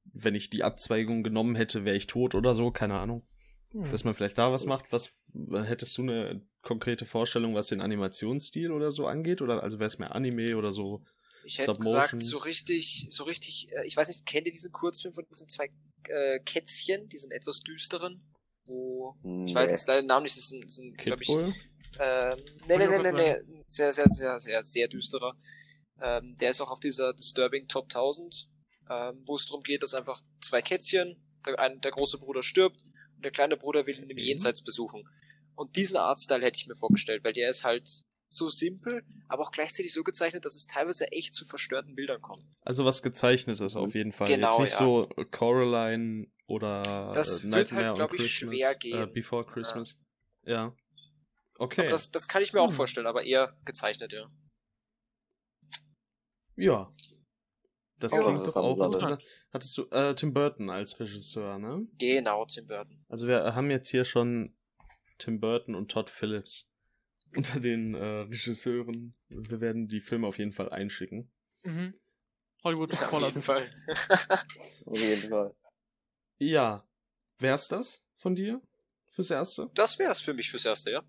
wenn 0.05 0.35
ich 0.35 0.49
die 0.49 0.63
Abzweigung 0.63 1.21
genommen 1.21 1.55
hätte, 1.55 1.83
wäre 1.83 1.97
ich 1.97 2.07
tot 2.07 2.33
oder 2.33 2.55
so, 2.55 2.71
keine 2.71 2.97
Ahnung. 2.97 3.27
Hm. 3.71 3.89
Dass 3.89 4.05
man 4.05 4.13
vielleicht 4.13 4.37
da 4.37 4.53
was 4.53 4.65
macht, 4.65 4.93
was 4.93 5.33
hättest 5.65 5.97
du 5.97 6.03
eine 6.03 6.41
konkrete 6.61 7.03
Vorstellung, 7.03 7.53
was 7.53 7.67
den 7.67 7.81
Animationsstil 7.81 8.71
oder 8.71 8.91
so 8.91 9.05
angeht? 9.05 9.41
Oder 9.41 9.61
also 9.63 9.79
wäre 9.79 9.87
es 9.87 9.99
mehr 9.99 10.15
Anime 10.15 10.55
oder 10.55 10.71
so? 10.71 11.03
Ich 11.43 11.59
hätte 11.59 11.73
gesagt, 11.73 12.13
Motion. 12.13 12.19
so 12.19 12.37
richtig, 12.37 13.07
so 13.09 13.25
richtig, 13.25 13.69
äh, 13.73 13.85
ich 13.85 13.97
weiß 13.97 14.07
nicht, 14.07 14.25
kennt 14.25 14.47
ihr 14.47 14.53
diesen 14.53 14.71
Kurzfilm 14.71 15.13
von 15.13 15.25
diesen 15.29 15.49
zwei 15.49 15.69
äh, 16.07 16.39
Kätzchen, 16.39 17.09
diesen 17.09 17.31
etwas 17.31 17.63
düsteren? 17.63 18.21
Wo, 18.67 19.15
ich 19.45 19.55
weiß 19.55 19.67
Nee. 19.67 19.73
jetzt 19.73 19.87
leider 19.87 20.01
den 20.01 20.07
Namen 20.07 20.23
nicht, 20.23 20.37
das 20.37 20.49
sind, 20.49 20.69
sind 20.69 20.97
glaube 20.97 21.23
ich? 21.23 21.29
Ähm, 21.29 22.37
nee, 22.67 22.77
nee, 22.77 22.87
nee, 22.87 22.97
nee, 22.99 23.11
nee. 23.11 23.63
Sehr, 23.65 23.91
sehr, 23.91 24.07
sehr, 24.09 24.39
sehr, 24.39 24.63
sehr 24.63 24.87
düsterer. 24.87 25.35
Ähm, 26.01 26.35
der 26.39 26.49
ist 26.51 26.61
auch 26.61 26.71
auf 26.71 26.79
dieser 26.79 27.13
Disturbing 27.13 27.67
Top 27.67 27.85
1000, 27.85 28.49
ähm, 28.89 29.23
wo 29.25 29.35
es 29.35 29.45
darum 29.45 29.61
geht, 29.61 29.83
dass 29.83 29.93
einfach 29.93 30.19
zwei 30.41 30.61
Kätzchen, 30.61 31.21
der, 31.45 31.59
ein, 31.59 31.79
der 31.81 31.91
große 31.91 32.17
Bruder 32.17 32.43
stirbt 32.43 32.83
und 33.15 33.23
der 33.23 33.31
kleine 33.31 33.57
Bruder 33.57 33.85
will 33.85 33.97
ihn 33.97 34.09
im 34.09 34.17
Okay. 34.17 34.25
Jenseits 34.27 34.63
besuchen. 34.63 35.03
Und 35.55 35.75
diesen 35.75 35.97
Artstyle 35.97 36.41
hätte 36.43 36.57
ich 36.57 36.67
mir 36.67 36.75
vorgestellt, 36.75 37.23
weil 37.23 37.33
der 37.33 37.49
ist 37.49 37.63
halt 37.63 37.89
so 38.33 38.49
simpel, 38.49 39.03
aber 39.27 39.43
auch 39.43 39.51
gleichzeitig 39.51 39.93
so 39.93 40.03
gezeichnet, 40.03 40.45
dass 40.45 40.55
es 40.55 40.67
teilweise 40.67 41.11
echt 41.11 41.33
zu 41.33 41.45
verstörten 41.45 41.95
Bildern 41.95 42.21
kommt. 42.21 42.43
Also 42.61 42.85
was 42.85 43.01
gezeichnetes 43.01 43.75
auf 43.75 43.93
jeden 43.93 44.11
Fall. 44.11 44.27
Genau, 44.27 44.49
Jetzt 44.51 44.59
nicht 44.59 44.71
ja. 44.73 44.77
so 44.79 45.09
Coraline 45.31 46.27
oder 46.47 47.11
Das 47.13 47.39
äh, 47.39 47.43
wird 47.43 47.51
Nightmare 47.51 47.85
halt, 47.87 47.89
on 47.89 48.07
glaub 48.07 48.13
ich, 48.13 48.31
schwer 48.31 48.71
Äh, 48.71 48.75
gehen. 48.77 49.13
Before 49.13 49.45
Christmas. 49.45 49.97
Ja. 50.43 50.75
Okay. 51.57 51.81
Aber 51.81 51.89
das, 51.91 52.11
das 52.11 52.27
kann 52.27 52.41
ich 52.41 52.53
mir 52.53 52.61
auch 52.61 52.69
Hm. 52.69 52.75
vorstellen, 52.75 53.07
aber 53.07 53.23
eher 53.23 53.53
gezeichnet, 53.65 54.13
ja. 54.13 54.29
ja. 56.55 56.91
Das 57.99 58.13
Oh, 58.13 58.15
klingt 58.15 58.27
doch 58.27 58.35
interessante 58.39 58.67
auch 58.67 58.85
interessant. 58.85 59.23
Hattest 59.53 59.77
du 59.77 59.83
äh, 59.91 60.15
Tim 60.15 60.33
Burton 60.33 60.69
als 60.71 60.99
Regisseur, 60.99 61.59
ne? 61.59 61.87
Genau, 61.99 62.45
Tim 62.45 62.65
Burton. 62.65 62.97
Also 63.09 63.27
wir 63.27 63.53
haben 63.53 63.69
jetzt 63.69 63.89
hier 63.89 64.05
schon 64.05 64.55
Tim 65.19 65.39
Burton 65.39 65.75
und 65.75 65.91
Todd 65.91 66.09
Phillips. 66.09 66.70
unter 67.35 67.59
den 67.59 67.95
äh, 67.95 68.21
Regisseuren. 68.21 69.15
Wir 69.29 69.61
werden 69.61 69.87
die 69.87 70.01
Filme 70.01 70.27
auf 70.27 70.37
jeden 70.37 70.51
Fall 70.51 70.69
einschicken. 70.69 71.29
Mhm. 71.63 71.93
Hollywood 72.63 72.93
Auf 72.93 73.09
Callers. 73.09 73.29
jeden 73.29 73.41
Fall. 73.41 73.73
Auf 74.85 74.99
jeden 74.99 75.29
Fall. 75.29 75.55
Ja. 76.37 76.87
Wär's 77.39 77.67
das 77.67 78.05
von 78.17 78.35
dir? 78.35 78.61
Fürs 79.09 79.31
Erste? 79.31 79.69
Das 79.73 79.97
wär's 79.97 80.21
für 80.21 80.33
mich 80.33 80.51
fürs 80.51 80.65
Erste, 80.65 80.91
ja. 80.91 81.03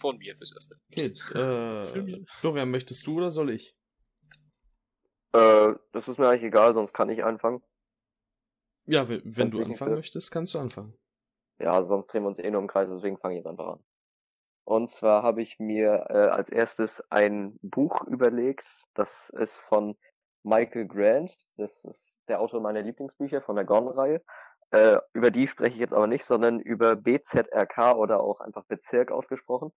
Von 0.00 0.18
mir 0.18 0.36
fürs 0.36 0.52
Erste. 0.52 0.76
Okay. 0.90 1.06
Äh. 1.34 2.24
Florian, 2.40 2.70
möchtest 2.70 3.06
du 3.06 3.16
oder 3.16 3.30
soll 3.30 3.50
ich? 3.50 3.74
Äh, 5.32 5.74
das 5.92 6.08
ist 6.08 6.18
mir 6.18 6.28
eigentlich 6.28 6.44
egal, 6.44 6.74
sonst 6.74 6.92
kann 6.92 7.08
ich 7.08 7.24
anfangen. 7.24 7.62
Ja, 8.86 9.08
wenn, 9.08 9.22
wenn 9.24 9.50
Sonst 9.50 9.52
du 9.52 9.62
anfangen 9.62 9.94
möchtest, 9.94 10.30
kannst 10.30 10.54
du 10.54 10.58
anfangen. 10.58 10.94
Ja, 11.58 11.82
sonst 11.82 12.06
drehen 12.08 12.22
wir 12.22 12.28
uns 12.28 12.38
eh 12.38 12.50
nur 12.50 12.60
im 12.60 12.68
Kreis, 12.68 12.88
deswegen 12.90 13.18
fange 13.18 13.34
ich 13.34 13.38
jetzt 13.38 13.46
einfach 13.46 13.66
an. 13.74 13.84
Und 14.68 14.90
zwar 14.90 15.22
habe 15.22 15.40
ich 15.40 15.58
mir 15.58 16.08
äh, 16.10 16.28
als 16.28 16.50
erstes 16.50 17.02
ein 17.08 17.58
Buch 17.62 18.06
überlegt, 18.06 18.84
das 18.92 19.30
ist 19.30 19.56
von 19.56 19.96
Michael 20.42 20.86
Grant, 20.86 21.34
das 21.56 21.86
ist 21.86 22.20
der 22.28 22.38
Autor 22.38 22.60
meiner 22.60 22.82
Lieblingsbücher 22.82 23.40
von 23.40 23.56
der 23.56 23.64
Gone-Reihe. 23.64 24.22
Äh, 24.72 24.98
über 25.14 25.30
die 25.30 25.48
spreche 25.48 25.72
ich 25.72 25.80
jetzt 25.80 25.94
aber 25.94 26.06
nicht, 26.06 26.26
sondern 26.26 26.60
über 26.60 26.96
BZRK 26.96 27.94
oder 27.96 28.20
auch 28.20 28.40
einfach 28.40 28.66
Bezirk 28.66 29.10
ausgesprochen. 29.10 29.72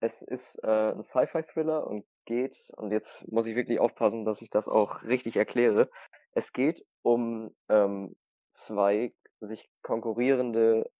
Es 0.00 0.22
ist 0.22 0.64
äh, 0.64 0.94
ein 0.94 1.02
Sci-Fi-Thriller 1.04 1.86
und 1.86 2.04
geht, 2.24 2.72
und 2.76 2.90
jetzt 2.90 3.24
muss 3.30 3.46
ich 3.46 3.54
wirklich 3.54 3.78
aufpassen, 3.78 4.24
dass 4.24 4.42
ich 4.42 4.50
das 4.50 4.68
auch 4.68 5.04
richtig 5.04 5.36
erkläre. 5.36 5.90
Es 6.32 6.52
geht 6.52 6.84
um 7.02 7.54
ähm, 7.68 8.16
zwei 8.52 9.14
sich 9.38 9.70
konkurrierende, 9.82 10.90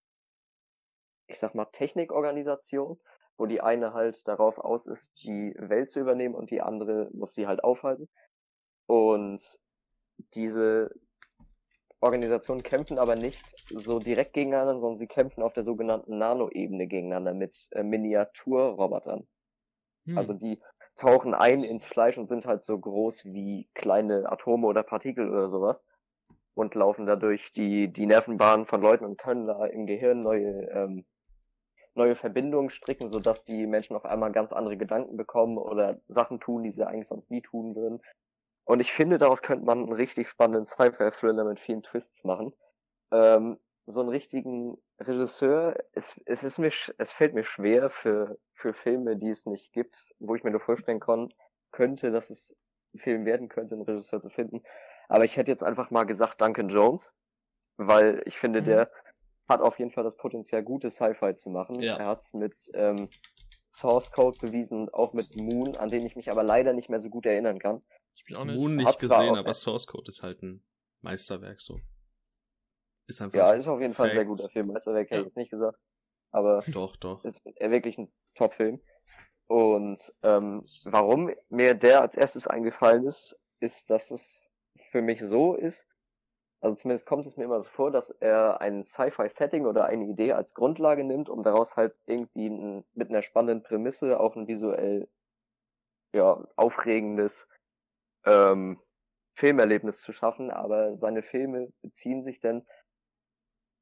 ich 1.29 1.39
sag 1.39 1.55
mal, 1.55 1.65
Technikorganisationen, 1.65 2.99
wo 3.37 3.45
die 3.45 3.61
eine 3.61 3.93
halt 3.93 4.27
darauf 4.27 4.57
aus 4.57 4.87
ist, 4.87 5.11
die 5.23 5.55
Welt 5.57 5.91
zu 5.91 5.99
übernehmen 5.99 6.35
und 6.35 6.51
die 6.51 6.61
andere 6.61 7.09
muss 7.13 7.33
sie 7.33 7.47
halt 7.47 7.63
aufhalten. 7.63 8.09
Und 8.87 9.41
diese 10.33 10.91
Organisationen 12.01 12.63
kämpfen 12.63 12.97
aber 12.97 13.15
nicht 13.15 13.43
so 13.69 13.99
direkt 13.99 14.33
gegeneinander, 14.33 14.79
sondern 14.79 14.97
sie 14.97 15.07
kämpfen 15.07 15.43
auf 15.43 15.53
der 15.53 15.63
sogenannten 15.63 16.17
Nano-Ebene 16.17 16.87
gegeneinander 16.87 17.33
mit 17.33 17.67
äh, 17.71 17.83
Miniaturrobotern. 17.83 19.27
Hm. 20.05 20.17
Also 20.17 20.33
die 20.33 20.59
tauchen 20.95 21.33
ein 21.33 21.63
ins 21.63 21.85
Fleisch 21.85 22.17
und 22.17 22.27
sind 22.27 22.45
halt 22.45 22.63
so 22.63 22.77
groß 22.77 23.25
wie 23.25 23.69
kleine 23.73 24.31
Atome 24.31 24.67
oder 24.67 24.83
Partikel 24.83 25.29
oder 25.29 25.49
sowas 25.49 25.77
und 26.59 26.75
laufen 26.75 27.05
dadurch 27.05 27.53
die, 27.53 27.91
die 27.91 28.05
Nervenbahnen 28.05 28.65
von 28.65 28.81
Leuten 28.81 29.05
und 29.05 29.17
können 29.17 29.47
da 29.47 29.65
im 29.65 29.85
Gehirn 29.85 30.21
neue, 30.21 30.69
ähm, 30.71 31.05
neue 31.99 32.15
Verbindungen 32.15 32.71
stricken, 32.71 33.07
sodass 33.07 33.45
die 33.45 33.67
Menschen 33.67 33.95
auf 33.95 34.05
einmal 34.05 34.31
ganz 34.31 34.53
andere 34.53 34.77
Gedanken 34.77 35.17
bekommen 35.17 35.57
oder 35.57 35.99
Sachen 36.07 36.39
tun, 36.39 36.63
die 36.63 36.71
sie 36.71 36.87
eigentlich 36.87 37.07
sonst 37.07 37.29
nie 37.29 37.41
tun 37.41 37.75
würden. 37.75 38.01
Und 38.65 38.79
ich 38.79 38.91
finde, 38.91 39.17
daraus 39.17 39.41
könnte 39.41 39.65
man 39.65 39.79
einen 39.79 39.93
richtig 39.93 40.29
spannenden 40.29 40.65
Sci-Fi-Thriller 40.65 41.43
mit 41.43 41.59
vielen 41.59 41.83
Twists 41.83 42.23
machen. 42.23 42.53
Ähm, 43.11 43.59
so 43.85 44.01
einen 44.01 44.09
richtigen 44.09 44.77
Regisseur, 44.99 45.75
es, 45.93 46.19
es 46.25 46.43
ist 46.43 46.59
mir, 46.59 46.71
es 46.97 47.11
fällt 47.11 47.33
mir 47.33 47.43
schwer 47.43 47.89
für, 47.89 48.37
für 48.53 48.73
Filme, 48.73 49.17
die 49.17 49.29
es 49.29 49.45
nicht 49.45 49.73
gibt, 49.73 50.13
wo 50.19 50.35
ich 50.35 50.43
mir 50.43 50.51
nur 50.51 50.59
vorstellen 50.59 50.99
kon, 50.99 51.33
könnte, 51.71 52.11
dass 52.11 52.29
es 52.29 52.55
ein 52.93 52.99
Film 52.99 53.25
werden 53.25 53.49
könnte, 53.49 53.75
einen 53.75 53.83
Regisseur 53.83 54.21
zu 54.21 54.29
finden. 54.29 54.61
Aber 55.07 55.23
ich 55.23 55.37
hätte 55.37 55.51
jetzt 55.51 55.63
einfach 55.63 55.89
mal 55.89 56.03
gesagt 56.05 56.41
Duncan 56.41 56.69
Jones, 56.69 57.11
weil 57.77 58.21
ich 58.25 58.37
finde, 58.37 58.61
Mhm. 58.61 58.65
der 58.65 58.91
hat 59.49 59.61
auf 59.61 59.79
jeden 59.79 59.91
Fall 59.91 60.03
das 60.03 60.15
Potenzial, 60.15 60.63
gutes 60.63 60.95
Sci-Fi 60.95 61.35
zu 61.35 61.49
machen. 61.49 61.79
Ja. 61.81 61.97
Er 61.97 62.05
hat 62.05 62.21
es 62.21 62.33
mit 62.33 62.55
ähm, 62.73 63.09
Source 63.71 64.11
Code 64.11 64.37
bewiesen 64.39 64.89
auch 64.89 65.13
mit 65.13 65.35
Moon, 65.35 65.75
an 65.75 65.89
den 65.89 66.05
ich 66.05 66.15
mich 66.15 66.29
aber 66.31 66.43
leider 66.43 66.73
nicht 66.73 66.89
mehr 66.89 66.99
so 66.99 67.09
gut 67.09 67.25
erinnern 67.25 67.59
kann. 67.59 67.81
ich 68.15 68.23
bin 68.25 68.35
auch 68.37 68.45
nicht. 68.45 68.59
Moon 68.59 68.75
nicht 68.75 68.99
zwar 68.99 69.19
gesehen, 69.19 69.33
auch- 69.35 69.39
aber 69.39 69.53
Source 69.53 69.87
Code 69.87 70.07
ist 70.07 70.23
halt 70.23 70.41
ein 70.43 70.63
Meisterwerk 71.01 71.59
so. 71.59 71.79
Ist 73.07 73.21
einfach. 73.21 73.37
Ja, 73.37 73.53
ist 73.53 73.67
auf 73.67 73.81
jeden 73.81 73.93
Fall 73.93 74.09
ein 74.09 74.13
sehr 74.13 74.25
guter 74.25 74.49
Film. 74.49 74.67
Meisterwerk 74.67 75.07
hätte 75.09 75.15
Ja. 75.15 75.19
ich 75.21 75.25
jetzt 75.27 75.37
nicht 75.37 75.51
gesagt. 75.51 75.79
Aber 76.31 76.61
Doch, 76.67 76.95
doch. 76.97 77.23
ist 77.25 77.41
er 77.55 77.71
wirklich 77.71 77.97
ein 77.97 78.11
Top-Film. 78.35 78.79
Und 79.47 79.99
ähm, 80.21 80.63
warum 80.85 81.33
mir 81.49 81.73
der 81.73 82.01
als 82.01 82.15
erstes 82.15 82.45
eingefallen 82.45 83.07
ist, 83.07 83.35
ist, 83.59 83.89
dass 83.89 84.11
es 84.11 84.47
für 84.91 85.01
mich 85.01 85.21
so 85.21 85.55
ist, 85.55 85.87
also 86.61 86.75
zumindest 86.75 87.05
kommt 87.05 87.25
es 87.25 87.37
mir 87.37 87.45
immer 87.45 87.61
so 87.61 87.69
vor, 87.69 87.91
dass 87.91 88.09
er 88.09 88.59
ein 88.59 88.83
Sci-Fi-Setting 88.83 89.65
oder 89.65 89.85
eine 89.85 90.05
Idee 90.05 90.33
als 90.33 90.53
Grundlage 90.53 91.03
nimmt, 91.03 91.29
um 91.29 91.43
daraus 91.43 91.77
halt 91.77 91.95
irgendwie 92.05 92.49
ein, 92.49 92.85
mit 92.93 93.09
einer 93.09 93.21
spannenden 93.21 93.63
Prämisse 93.63 94.19
auch 94.19 94.35
ein 94.35 94.47
visuell 94.47 95.07
ja, 96.13 96.45
aufregendes 96.57 97.47
ähm, 98.25 98.79
Filmerlebnis 99.35 100.01
zu 100.01 100.11
schaffen, 100.11 100.51
aber 100.51 100.97
seine 100.97 101.21
Filme 101.21 101.71
beziehen 101.81 102.23
sich 102.23 102.41
dann 102.41 102.65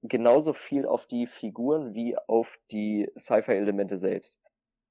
genauso 0.04 0.54
viel 0.54 0.86
auf 0.86 1.08
die 1.08 1.26
Figuren 1.26 1.96
wie 1.96 2.16
auf 2.16 2.60
die 2.70 3.12
Sci-Fi-Elemente 3.18 3.98
selbst. 3.98 4.40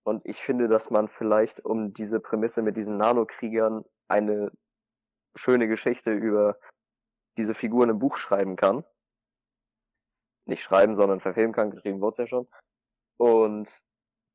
Und 0.05 0.27
ich 0.27 0.39
finde, 0.39 0.67
dass 0.67 0.91
man 0.91 1.07
vielleicht 1.07 1.65
um 1.65 1.93
diese 1.93 2.19
Prämisse 2.19 2.63
mit 2.63 2.77
diesen 2.77 2.97
Nanokriegern 2.97 3.85
eine 4.09 4.51
schöne 5.37 5.69
Geschichte 5.69 6.13
über 6.13 6.59
diese 7.37 7.55
Figuren 7.55 7.91
im 7.91 7.99
Buch 7.99 8.17
schreiben 8.17 8.57
kann. 8.57 8.85
Nicht 10.47 10.63
schreiben, 10.63 10.95
sondern 10.95 11.21
verfilmen 11.21 11.53
kann, 11.53 11.71
geschrieben 11.71 12.01
wurde 12.01 12.23
ja 12.23 12.27
schon. 12.27 12.49
Und 13.17 13.83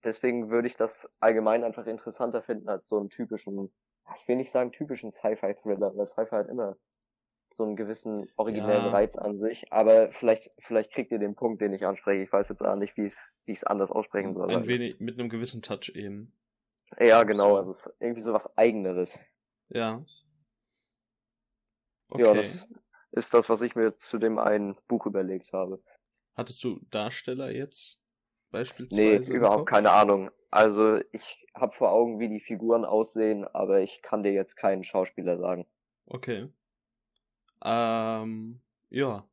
deswegen 0.04 0.50
würde 0.50 0.68
ich 0.68 0.76
das 0.76 1.10
allgemein 1.20 1.64
einfach 1.64 1.86
interessanter 1.88 2.42
finden 2.42 2.70
als 2.70 2.88
so 2.88 3.00
einen 3.00 3.10
typischen, 3.10 3.72
ich 4.20 4.28
will 4.28 4.36
nicht 4.36 4.52
sagen 4.52 4.72
typischen 4.72 5.12
Sci-Fi-Thriller, 5.12 5.96
weil 5.96 6.06
Sci-Fi 6.06 6.36
hat 6.36 6.50
immer 6.50 6.76
so 7.54 7.64
einen 7.64 7.76
gewissen 7.76 8.30
originellen 8.38 8.86
Ja. 8.86 8.92
Reiz 8.92 9.18
an 9.18 9.38
sich, 9.38 9.72
aber 9.74 10.10
vielleicht, 10.12 10.52
vielleicht 10.58 10.92
kriegt 10.92 11.12
ihr 11.12 11.20
den 11.20 11.36
Punkt, 11.36 11.62
den 11.62 11.74
ich 11.74 11.86
anspreche. 11.86 12.24
Ich 12.24 12.32
weiß 12.32 12.50
jetzt 12.50 12.64
auch 12.64 12.76
nicht, 12.76 12.96
wie 12.98 13.06
ich 13.06 13.14
es 13.14 13.32
es 13.46 13.64
anders 13.66 13.92
aussprechen 13.92 14.34
soll. 14.34 14.50
Ein 14.50 14.68
wenig 14.68 15.00
mit 15.00 15.20
einem 15.20 15.28
gewissen 15.28 15.62
Touch 15.62 15.92
eben. 15.94 16.34
ja, 17.00 17.24
genau, 17.24 17.50
so. 17.50 17.58
also 17.58 17.72
es 17.72 17.86
ist 17.86 17.94
irgendwie 18.00 18.22
so 18.22 18.34
was 18.34 18.58
Eigeneres. 18.58 19.20
Ja. 19.68 20.04
Okay. 22.10 22.24
Ja, 22.24 22.34
das 22.34 22.68
ist 23.12 23.34
das, 23.34 23.50
was 23.50 23.62
ich 23.62 23.76
mir 23.76 23.98
zu 23.98 24.18
dem 24.18 24.40
einen 24.40 24.76
Buch 24.88 25.06
überlegt 25.06 25.54
habe. 25.54 25.82
Hattest 26.36 26.64
du 26.64 26.80
Darsteller 26.90 27.52
jetzt 27.52 28.02
Nee, 28.90 29.20
beispielsweise? 29.20 29.34
im 29.34 29.38
überhaupt 29.38 29.66
keine 29.68 29.92
Ahnung. 29.92 30.30
Also 30.50 31.00
ich 31.12 31.48
habe 31.56 31.74
vor 31.76 31.92
Augen, 31.92 32.20
wie 32.20 32.28
die 32.30 32.40
Figuren 32.42 32.86
aussehen, 32.86 33.46
aber 33.48 33.80
ich 33.82 34.02
kann 34.02 34.24
dir 34.24 34.34
jetzt 34.34 34.56
keinen 34.56 34.84
Schauspieler 34.84 35.38
sagen. 35.38 35.66
Okay. 36.06 36.48
Ähm, 37.64 38.62
ja. 38.90 39.28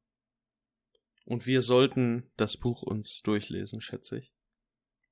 Und 1.24 1.46
wir 1.46 1.62
sollten 1.62 2.30
das 2.36 2.56
Buch 2.56 2.82
uns 2.82 3.22
durchlesen, 3.22 3.80
schätze 3.80 4.18
ich. 4.18 4.32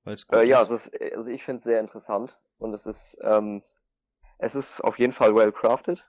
Weil 0.03 0.15
es 0.15 0.27
gut 0.27 0.39
Äh, 0.39 0.47
ja, 0.47 0.61
ist. 0.61 0.71
also, 0.71 0.89
also 1.15 1.29
ich 1.31 1.43
finde 1.43 1.57
es 1.57 1.63
sehr 1.63 1.79
interessant 1.79 2.39
und 2.59 2.73
es 2.73 2.85
ist, 2.85 3.17
ähm, 3.21 3.63
es 4.39 4.55
ist 4.55 4.81
auf 4.81 4.99
jeden 4.99 5.13
Fall 5.13 5.35
well 5.35 5.51
crafted 5.51 6.05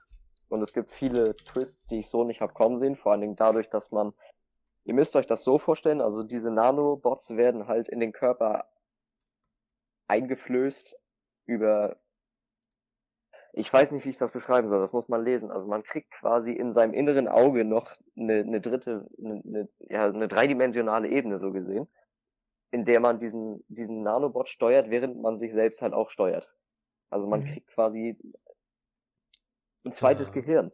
und 0.49 0.61
es 0.61 0.73
gibt 0.73 0.91
viele 0.91 1.41
Twists, 1.45 1.87
die 1.87 1.99
ich 1.99 2.09
so 2.09 2.23
nicht 2.23 2.41
habe 2.41 2.53
kommen 2.53 2.77
sehen, 2.77 2.95
vor 2.95 3.11
allen 3.13 3.21
Dingen 3.21 3.35
dadurch, 3.35 3.69
dass 3.69 3.91
man, 3.91 4.13
ihr 4.85 4.93
müsst 4.95 5.15
euch 5.15 5.27
das 5.27 5.43
so 5.43 5.59
vorstellen, 5.59 6.01
also 6.01 6.23
diese 6.23 6.51
Nanobots 6.51 7.31
werden 7.37 7.67
halt 7.67 7.89
in 7.89 7.99
den 7.99 8.11
Körper 8.13 8.69
eingeflößt 10.07 10.99
über, 11.45 11.97
ich 13.53 13.71
weiß 13.71 13.91
nicht, 13.91 14.05
wie 14.05 14.09
ich 14.09 14.17
das 14.17 14.31
beschreiben 14.31 14.67
soll, 14.67 14.79
das 14.81 14.93
muss 14.93 15.09
man 15.09 15.23
lesen, 15.23 15.51
also 15.51 15.67
man 15.67 15.83
kriegt 15.83 16.11
quasi 16.11 16.53
in 16.53 16.71
seinem 16.73 16.93
inneren 16.93 17.27
Auge 17.27 17.65
noch 17.65 17.93
eine, 18.17 18.39
eine 18.41 18.61
dritte, 18.61 19.09
eine, 19.19 19.41
eine, 19.45 19.69
ja, 19.89 20.07
eine 20.07 20.27
dreidimensionale 20.27 21.09
Ebene 21.09 21.39
so 21.39 21.51
gesehen 21.51 21.87
in 22.71 22.85
der 22.85 22.99
man 22.99 23.19
diesen, 23.19 23.63
diesen 23.67 24.03
Nanobot 24.03 24.49
steuert, 24.49 24.89
während 24.89 25.21
man 25.21 25.39
sich 25.39 25.53
selbst 25.53 25.81
halt 25.81 25.93
auch 25.93 26.09
steuert. 26.09 26.53
Also 27.09 27.27
man 27.27 27.41
Mhm. 27.41 27.45
kriegt 27.45 27.67
quasi 27.69 28.17
ein 29.85 29.91
zweites 29.91 30.29
Ah. 30.29 30.33
Gehirn, 30.33 30.71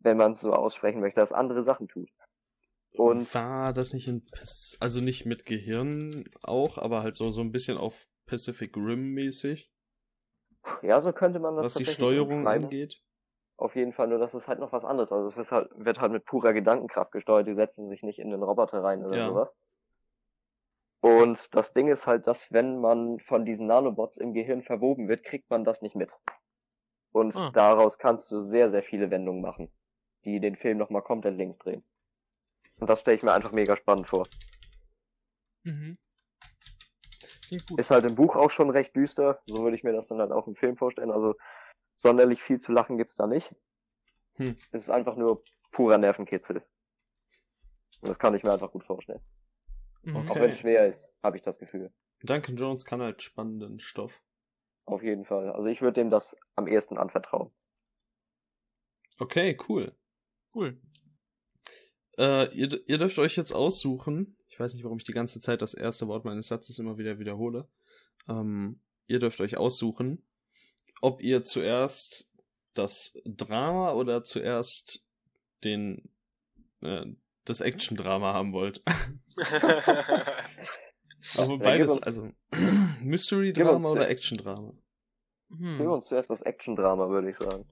wenn 0.00 0.16
man 0.16 0.32
es 0.32 0.40
so 0.40 0.52
aussprechen 0.52 1.00
möchte, 1.00 1.20
das 1.20 1.32
andere 1.32 1.62
Sachen 1.62 1.88
tut. 1.88 2.10
Und 2.92 3.32
War 3.34 3.72
das 3.72 3.92
nicht 3.92 4.08
in, 4.08 4.26
also 4.80 5.00
nicht 5.00 5.24
mit 5.24 5.46
Gehirn 5.46 6.28
auch, 6.42 6.76
aber 6.78 7.02
halt 7.02 7.16
so, 7.16 7.30
so 7.30 7.40
ein 7.40 7.52
bisschen 7.52 7.78
auf 7.78 8.06
Pacific 8.26 8.76
Rim 8.76 9.12
mäßig, 9.12 9.70
ja, 10.82 11.00
so 11.00 11.12
könnte 11.12 11.38
man 11.38 11.56
das 11.56 11.66
was 11.66 11.74
die 11.74 11.86
Steuerung 11.86 12.46
angeht. 12.46 13.02
Auf 13.56 13.76
jeden 13.76 13.92
Fall, 13.92 14.08
nur 14.08 14.18
das 14.18 14.34
ist 14.34 14.48
halt 14.48 14.58
noch 14.58 14.72
was 14.72 14.84
anderes. 14.84 15.12
Also 15.12 15.28
es 15.28 15.36
wird 15.36 15.50
halt, 15.50 15.70
wird 15.74 16.00
halt 16.00 16.12
mit 16.12 16.24
purer 16.24 16.52
Gedankenkraft 16.52 17.12
gesteuert, 17.12 17.46
die 17.46 17.52
setzen 17.52 17.86
sich 17.88 18.02
nicht 18.02 18.18
in 18.18 18.30
den 18.30 18.42
Roboter 18.42 18.82
rein 18.82 19.04
oder 19.04 19.16
Ja. 19.16 19.28
sowas. 19.28 19.48
Und 21.02 21.54
das 21.54 21.72
Ding 21.72 21.88
ist 21.88 22.06
halt, 22.06 22.26
dass 22.26 22.52
wenn 22.52 22.80
man 22.80 23.20
von 23.20 23.44
diesen 23.44 23.66
Nanobots 23.66 24.16
im 24.18 24.32
Gehirn 24.32 24.62
verwoben 24.62 25.08
wird, 25.08 25.24
kriegt 25.24 25.50
man 25.50 25.64
das 25.64 25.82
nicht 25.82 25.96
mit. 25.96 26.18
Und 27.12 27.34
Ah. 27.36 27.50
daraus 27.50 27.98
kannst 27.98 28.30
du 28.30 28.40
sehr, 28.40 28.70
sehr 28.70 28.82
viele 28.82 29.10
Wendungen 29.10 29.42
machen, 29.42 29.70
die 30.24 30.40
den 30.40 30.56
Film 30.56 30.78
nochmal 30.78 31.02
komplett 31.02 31.36
links 31.36 31.58
drehen. 31.58 31.84
Und 32.78 32.88
das 32.88 33.00
stelle 33.00 33.16
ich 33.16 33.22
mir 33.22 33.32
einfach 33.32 33.52
mega 33.52 33.76
spannend 33.76 34.06
vor. 34.06 34.26
Mhm. 35.64 35.98
Klingt 37.46 37.66
gut. 37.66 37.80
Ist 37.80 37.90
halt 37.90 38.04
im 38.06 38.14
Buch 38.14 38.36
auch 38.36 38.50
schon 38.50 38.70
recht 38.70 38.94
düster. 38.94 39.42
So 39.46 39.62
würde 39.62 39.76
ich 39.76 39.82
mir 39.82 39.92
das 39.92 40.06
dann 40.06 40.20
halt 40.20 40.32
auch 40.32 40.46
im 40.46 40.54
Film 40.54 40.76
vorstellen. 40.76 41.10
Also 41.10 41.34
sonderlich 41.96 42.42
viel 42.42 42.58
zu 42.58 42.72
lachen 42.72 42.96
gibt's 42.96 43.16
da 43.16 43.26
nicht. 43.26 43.54
Hm. 44.36 44.56
Es 44.70 44.82
ist 44.82 44.90
einfach 44.90 45.16
nur 45.16 45.42
purer 45.72 45.98
Nervenkitzel. 45.98 46.64
Und 48.00 48.08
das 48.08 48.18
kann 48.18 48.34
ich 48.34 48.42
mir 48.42 48.52
einfach 48.52 48.70
gut 48.70 48.84
vorstellen. 48.84 49.20
Mhm. 50.02 50.16
Auch 50.16 50.30
Okay. 50.30 50.40
wenn 50.40 50.50
es 50.50 50.58
schwer 50.58 50.86
ist, 50.86 51.12
habe 51.22 51.36
ich 51.36 51.42
das 51.42 51.58
Gefühl. 51.58 51.90
Duncan 52.22 52.56
Jones 52.56 52.84
kann 52.84 53.02
halt 53.02 53.22
spannenden 53.22 53.78
Stoff. 53.80 54.22
Auf 54.90 55.04
jeden 55.04 55.24
Fall. 55.24 55.52
Also 55.52 55.68
ich 55.68 55.82
würde 55.82 56.00
dem 56.00 56.10
das 56.10 56.36
am 56.56 56.66
ehesten 56.66 56.98
anvertrauen. 56.98 57.52
Okay, 59.20 59.56
cool. 59.68 59.96
Cool. 60.52 60.80
Äh, 62.18 62.52
ihr, 62.56 62.68
ihr 62.88 62.98
dürft 62.98 63.16
euch 63.20 63.36
jetzt 63.36 63.52
aussuchen. 63.52 64.36
Ich 64.48 64.58
weiß 64.58 64.74
nicht, 64.74 64.82
warum 64.82 64.98
ich 64.98 65.04
die 65.04 65.12
ganze 65.12 65.38
Zeit 65.38 65.62
das 65.62 65.74
erste 65.74 66.08
Wort 66.08 66.24
meines 66.24 66.48
Satzes 66.48 66.80
immer 66.80 66.98
wieder 66.98 67.20
wiederhole. 67.20 67.68
Ähm, 68.28 68.80
ihr 69.06 69.20
dürft 69.20 69.40
euch 69.40 69.56
aussuchen, 69.56 70.26
ob 71.02 71.22
ihr 71.22 71.44
zuerst 71.44 72.28
das 72.74 73.16
Drama 73.24 73.92
oder 73.92 74.24
zuerst 74.24 75.06
den 75.62 76.10
äh, 76.80 77.06
das 77.44 77.60
Action-Drama 77.60 78.34
haben 78.34 78.52
wollt. 78.52 78.82
Aber 81.38 81.58
beides, 81.58 81.90
gib 81.90 81.96
uns- 81.96 82.06
also 82.06 82.30
Mystery-Drama 83.02 83.88
oder 83.88 84.08
Action-Drama. 84.08 84.72
Hm. 85.50 85.78
Wir 85.78 85.90
uns 85.90 86.06
zuerst 86.06 86.30
das 86.30 86.42
Action-Drama, 86.42 87.08
würde 87.08 87.30
ich 87.30 87.36
sagen. 87.36 87.64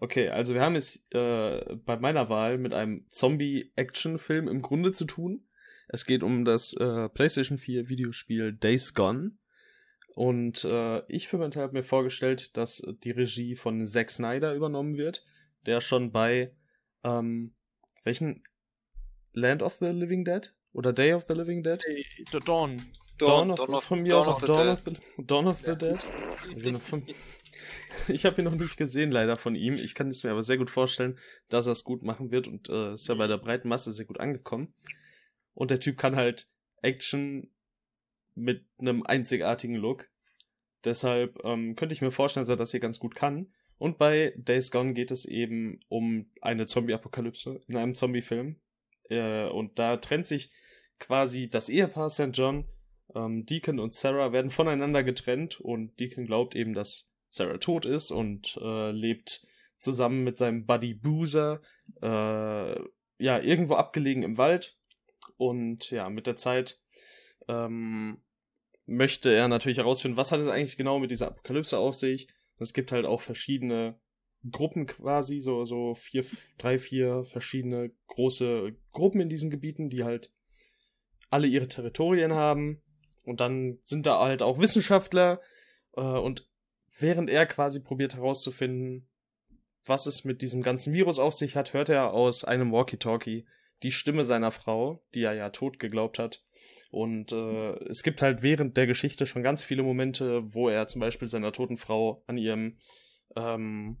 Okay, 0.00 0.28
also 0.28 0.54
wir 0.54 0.60
haben 0.60 0.76
es 0.76 1.04
äh, 1.10 1.76
bei 1.76 1.96
meiner 1.96 2.28
Wahl 2.28 2.58
mit 2.58 2.74
einem 2.74 3.06
Zombie-Action-Film 3.10 4.48
im 4.48 4.62
Grunde 4.62 4.92
zu 4.92 5.04
tun. 5.04 5.46
Es 5.88 6.04
geht 6.04 6.22
um 6.22 6.44
das 6.44 6.74
äh, 6.74 7.08
PlayStation 7.08 7.58
4 7.58 7.88
Videospiel 7.88 8.52
Days 8.52 8.94
Gone. 8.94 9.32
Und 10.14 10.64
äh, 10.64 11.02
ich 11.08 11.28
für 11.28 11.38
meinen 11.38 11.50
Teil 11.50 11.64
habe 11.64 11.74
mir 11.74 11.82
vorgestellt, 11.82 12.56
dass 12.56 12.82
die 13.04 13.10
Regie 13.10 13.54
von 13.54 13.86
Zack 13.86 14.10
Snyder 14.10 14.54
übernommen 14.54 14.96
wird, 14.96 15.24
der 15.66 15.80
schon 15.80 16.10
bei 16.10 16.54
ähm, 17.04 17.54
welchen 18.04 18.42
Land 19.32 19.62
of 19.62 19.74
the 19.74 19.88
Living 19.88 20.24
Dead 20.24 20.54
oder 20.76 20.92
Day 20.92 21.12
of 21.14 21.24
the 21.26 21.34
Living 21.34 21.62
Dead? 21.62 21.82
The 22.32 22.38
Dawn. 22.38 22.82
Dawn, 23.18 23.50
of, 23.50 23.58
Dawn 23.58 23.74
of, 23.74 23.84
von 23.84 24.02
mir 24.02 24.10
Dawn 24.10 24.28
aus 24.28 24.42
of 24.42 24.44
Dawn 24.44 24.66
Dead. 24.66 24.68
of 24.74 24.80
the, 24.80 25.24
Dawn 25.24 25.46
of 25.46 25.58
the 25.60 25.70
Ja. 25.70 25.74
Dead. 25.74 26.78
Von- 26.80 27.02
Ich 28.08 28.24
habe 28.26 28.40
ihn 28.40 28.44
noch 28.44 28.54
nicht 28.54 28.76
gesehen, 28.76 29.10
leider 29.10 29.36
von 29.36 29.54
ihm. 29.54 29.74
Ich 29.74 29.94
kann 29.94 30.08
es 30.10 30.22
mir 30.22 30.30
aber 30.30 30.42
sehr 30.42 30.58
gut 30.58 30.68
vorstellen, 30.70 31.18
dass 31.48 31.66
er 31.66 31.72
es 31.72 31.82
gut 31.82 32.02
machen 32.02 32.30
wird 32.30 32.46
und 32.46 32.68
äh, 32.68 32.92
ist 32.92 33.08
ja 33.08 33.14
bei 33.14 33.26
der 33.26 33.38
breiten 33.38 33.68
Masse 33.68 33.90
sehr 33.92 34.04
gut 34.06 34.20
angekommen. 34.20 34.74
Und 35.54 35.70
der 35.70 35.80
Typ 35.80 35.96
kann 35.96 36.14
halt 36.14 36.46
Action 36.82 37.50
mit 38.34 38.64
einem 38.78 39.02
einzigartigen 39.02 39.74
Look. 39.76 40.08
Deshalb 40.84 41.42
ähm, 41.44 41.74
könnte 41.74 41.94
ich 41.94 42.02
mir 42.02 42.10
vorstellen, 42.10 42.42
dass 42.42 42.50
er 42.50 42.56
das 42.56 42.70
hier 42.70 42.80
ganz 42.80 42.98
gut 42.98 43.14
kann. 43.14 43.52
Und 43.78 43.96
bei 43.98 44.34
Days 44.36 44.70
Gone 44.70 44.92
geht 44.92 45.10
es 45.10 45.24
eben 45.24 45.80
um 45.88 46.30
eine 46.42 46.66
Zombie-Apokalypse 46.66 47.60
in 47.66 47.76
einem 47.76 47.94
Zombie-Film. 47.94 48.56
Äh, 49.08 49.46
und 49.46 49.78
da 49.78 49.96
trennt 49.96 50.26
sich 50.26 50.50
quasi 50.98 51.48
das 51.48 51.68
Ehepaar 51.68 52.10
St. 52.10 52.30
John. 52.32 52.66
Ähm, 53.14 53.46
Deacon 53.46 53.78
und 53.78 53.92
Sarah 53.92 54.32
werden 54.32 54.50
voneinander 54.50 55.02
getrennt 55.02 55.60
und 55.60 55.98
Deacon 56.00 56.26
glaubt 56.26 56.54
eben, 56.56 56.74
dass 56.74 57.12
Sarah 57.30 57.58
tot 57.58 57.86
ist 57.86 58.10
und 58.10 58.58
äh, 58.60 58.90
lebt 58.90 59.46
zusammen 59.78 60.24
mit 60.24 60.38
seinem 60.38 60.66
Buddy 60.66 60.94
Boozer 60.94 61.60
äh, 62.02 62.80
ja 63.18 63.38
irgendwo 63.40 63.74
abgelegen 63.74 64.22
im 64.22 64.38
Wald 64.38 64.76
und 65.36 65.90
ja 65.90 66.08
mit 66.08 66.26
der 66.26 66.36
Zeit 66.36 66.80
ähm, 67.48 68.22
möchte 68.86 69.32
er 69.32 69.48
natürlich 69.48 69.78
herausfinden, 69.78 70.16
was 70.16 70.32
hat 70.32 70.40
es 70.40 70.48
eigentlich 70.48 70.76
genau 70.76 70.98
mit 70.98 71.10
dieser 71.10 71.28
Apokalypse 71.28 71.78
auf 71.78 71.94
sich. 71.96 72.28
Und 72.58 72.62
es 72.62 72.72
gibt 72.72 72.92
halt 72.92 73.04
auch 73.04 73.20
verschiedene 73.20 74.00
Gruppen 74.50 74.86
quasi, 74.86 75.40
so 75.40 75.64
so 75.64 75.94
vier, 75.94 76.24
drei, 76.58 76.78
vier 76.78 77.24
verschiedene 77.24 77.92
große 78.06 78.74
Gruppen 78.92 79.20
in 79.20 79.28
diesen 79.28 79.50
Gebieten, 79.50 79.90
die 79.90 80.04
halt 80.04 80.32
alle 81.36 81.46
ihre 81.46 81.68
Territorien 81.68 82.32
haben. 82.32 82.82
Und 83.24 83.40
dann 83.40 83.78
sind 83.84 84.06
da 84.06 84.20
halt 84.20 84.42
auch 84.42 84.58
Wissenschaftler 84.58 85.40
äh, 85.94 86.00
und 86.00 86.48
während 86.98 87.28
er 87.28 87.44
quasi 87.44 87.80
probiert 87.82 88.14
herauszufinden, 88.14 89.06
was 89.84 90.06
es 90.06 90.24
mit 90.24 90.40
diesem 90.40 90.62
ganzen 90.62 90.94
Virus 90.94 91.18
auf 91.18 91.34
sich 91.34 91.54
hat, 91.54 91.74
hört 91.74 91.90
er 91.90 92.12
aus 92.14 92.42
einem 92.42 92.72
Walkie-Talkie 92.72 93.46
die 93.82 93.92
Stimme 93.92 94.24
seiner 94.24 94.50
Frau, 94.50 95.04
die 95.14 95.22
er 95.22 95.34
ja 95.34 95.50
tot 95.50 95.78
geglaubt 95.78 96.18
hat. 96.18 96.42
Und 96.90 97.32
äh, 97.32 97.74
es 97.90 98.02
gibt 98.02 98.22
halt 98.22 98.42
während 98.42 98.78
der 98.78 98.86
Geschichte 98.86 99.26
schon 99.26 99.42
ganz 99.42 99.62
viele 99.62 99.82
Momente, 99.82 100.42
wo 100.54 100.70
er 100.70 100.88
zum 100.88 101.02
Beispiel 101.02 101.28
seiner 101.28 101.52
toten 101.52 101.76
Frau 101.76 102.24
an 102.26 102.38
ihrem 102.38 102.78
ähm, 103.36 103.98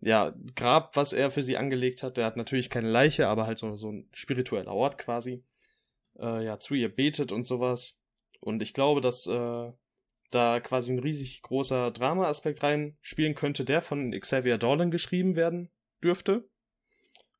ja, 0.00 0.34
Grab, 0.56 0.96
was 0.96 1.12
er 1.12 1.30
für 1.30 1.42
sie 1.42 1.56
angelegt 1.56 2.02
hat, 2.02 2.16
der 2.16 2.26
hat 2.26 2.36
natürlich 2.36 2.68
keine 2.68 2.90
Leiche, 2.90 3.28
aber 3.28 3.46
halt 3.46 3.58
so, 3.58 3.76
so 3.76 3.90
ein 3.90 4.08
spiritueller 4.12 4.72
Ort 4.72 4.98
quasi, 4.98 5.44
äh, 6.18 6.44
ja, 6.44 6.58
zu 6.58 6.74
ihr 6.74 6.94
betet 6.94 7.32
und 7.32 7.46
sowas. 7.46 8.02
Und 8.40 8.62
ich 8.62 8.74
glaube, 8.74 9.00
dass 9.00 9.26
äh, 9.26 9.72
da 10.30 10.60
quasi 10.60 10.92
ein 10.92 10.98
riesig 10.98 11.42
großer 11.42 11.90
Drama-Aspekt 11.90 12.62
reinspielen 12.62 13.34
könnte, 13.34 13.64
der 13.64 13.82
von 13.82 14.10
Xavier 14.12 14.58
Dolan 14.58 14.90
geschrieben 14.90 15.36
werden 15.36 15.70
dürfte. 16.02 16.48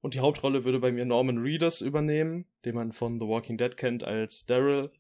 Und 0.01 0.15
die 0.15 0.21
Hauptrolle 0.21 0.65
würde 0.65 0.81
bei 0.81 0.93
mir 0.93 1.05
Norman 1.05 1.39
Reedus 1.39 1.81
übernehmen, 1.81 2.47
den 2.65 2.75
man 2.75 2.93
von 2.93 3.21
The 3.21 3.27
Walking 3.27 3.57
Dead 3.57 3.77
kennt 3.77 4.05
als 4.05 4.47
Daryl. 4.47 4.91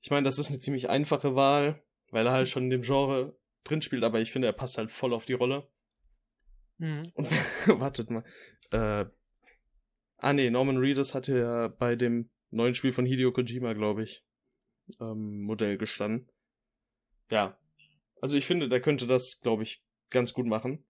Ich 0.00 0.10
meine, 0.10 0.24
das 0.24 0.38
ist 0.38 0.50
eine 0.50 0.58
ziemlich 0.58 0.90
einfache 0.90 1.34
Wahl, 1.34 1.82
weil 2.10 2.26
er 2.26 2.32
halt 2.32 2.48
schon 2.48 2.64
in 2.64 2.70
dem 2.70 2.82
Genre 2.82 3.36
drin 3.64 3.82
spielt, 3.82 4.04
aber 4.04 4.20
ich 4.20 4.30
finde, 4.30 4.48
er 4.48 4.52
passt 4.52 4.78
halt 4.78 4.90
voll 4.90 5.14
auf 5.14 5.24
die 5.24 5.32
Rolle. 5.32 5.66
Mhm. 6.78 7.04
Und 7.14 7.30
wartet 7.80 8.10
mal. 8.10 8.24
Äh, 8.70 9.06
ah 10.18 10.32
nee, 10.32 10.50
Norman 10.50 10.78
Reedus 10.78 11.14
hatte 11.14 11.38
ja 11.38 11.68
bei 11.68 11.96
dem 11.96 12.28
neuen 12.52 12.74
Spiel 12.74 12.92
von 12.92 13.06
Hideo 13.06 13.32
Kojima, 13.32 13.72
glaube 13.72 14.04
ich, 14.04 14.24
ähm, 15.00 15.42
Modell 15.42 15.76
gestanden. 15.78 16.30
Ja. 17.30 17.58
Also 18.20 18.36
ich 18.36 18.46
finde, 18.46 18.68
der 18.68 18.80
könnte 18.80 19.06
das, 19.06 19.40
glaube 19.40 19.62
ich, 19.64 19.82
ganz 20.10 20.32
gut 20.32 20.46
machen. 20.46 20.84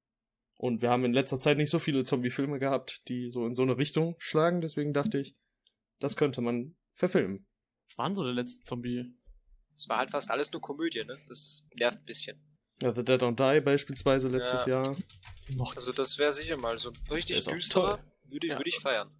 Und 0.56 0.82
wir 0.82 0.90
haben 0.90 1.04
in 1.04 1.12
letzter 1.12 1.38
Zeit 1.40 1.56
nicht 1.56 1.70
so 1.70 1.78
viele 1.78 2.04
Zombie-Filme 2.04 2.58
gehabt, 2.58 3.02
die 3.08 3.30
so 3.30 3.46
in 3.46 3.54
so 3.54 3.62
eine 3.62 3.78
Richtung 3.78 4.14
schlagen, 4.18 4.60
deswegen 4.60 4.92
dachte 4.92 5.18
ich, 5.18 5.34
das 5.98 6.16
könnte 6.16 6.40
man 6.40 6.76
verfilmen. 6.92 7.46
Was 7.86 7.98
war 7.98 8.08
denn 8.08 8.16
so 8.16 8.24
der 8.24 8.34
letzte 8.34 8.62
Zombie? 8.64 9.12
Es 9.74 9.88
war 9.88 9.98
halt 9.98 10.10
fast 10.10 10.30
alles 10.30 10.52
nur 10.52 10.60
Komödie, 10.60 11.04
ne? 11.04 11.18
Das 11.26 11.66
nervt 11.74 12.00
ein 12.00 12.04
bisschen. 12.04 12.40
Ja, 12.80 12.94
The 12.94 13.04
Dead 13.04 13.22
Don't 13.22 13.36
Die 13.54 13.60
beispielsweise 13.60 14.28
letztes 14.28 14.66
Ja. 14.66 14.82
Jahr. 14.82 14.96
Also 15.74 15.92
das 15.92 16.18
wäre 16.18 16.32
sicher 16.32 16.56
mal 16.56 16.76
so 16.78 16.92
richtig 17.10 17.44
düsterer. 17.44 17.96
toll. 17.96 18.12
Würde, 18.30 18.46
Ja. 18.48 18.58
würde 18.58 18.68
ich 18.68 18.78
feiern. 18.78 19.10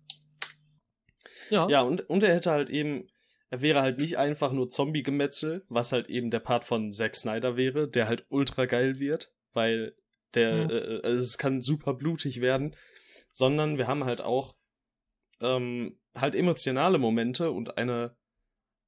Ja. 1.50 1.68
Ja, 1.68 1.82
und, 1.82 2.08
und 2.08 2.22
er 2.22 2.34
hätte 2.34 2.50
halt 2.50 2.70
eben, 2.70 3.08
er 3.50 3.62
wäre 3.62 3.82
halt 3.82 3.98
nicht 3.98 4.18
einfach 4.18 4.52
nur 4.52 4.70
Zombie-Gemetzel, 4.70 5.64
was 5.68 5.92
halt 5.92 6.08
eben 6.08 6.30
der 6.30 6.40
Part 6.40 6.64
von 6.64 6.92
Zack 6.92 7.14
Snyder 7.14 7.56
wäre, 7.56 7.88
der 7.88 8.08
halt 8.08 8.26
ultra 8.28 8.64
geil 8.66 8.98
wird, 8.98 9.32
weil 9.52 9.94
der, 10.34 10.64
Mhm. 10.64 10.70
äh, 10.70 11.00
also 11.02 11.22
es 11.24 11.38
kann 11.38 11.60
super 11.60 11.94
blutig 11.94 12.40
werden, 12.40 12.74
sondern 13.28 13.78
wir 13.78 13.86
haben 13.86 14.04
halt 14.04 14.20
auch 14.20 14.56
ähm, 15.40 15.98
halt 16.16 16.34
emotionale 16.34 16.98
Momente 16.98 17.50
und 17.50 17.76
eine, 17.78 18.16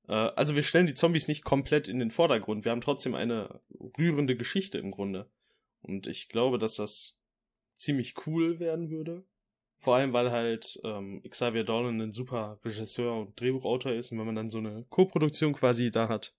äh, 0.09 0.13
also 0.13 0.55
wir 0.57 0.63
stellen 0.63 0.87
die 0.87 0.95
Zombies 0.95 1.29
nicht 1.29 1.45
komplett 1.45 1.89
in 1.89 1.99
den 1.99 2.11
Vordergrund, 2.11 2.65
wir 2.65 2.73
haben 2.73 2.81
trotzdem 2.81 3.15
eine 3.15 3.61
rührende 3.99 4.37
Geschichte 4.37 4.79
im 4.79 4.91
Grunde. 4.91 5.31
Und 5.81 6.07
ich 6.07 6.29
glaube, 6.29 6.59
dass 6.59 6.77
das 6.77 7.21
ziemlich 7.77 8.15
cool 8.27 8.59
werden 8.61 8.89
würde. 8.91 9.27
Vor 9.79 9.97
allem, 9.97 10.13
weil 10.13 10.31
halt 10.31 10.81
ähm, 10.85 11.23
Xavier 11.29 11.65
Dolan 11.65 12.01
ein 12.01 12.13
super 12.13 12.59
Regisseur 12.65 13.15
und 13.17 13.39
Drehbuchautor 13.39 13.93
ist 13.93 14.13
und 14.13 14.19
wenn 14.19 14.27
man 14.27 14.35
dann 14.37 14.51
so 14.51 14.59
eine 14.59 14.85
Co-Produktion 14.89 15.53
quasi 15.53 15.91
da 15.91 16.09
hat, 16.09 16.35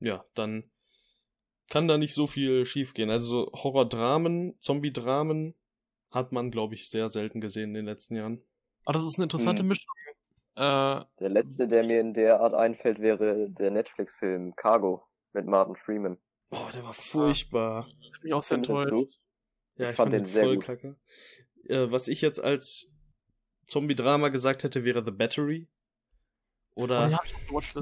ja, 0.00 0.24
dann 0.34 0.70
kann 1.70 1.88
da 1.88 1.96
nicht 1.96 2.14
so 2.14 2.26
viel 2.26 2.66
schiefgehen. 2.66 3.10
Also 3.10 3.26
so 3.46 3.52
Horror-Dramen, 3.52 4.56
Zombie-Dramen 4.60 5.54
hat 6.10 6.32
man, 6.32 6.50
glaube 6.50 6.74
ich, 6.74 6.90
sehr 6.90 7.08
selten 7.08 7.40
gesehen 7.40 7.70
in 7.70 7.74
den 7.74 7.86
letzten 7.86 8.16
Jahren. 8.16 8.42
Aber 8.84 8.98
das 8.98 9.04
ist 9.08 9.16
eine 9.16 9.24
interessante 9.24 9.62
Mhm. 9.62 9.68
Mischung. 9.68 9.94
Äh, 10.56 10.60
Der 11.20 11.28
letzte, 11.30 11.66
der 11.66 11.84
mir 11.84 12.00
in 12.00 12.12
der 12.12 12.40
Art 12.40 12.54
einfällt, 12.54 13.00
wäre 13.00 13.48
der 13.50 13.70
Netflix-Film 13.70 14.54
Cargo 14.56 15.02
mit 15.32 15.46
Martin 15.46 15.74
Freeman. 15.76 16.18
Oh, 16.50 16.68
der 16.72 16.84
war 16.84 16.92
furchtbar. 16.92 17.88
bin 18.20 18.28
ich 18.28 18.34
auch 18.34 18.42
sehr 18.42 18.58
enttäuscht. 18.58 18.90
Ja, 19.76 19.86
Ich 19.86 19.90
ich 19.90 19.96
fand 19.96 19.96
fand 19.96 20.12
den 20.12 20.22
den 20.24 20.26
sehr 20.26 20.44
voll 20.44 20.56
gut. 20.56 20.66
kacke. 20.66 20.96
Äh, 21.68 21.90
was 21.90 22.08
ich 22.08 22.20
jetzt 22.20 22.38
als 22.42 22.92
Zombie-Drama 23.66 24.28
gesagt 24.28 24.64
hätte, 24.64 24.84
wäre 24.84 25.04
The 25.04 25.10
Battery. 25.10 25.68
Oder 26.76 27.06
Oh, 27.06 27.10
ja, 27.10 27.20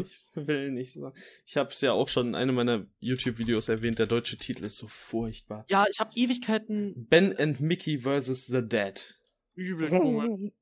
ich 0.01 0.23
will 0.35 0.71
nicht 0.71 0.93
sagen. 0.95 1.17
Ich 1.47 1.57
habe 1.57 1.71
es 1.71 1.81
ja 1.81 1.93
auch 1.93 2.09
schon 2.09 2.29
in 2.29 2.35
einem 2.35 2.55
meiner 2.55 2.87
YouTube-Videos 3.01 3.69
erwähnt. 3.71 3.99
Der 3.99 4.07
deutsche 4.07 4.37
Titel 4.37 4.65
ist 4.65 4.77
so 4.77 4.87
furchtbar. 4.87 5.65
Ja, 5.71 5.87
ich 5.91 5.99
habe 5.99 6.11
Ewigkeiten 6.15 7.07
Ben 7.09 7.35
and 7.39 7.61
Mickey 7.61 7.99
vs. 8.01 8.47
The 8.47 8.61
Dead. 8.63 9.19
übel 9.55 9.89
komisch. 9.89 10.53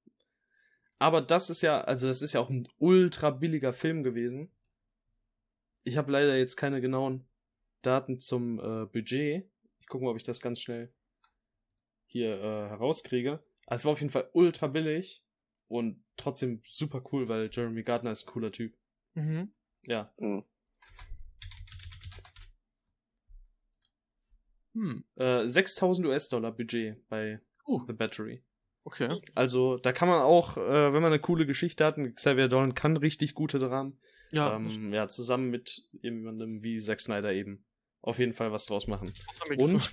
Aber 1.01 1.23
das 1.23 1.51
ist 1.51 1.63
ja, 1.63 1.81
also 1.81 2.07
das 2.07 2.23
ist 2.23 2.35
ja 2.35 2.41
auch 2.41 2.51
ein 2.51 2.69
ultra 2.79 3.31
billiger 3.31 3.73
Film 3.73 4.03
gewesen. 4.03 4.51
ich 5.83 5.97
habe 5.97 6.13
leider 6.13 6.37
jetzt 6.37 6.57
keine 6.57 6.81
genauen 6.81 7.27
Daten 7.83 8.21
zum 8.21 8.59
äh, 8.61 8.87
Budget. 8.87 9.51
Ich 9.81 9.87
gucke 9.89 10.05
mal, 10.05 10.11
ob 10.11 10.19
ich 10.19 10.25
das 10.25 10.41
ganz 10.41 10.61
schnell 10.61 10.93
hier 12.11 12.35
äh, 12.43 12.69
herauskriege. 12.69 13.41
Aber 13.67 13.77
es 13.77 13.85
war 13.85 13.93
auf 13.93 14.01
jeden 14.01 14.13
Fall 14.13 14.29
ultra 14.33 14.67
billig 14.67 15.23
und 15.69 16.03
trotzdem 16.17 16.61
super 16.67 17.03
cool, 17.13 17.29
weil 17.29 17.49
Jeremy 17.53 17.83
Gardner 17.85 18.11
ist 18.11 18.27
ein 18.27 18.33
cooler 18.33 18.51
Typ. 18.51 18.77
Mhm. 19.15 19.53
Ja. 19.87 20.13
Mhm. 20.19 20.45
Hm. 24.75 25.05
Äh, 25.17 25.47
6000 25.49 26.07
US-Dollar 26.07 26.53
Budget 26.53 27.09
bei 27.09 27.41
Uh. 27.67 27.85
The 27.87 27.93
Battery. 27.93 28.43
Okay. 28.85 29.21
Also, 29.35 29.77
da 29.77 29.93
kann 29.93 30.09
man 30.09 30.23
auch, 30.23 30.57
äh, 30.57 30.93
wenn 30.93 31.03
man 31.03 31.13
eine 31.13 31.21
coole 31.21 31.47
Geschichte 31.47 31.85
hat, 31.85 31.99
und 31.99 32.15
Xavier 32.15 32.49
Dolan 32.49 32.75
kann 32.75 32.97
richtig 32.97 33.35
gute 33.35 33.59
Dramen, 33.59 33.99
Ja, 34.33 34.57
ähm, 34.57 34.93
ja, 34.93 35.07
zusammen 35.07 35.51
mit 35.51 35.83
jemandem 36.03 36.63
wie 36.63 36.79
Zack 36.79 37.01
Snyder 37.01 37.33
eben 37.33 37.65
auf 38.01 38.19
jeden 38.19 38.33
Fall 38.33 38.51
was 38.53 38.67
draus 38.67 38.87
machen. 38.87 39.13
Und. 39.57 39.93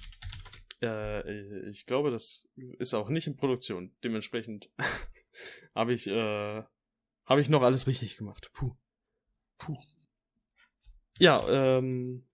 Äh, 0.81 1.69
ich 1.69 1.85
glaube, 1.85 2.11
das 2.11 2.47
ist 2.55 2.93
auch 2.93 3.09
nicht 3.09 3.27
in 3.27 3.35
Produktion. 3.37 3.95
Dementsprechend 4.03 4.69
habe 5.75 5.93
ich, 5.93 6.07
äh, 6.07 6.63
habe 7.25 7.41
ich 7.41 7.49
noch 7.49 7.61
alles 7.61 7.87
richtig 7.87 8.17
gemacht. 8.17 8.49
Puh. 8.53 8.75
Puh. 9.57 9.77
Ja, 11.19 11.47
ähm, 11.77 12.27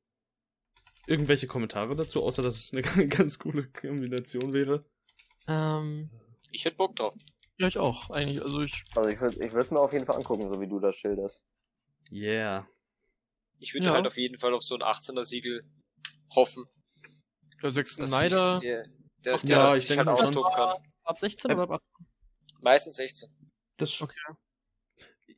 irgendwelche 1.07 1.47
Kommentare 1.47 1.95
dazu, 1.95 2.21
außer 2.23 2.43
dass 2.43 2.55
es 2.57 2.73
eine 2.73 2.81
ganz 3.07 3.39
coole 3.39 3.67
Kombination 3.69 4.53
wäre. 4.53 4.85
Ähm, 5.47 6.09
Ich 6.51 6.65
hätte 6.65 6.75
Bock 6.77 6.95
drauf. 6.95 7.15
ja, 7.57 7.67
ich 7.67 7.77
auch, 7.77 8.09
eigentlich. 8.09 8.41
Also 8.41 8.61
ich. 8.61 8.83
Also 8.95 9.09
ich 9.09 9.19
würde 9.21 9.45
ich 9.45 9.53
würd 9.53 9.71
mir 9.71 9.79
auf 9.79 9.93
jeden 9.93 10.05
Fall 10.05 10.17
angucken, 10.17 10.47
so 10.49 10.59
wie 10.59 10.67
du 10.67 10.79
das 10.79 10.95
schilderst. 10.97 11.41
Yeah. 12.11 12.67
Ich 13.59 13.73
würde 13.73 13.87
Ja. 13.87 13.93
halt 13.93 14.07
auf 14.07 14.17
jeden 14.17 14.37
Fall 14.37 14.53
auf 14.53 14.61
so 14.63 14.75
ein 14.75 14.81
18er 14.81 15.23
Siegel 15.23 15.63
hoffen. 16.35 16.65
Der 17.71 17.71
dass 17.71 18.09
Snyder 18.09 18.59
der, 18.59 18.87
der, 19.25 19.35
Ach, 19.35 19.41
der 19.41 19.49
ja, 19.49 19.63
ich 19.75 19.89
halt 19.89 19.89
denke 19.89 20.03
schon. 20.03 20.07
austoben 20.09 20.51
kann. 20.53 20.77
ab 21.03 21.19
16 21.19 21.51
Ähm, 21.51 21.57
oder 21.59 21.73
ab 21.73 21.81
18? 21.95 22.07
Meistens 22.61 22.95
16. 22.97 23.29
Das 23.77 24.01
Okay. 24.01 24.15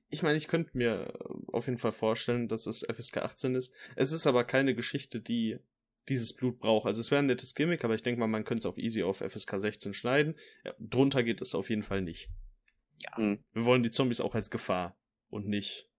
Ich 0.09 0.23
meine, 0.23 0.37
ich 0.37 0.47
könnte 0.47 0.77
mir 0.77 1.13
auf 1.51 1.65
jeden 1.65 1.77
Fall 1.77 1.91
vorstellen, 1.91 2.47
dass 2.47 2.67
es 2.67 2.85
FSK 2.89 3.17
18 3.17 3.55
ist. 3.55 3.73
Es 3.95 4.11
ist 4.11 4.27
aber 4.27 4.43
keine 4.43 4.73
Geschichte, 4.75 5.19
die 5.19 5.59
dieses 6.07 6.33
Blut 6.35 6.57
braucht. 6.59 6.85
Also 6.85 7.01
es 7.01 7.11
wäre 7.11 7.19
ein 7.19 7.25
nettes 7.25 7.55
Gimmick, 7.55 7.83
aber 7.83 7.95
ich 7.95 8.03
denke 8.03 8.19
mal, 8.19 8.27
man 8.27 8.43
könnte 8.43 8.59
es 8.59 8.65
auch 8.65 8.77
easy 8.77 9.03
auf 9.03 9.17
FSK 9.17 9.59
16 9.59 9.93
schneiden. 9.93 10.35
Ja, 10.63 10.73
drunter 10.79 11.23
geht 11.23 11.41
es 11.41 11.55
auf 11.55 11.69
jeden 11.69 11.83
Fall 11.83 12.01
nicht. 12.01 12.27
Ja. 12.99 13.17
Hm. 13.17 13.43
Wir 13.53 13.65
wollen 13.65 13.83
die 13.83 13.91
Zombies 13.91 14.21
auch 14.21 14.35
als 14.35 14.49
Gefahr 14.49 14.97
und 15.29 15.47
nicht, 15.47 15.89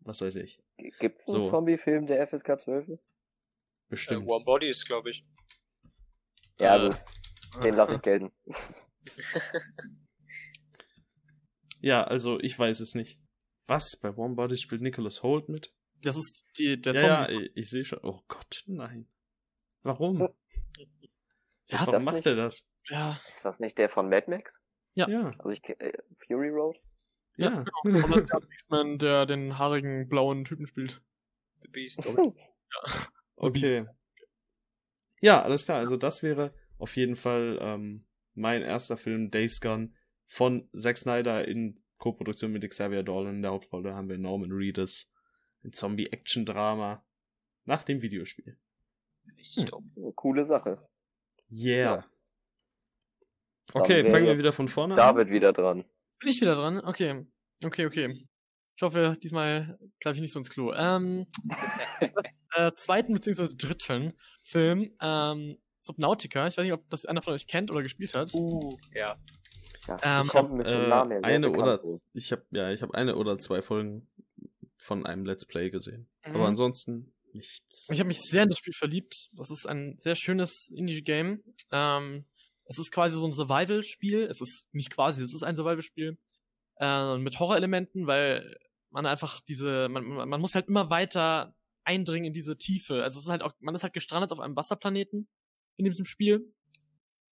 was 0.00 0.20
weiß 0.22 0.36
ich, 0.36 0.62
Gibt's 1.00 1.28
einen 1.28 1.42
So. 1.42 1.50
Zombie-Film, 1.50 2.06
der 2.06 2.26
FSK 2.26 2.58
12 2.60 2.88
ist? 2.88 3.10
Äh, 3.10 3.90
bestimmt. 3.90 4.26
Warm 4.26 4.44
Body 4.44 4.68
ist, 4.68 4.86
glaube 4.86 5.10
ich. 5.10 5.26
Ja, 6.58 6.76
Äh, 6.76 6.88
gut. 6.88 7.64
Den 7.64 7.74
lasse 7.74 7.94
ich 7.96 8.02
gelten. 8.02 8.32
Ja, 11.80 12.02
also 12.04 12.40
ich 12.40 12.58
weiß 12.58 12.80
es 12.80 12.94
nicht. 12.94 13.14
Was? 13.66 13.96
Bei 13.96 14.16
Warm 14.16 14.34
Bodies 14.34 14.60
spielt 14.60 14.82
Nicholas 14.82 15.22
Holt 15.22 15.48
mit? 15.48 15.72
Das 16.02 16.16
ist 16.16 16.44
die, 16.58 16.80
der 16.80 16.94
ja, 16.94 17.02
ja, 17.02 17.28
ich, 17.28 17.50
ich 17.56 17.70
sehe 17.70 17.84
schon. 17.84 18.00
Oh 18.02 18.20
Gott, 18.28 18.64
nein. 18.66 19.06
Warum? 19.82 20.20
Ja, 20.20 20.28
Warum 21.80 21.92
das 21.92 22.04
macht 22.04 22.14
nicht? 22.16 22.26
er 22.26 22.36
das? 22.36 22.66
Ja, 22.88 23.20
Ist 23.28 23.44
das 23.44 23.60
nicht 23.60 23.78
der 23.78 23.88
von 23.90 24.08
Mad 24.08 24.28
Max? 24.28 24.58
Ja. 24.94 25.08
Ja, 25.08 25.26
Also 25.26 25.50
ich 25.50 25.62
äh, 25.68 25.92
Fury 26.26 26.48
Road? 26.48 26.80
ja. 27.36 27.64
Und 27.84 27.92
dann 27.94 28.26
der 28.26 28.42
X-Men, 28.50 28.98
der 28.98 29.26
den 29.26 29.58
haarigen 29.58 30.08
blauen 30.08 30.44
Typen 30.44 30.66
spielt. 30.66 31.00
The 31.60 31.68
Beast. 31.68 32.02
Okay. 33.40 33.86
Ja, 35.20 35.42
alles 35.42 35.64
klar. 35.64 35.78
Also 35.78 35.96
das 35.96 36.22
wäre 36.22 36.54
auf 36.78 36.96
jeden 36.96 37.16
Fall 37.16 37.58
ähm, 37.60 38.06
mein 38.34 38.62
erster 38.62 38.96
Film, 38.96 39.30
Days 39.30 39.60
Gone, 39.60 39.92
von 40.26 40.68
Zack 40.78 40.96
Snyder 40.96 41.46
in 41.48 41.82
Co-Produktion 41.98 42.52
mit 42.52 42.68
Xavier 42.68 43.02
Dolan. 43.02 43.36
In 43.36 43.42
der 43.42 43.50
Hauptrolle 43.50 43.94
haben 43.94 44.08
wir 44.08 44.18
Norman 44.18 44.52
Reedus. 44.52 45.10
Ein 45.64 45.72
Zombie-Action-Drama 45.72 47.04
nach 47.64 47.82
dem 47.82 48.00
Videospiel. 48.00 48.56
Richtig 49.36 49.64
dope. 49.66 49.84
Coole 50.14 50.44
Sache. 50.44 50.88
Yeah. 51.50 51.96
Dann 53.72 53.82
Okay, 53.82 54.04
fangen 54.04 54.26
wir 54.26 54.38
wieder 54.38 54.52
von 54.52 54.68
vorne 54.68 54.94
an. 54.94 54.98
David 54.98 55.30
wieder 55.30 55.52
dran. 55.52 55.84
Bin 56.20 56.28
ich 56.28 56.40
wieder 56.40 56.54
dran? 56.54 56.78
Okay. 56.80 57.26
Okay, 57.64 57.86
okay. 57.86 58.27
Ich 58.78 58.82
hoffe, 58.82 59.16
diesmal 59.20 59.76
greife 60.00 60.14
ich 60.14 60.20
nicht 60.20 60.32
so 60.32 60.38
ins 60.38 60.50
Klo. 60.50 60.72
Ähm, 60.72 61.26
äh, 62.54 62.70
zweiten 62.76 63.12
bzw. 63.12 63.48
dritten 63.52 64.12
Film, 64.40 64.94
ähm, 65.02 65.58
Subnautica. 65.80 66.46
Ich 66.46 66.56
weiß 66.56 66.64
nicht, 66.64 66.74
ob 66.74 66.88
das 66.88 67.04
einer 67.04 67.20
von 67.20 67.32
euch 67.32 67.48
kennt 67.48 67.72
oder 67.72 67.82
gespielt 67.82 68.14
hat. 68.14 68.32
Uh, 68.32 68.76
ja. 68.94 69.18
Das 69.88 70.02
Ähm, 70.04 70.28
kommt 70.28 70.52
mit 70.52 70.68
dem 70.68 70.84
Äh, 70.84 70.86
Namen 70.86 71.10
her 71.10 71.20
sehr 71.24 71.28
eine 71.28 71.50
oder 71.50 71.82
ich 72.14 72.30
habe 72.30 72.44
ja, 72.52 72.70
ich 72.70 72.80
habe 72.82 72.94
eine 72.94 73.16
oder 73.16 73.40
zwei 73.40 73.62
Folgen 73.62 74.06
von 74.76 75.04
einem 75.06 75.26
Let's 75.26 75.44
Play 75.44 75.70
gesehen. 75.70 76.08
Mhm. 76.24 76.36
Aber 76.36 76.46
ansonsten 76.46 77.12
nichts. 77.32 77.88
Ich 77.90 77.98
habe 77.98 78.06
mich 78.06 78.20
sehr 78.20 78.44
in 78.44 78.48
das 78.48 78.58
Spiel 78.58 78.74
verliebt. 78.74 79.28
Das 79.32 79.50
ist 79.50 79.66
ein 79.66 79.98
sehr 79.98 80.14
schönes 80.14 80.70
Indie-Game. 80.70 81.42
Ähm, 81.72 82.26
es 82.66 82.78
ist 82.78 82.92
quasi 82.92 83.16
so 83.18 83.26
ein 83.26 83.32
Survival-Spiel. 83.32 84.22
Es 84.22 84.40
ist 84.40 84.68
nicht 84.70 84.90
quasi, 84.90 85.24
es 85.24 85.34
ist 85.34 85.42
ein 85.42 85.56
Survival-Spiel. 85.56 86.16
Äh, 86.80 87.18
mit 87.18 87.40
Horrorelementen, 87.40 88.06
weil 88.06 88.56
man 88.90 89.06
einfach 89.06 89.40
diese, 89.40 89.88
man, 89.88 90.04
man 90.04 90.40
muss 90.40 90.54
halt 90.54 90.68
immer 90.68 90.90
weiter 90.90 91.54
eindringen 91.84 92.26
in 92.26 92.32
diese 92.32 92.56
Tiefe. 92.56 93.02
Also 93.02 93.18
es 93.18 93.24
ist 93.24 93.30
halt 93.30 93.42
auch, 93.42 93.54
man 93.60 93.74
ist 93.74 93.82
halt 93.82 93.92
gestrandet 93.92 94.32
auf 94.32 94.40
einem 94.40 94.56
Wasserplaneten 94.56 95.28
in 95.76 95.84
diesem 95.84 96.04
Spiel. 96.04 96.52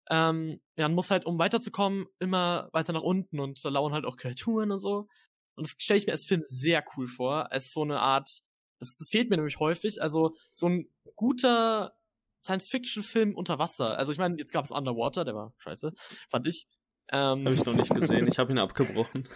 Ähm, 0.09 0.61
ja, 0.77 0.88
man 0.88 0.95
muss 0.95 1.11
halt, 1.11 1.27
um 1.27 1.38
weiterzukommen, 1.38 2.07
immer 2.21 2.71
weiter 2.73 2.92
nach 2.92 3.03
unten 3.03 3.40
und 3.40 3.64
da 3.64 3.69
lauern 3.69 3.92
halt 3.92 4.05
auch 4.05 4.16
Kreaturen 4.16 4.71
und 4.71 4.79
so. 4.79 5.09
Und 5.57 5.66
das 5.66 5.75
stelle 5.79 5.99
ich 5.99 6.07
mir 6.07 6.12
als 6.12 6.25
Film 6.27 6.42
sehr 6.45 6.85
cool 6.97 7.07
vor. 7.07 7.51
Ist 7.53 7.73
so 7.73 7.83
eine 7.83 8.01
Art, 8.01 8.42
das, 8.79 8.97
das 8.97 9.09
fehlt 9.09 9.31
mir 9.31 9.37
nämlich 9.37 9.59
häufig. 9.59 10.01
Also 10.01 10.35
so 10.53 10.69
ein 10.69 10.88
guter 11.16 11.95
Science-Fiction-Film 12.42 13.35
unter 13.35 13.59
Wasser. 13.59 13.99
Also 13.99 14.12
ich 14.12 14.19
meine, 14.19 14.37
jetzt 14.38 14.53
gab 14.53 14.64
es 14.64 14.71
Underwater, 14.71 15.25
der 15.25 15.35
war 15.35 15.55
scheiße, 15.59 15.92
fand 16.31 16.47
ich. 16.47 16.69
Ähm, 17.12 17.45
Habe 17.45 17.55
ich 17.55 17.64
noch 17.64 17.75
nicht 17.75 17.95
gesehen. 17.95 18.27
Ich 18.27 18.38
habe 18.38 18.53
ihn 18.53 18.59
abgebrochen. 18.59 19.29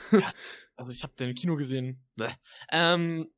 also 0.76 0.92
ich 0.92 1.02
habe 1.02 1.14
den 1.14 1.30
im 1.30 1.34
Kino 1.34 1.56
gesehen. 1.56 2.04
Ähm, 2.70 3.28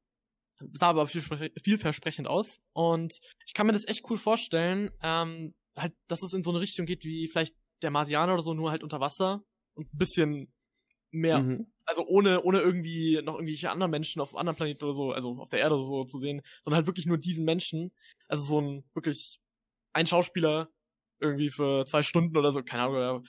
sah 0.73 0.89
aber 0.89 1.07
vielverspre 1.07 1.51
vielversprechend 1.63 2.29
aus. 2.29 2.61
Und 2.73 3.19
ich 3.47 3.55
kann 3.55 3.67
mir 3.67 3.73
das 3.73 3.87
echt 3.87 4.09
cool 4.11 4.17
vorstellen, 4.17 4.91
ähm, 5.03 5.55
halt, 5.77 5.95
dass 6.09 6.23
es 6.23 6.33
in 6.33 6.43
so 6.43 6.51
eine 6.51 6.61
Richtung 6.61 6.87
geht 6.87 7.05
wie 7.05 7.29
vielleicht 7.29 7.55
der 7.83 7.91
Marsianer 7.91 8.35
oder 8.35 8.43
so, 8.43 8.55
nur 8.55 8.71
halt 8.71 8.83
unter 8.83 9.01
Wasser 9.01 9.43
und 9.75 9.93
ein 9.93 9.99
bisschen 9.99 10.53
mehr 11.11 11.41
Mhm. 11.41 11.67
also 11.85 12.07
ohne, 12.07 12.43
ohne 12.43 12.61
irgendwie 12.61 13.21
noch 13.23 13.35
irgendwelche 13.35 13.71
anderen 13.71 13.91
Menschen 13.91 14.23
auf 14.23 14.35
anderen 14.35 14.57
Planeten 14.57 14.85
oder 14.85 14.95
so, 14.95 15.13
also 15.13 15.39
auf 15.41 15.51
der 15.51 15.61
Erde 15.61 15.75
oder 15.75 15.85
so 15.85 16.05
zu 16.05 16.19
sehen, 16.19 16.41
sondern 16.63 16.79
halt 16.79 16.87
wirklich 16.87 17.05
nur 17.07 17.19
diesen 17.19 17.45
Menschen. 17.45 17.93
Also 18.29 18.45
so 18.45 18.61
ein, 18.61 18.85
wirklich 18.95 19.39
ein 19.93 20.07
Schauspieler 20.07 20.71
irgendwie 21.21 21.51
für 21.51 21.85
zwei 21.85 22.03
Stunden 22.03 22.37
oder 22.37 22.51
so, 22.51 22.63
keine 22.63 22.85
Ahnung, 22.85 22.97
oder 22.97 23.23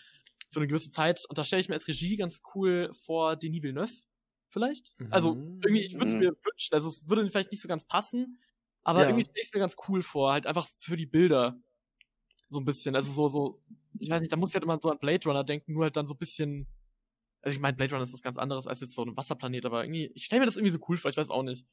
für 0.54 0.60
eine 0.60 0.68
gewisse 0.68 0.92
Zeit. 0.92 1.26
Und 1.30 1.38
da 1.38 1.44
stelle 1.44 1.62
ich 1.62 1.70
mir 1.70 1.76
als 1.76 1.88
Regie 1.88 2.18
ganz 2.18 2.42
cool 2.56 2.92
vor 2.94 3.36
Denis 3.36 3.64
Villeneuve, 3.64 3.94
vielleicht. 4.50 4.94
Also 5.10 5.38
Mhm. 5.40 5.66
irgendwie, 5.66 5.84
ich 5.84 5.94
würde 5.96 6.08
es 6.08 6.18
Mhm. 6.18 6.20
mir 6.20 6.32
wünschen, 6.44 6.74
also 6.76 6.90
es 6.90 7.08
würde 7.10 7.28
vielleicht 7.30 7.52
nicht 7.52 7.62
so 7.62 7.68
ganz 7.70 7.86
passen, 7.86 8.40
aber 8.84 9.08
Ja. 9.08 9.08
irgendwie 9.08 9.26
stelle 9.26 9.42
ich 9.42 9.48
es 9.50 9.54
mir 9.54 9.60
ganz 9.62 9.76
cool 9.88 10.02
vor, 10.02 10.34
halt 10.34 10.46
einfach 10.48 10.68
für 10.78 10.96
die 10.98 11.06
Bilder. 11.06 11.58
So 12.50 12.60
ein 12.60 12.66
bisschen, 12.66 12.96
also 12.96 13.12
so, 13.12 13.28
so, 13.30 13.64
ich 14.00 14.10
weiß 14.10 14.22
nicht, 14.22 14.32
da 14.32 14.38
muss 14.38 14.50
ich 14.50 14.56
halt 14.56 14.64
immer 14.64 14.80
so 14.80 14.90
an 14.90 15.00
Blade 15.00 15.28
Runner 15.28 15.44
denken, 15.44 15.74
nur 15.74 15.84
halt 15.86 15.96
dann 15.98 16.08
so 16.08 16.14
ein 16.14 16.20
bisschen 16.20 16.68
also 17.42 17.56
ich 17.56 17.62
meine, 17.62 17.78
Blade 17.78 17.94
Runner 17.94 18.04
ist 18.04 18.14
was 18.14 18.22
ganz 18.24 18.38
anderes 18.38 18.68
als 18.68 18.82
jetzt 18.82 18.96
so 18.96 19.04
ein 19.06 19.18
Wasserplanet, 19.18 19.66
aber 19.66 19.84
irgendwie, 19.84 20.12
ich 20.16 20.26
stelle 20.26 20.42
mir 20.42 20.46
das 20.48 20.58
irgendwie 20.58 20.72
so 20.74 20.80
cool 20.90 20.98
vor, 20.98 21.12
ich 21.12 21.18
weiß 21.18 21.30
auch 21.30 21.44
nicht. 21.44 21.66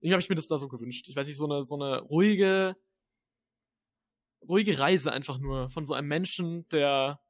Irgendwie 0.00 0.14
habe 0.14 0.22
ich 0.22 0.28
mir 0.28 0.36
das 0.36 0.48
da 0.48 0.58
so 0.58 0.68
gewünscht. 0.68 1.08
Ich 1.08 1.16
weiß 1.16 1.26
nicht, 1.28 1.36
so 1.38 1.46
eine, 1.46 1.64
so 1.64 1.76
eine 1.76 2.00
ruhige, 2.00 2.76
ruhige 4.46 4.78
Reise 4.78 5.12
einfach 5.12 5.38
nur 5.38 5.70
von 5.70 5.86
so 5.86 5.94
einem 5.94 6.08
Menschen, 6.08 6.68
der 6.68 7.20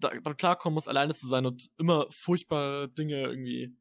damit 0.00 0.38
klarkommen 0.38 0.74
muss, 0.74 0.88
alleine 0.88 1.14
zu 1.14 1.28
sein 1.28 1.46
und 1.46 1.70
immer 1.78 2.06
furchtbare 2.10 2.88
Dinge 2.88 3.20
irgendwie 3.22 3.76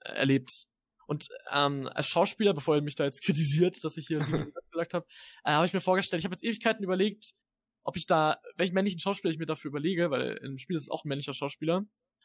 äh, 0.00 0.12
erlebt. 0.12 0.66
Und 1.06 1.28
ähm, 1.50 1.88
als 1.88 2.06
Schauspieler, 2.06 2.52
bevor 2.52 2.76
ihr 2.76 2.82
mich 2.82 2.94
da 2.94 3.04
jetzt 3.04 3.22
kritisiert, 3.24 3.82
dass 3.82 3.96
ich 3.96 4.06
hier 4.06 4.18
gesagt 4.70 4.94
habe, 4.94 5.06
äh, 5.44 5.52
habe 5.52 5.66
ich 5.66 5.72
mir 5.72 5.80
vorgestellt, 5.80 6.20
ich 6.20 6.24
habe 6.24 6.34
jetzt 6.34 6.44
Ewigkeiten 6.44 6.84
überlegt, 6.84 7.34
ob 7.82 7.96
ich 7.96 8.06
da, 8.06 8.38
welchen 8.56 8.74
männlichen 8.74 9.00
Schauspieler 9.00 9.32
ich 9.32 9.38
mir 9.38 9.46
dafür 9.46 9.70
überlege, 9.70 10.10
weil 10.10 10.38
im 10.42 10.58
Spiel 10.58 10.76
ist 10.76 10.84
es 10.84 10.90
auch 10.90 11.04
ein 11.04 11.08
männlicher 11.08 11.32
Schauspieler. 11.32 11.76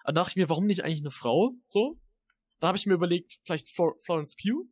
Aber 0.04 0.14
dann 0.14 0.16
dachte 0.16 0.32
ich 0.32 0.36
mir, 0.36 0.50
warum 0.50 0.66
nicht 0.66 0.84
eigentlich 0.84 1.00
eine 1.00 1.12
Frau? 1.12 1.54
So. 1.70 1.98
Dann 2.60 2.68
habe 2.68 2.78
ich 2.78 2.86
mir 2.86 2.96
überlegt, 2.96 3.40
vielleicht 3.46 3.70
Flor 3.70 3.96
Florence 4.04 4.36
Pugh. 4.36 4.68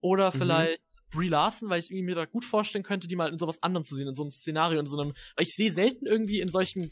Oder 0.00 0.28
Mhm. 0.32 0.38
vielleicht 0.38 0.82
Brie 1.10 1.28
Larson, 1.28 1.68
weil 1.68 1.80
ich 1.80 1.90
irgendwie 1.90 2.04
mir 2.04 2.14
da 2.14 2.24
gut 2.24 2.44
vorstellen 2.44 2.84
könnte, 2.84 3.08
die 3.08 3.16
mal 3.16 3.30
in 3.30 3.38
sowas 3.38 3.62
anderem 3.62 3.84
zu 3.84 3.94
sehen, 3.96 4.08
in 4.08 4.14
so 4.14 4.22
einem 4.22 4.30
Szenario, 4.32 4.80
in 4.80 4.86
so 4.86 4.98
einem, 4.98 5.12
weil 5.36 5.46
ich 5.46 5.54
sehe 5.54 5.72
selten 5.72 6.06
irgendwie 6.06 6.40
in 6.40 6.48
solchen 6.48 6.90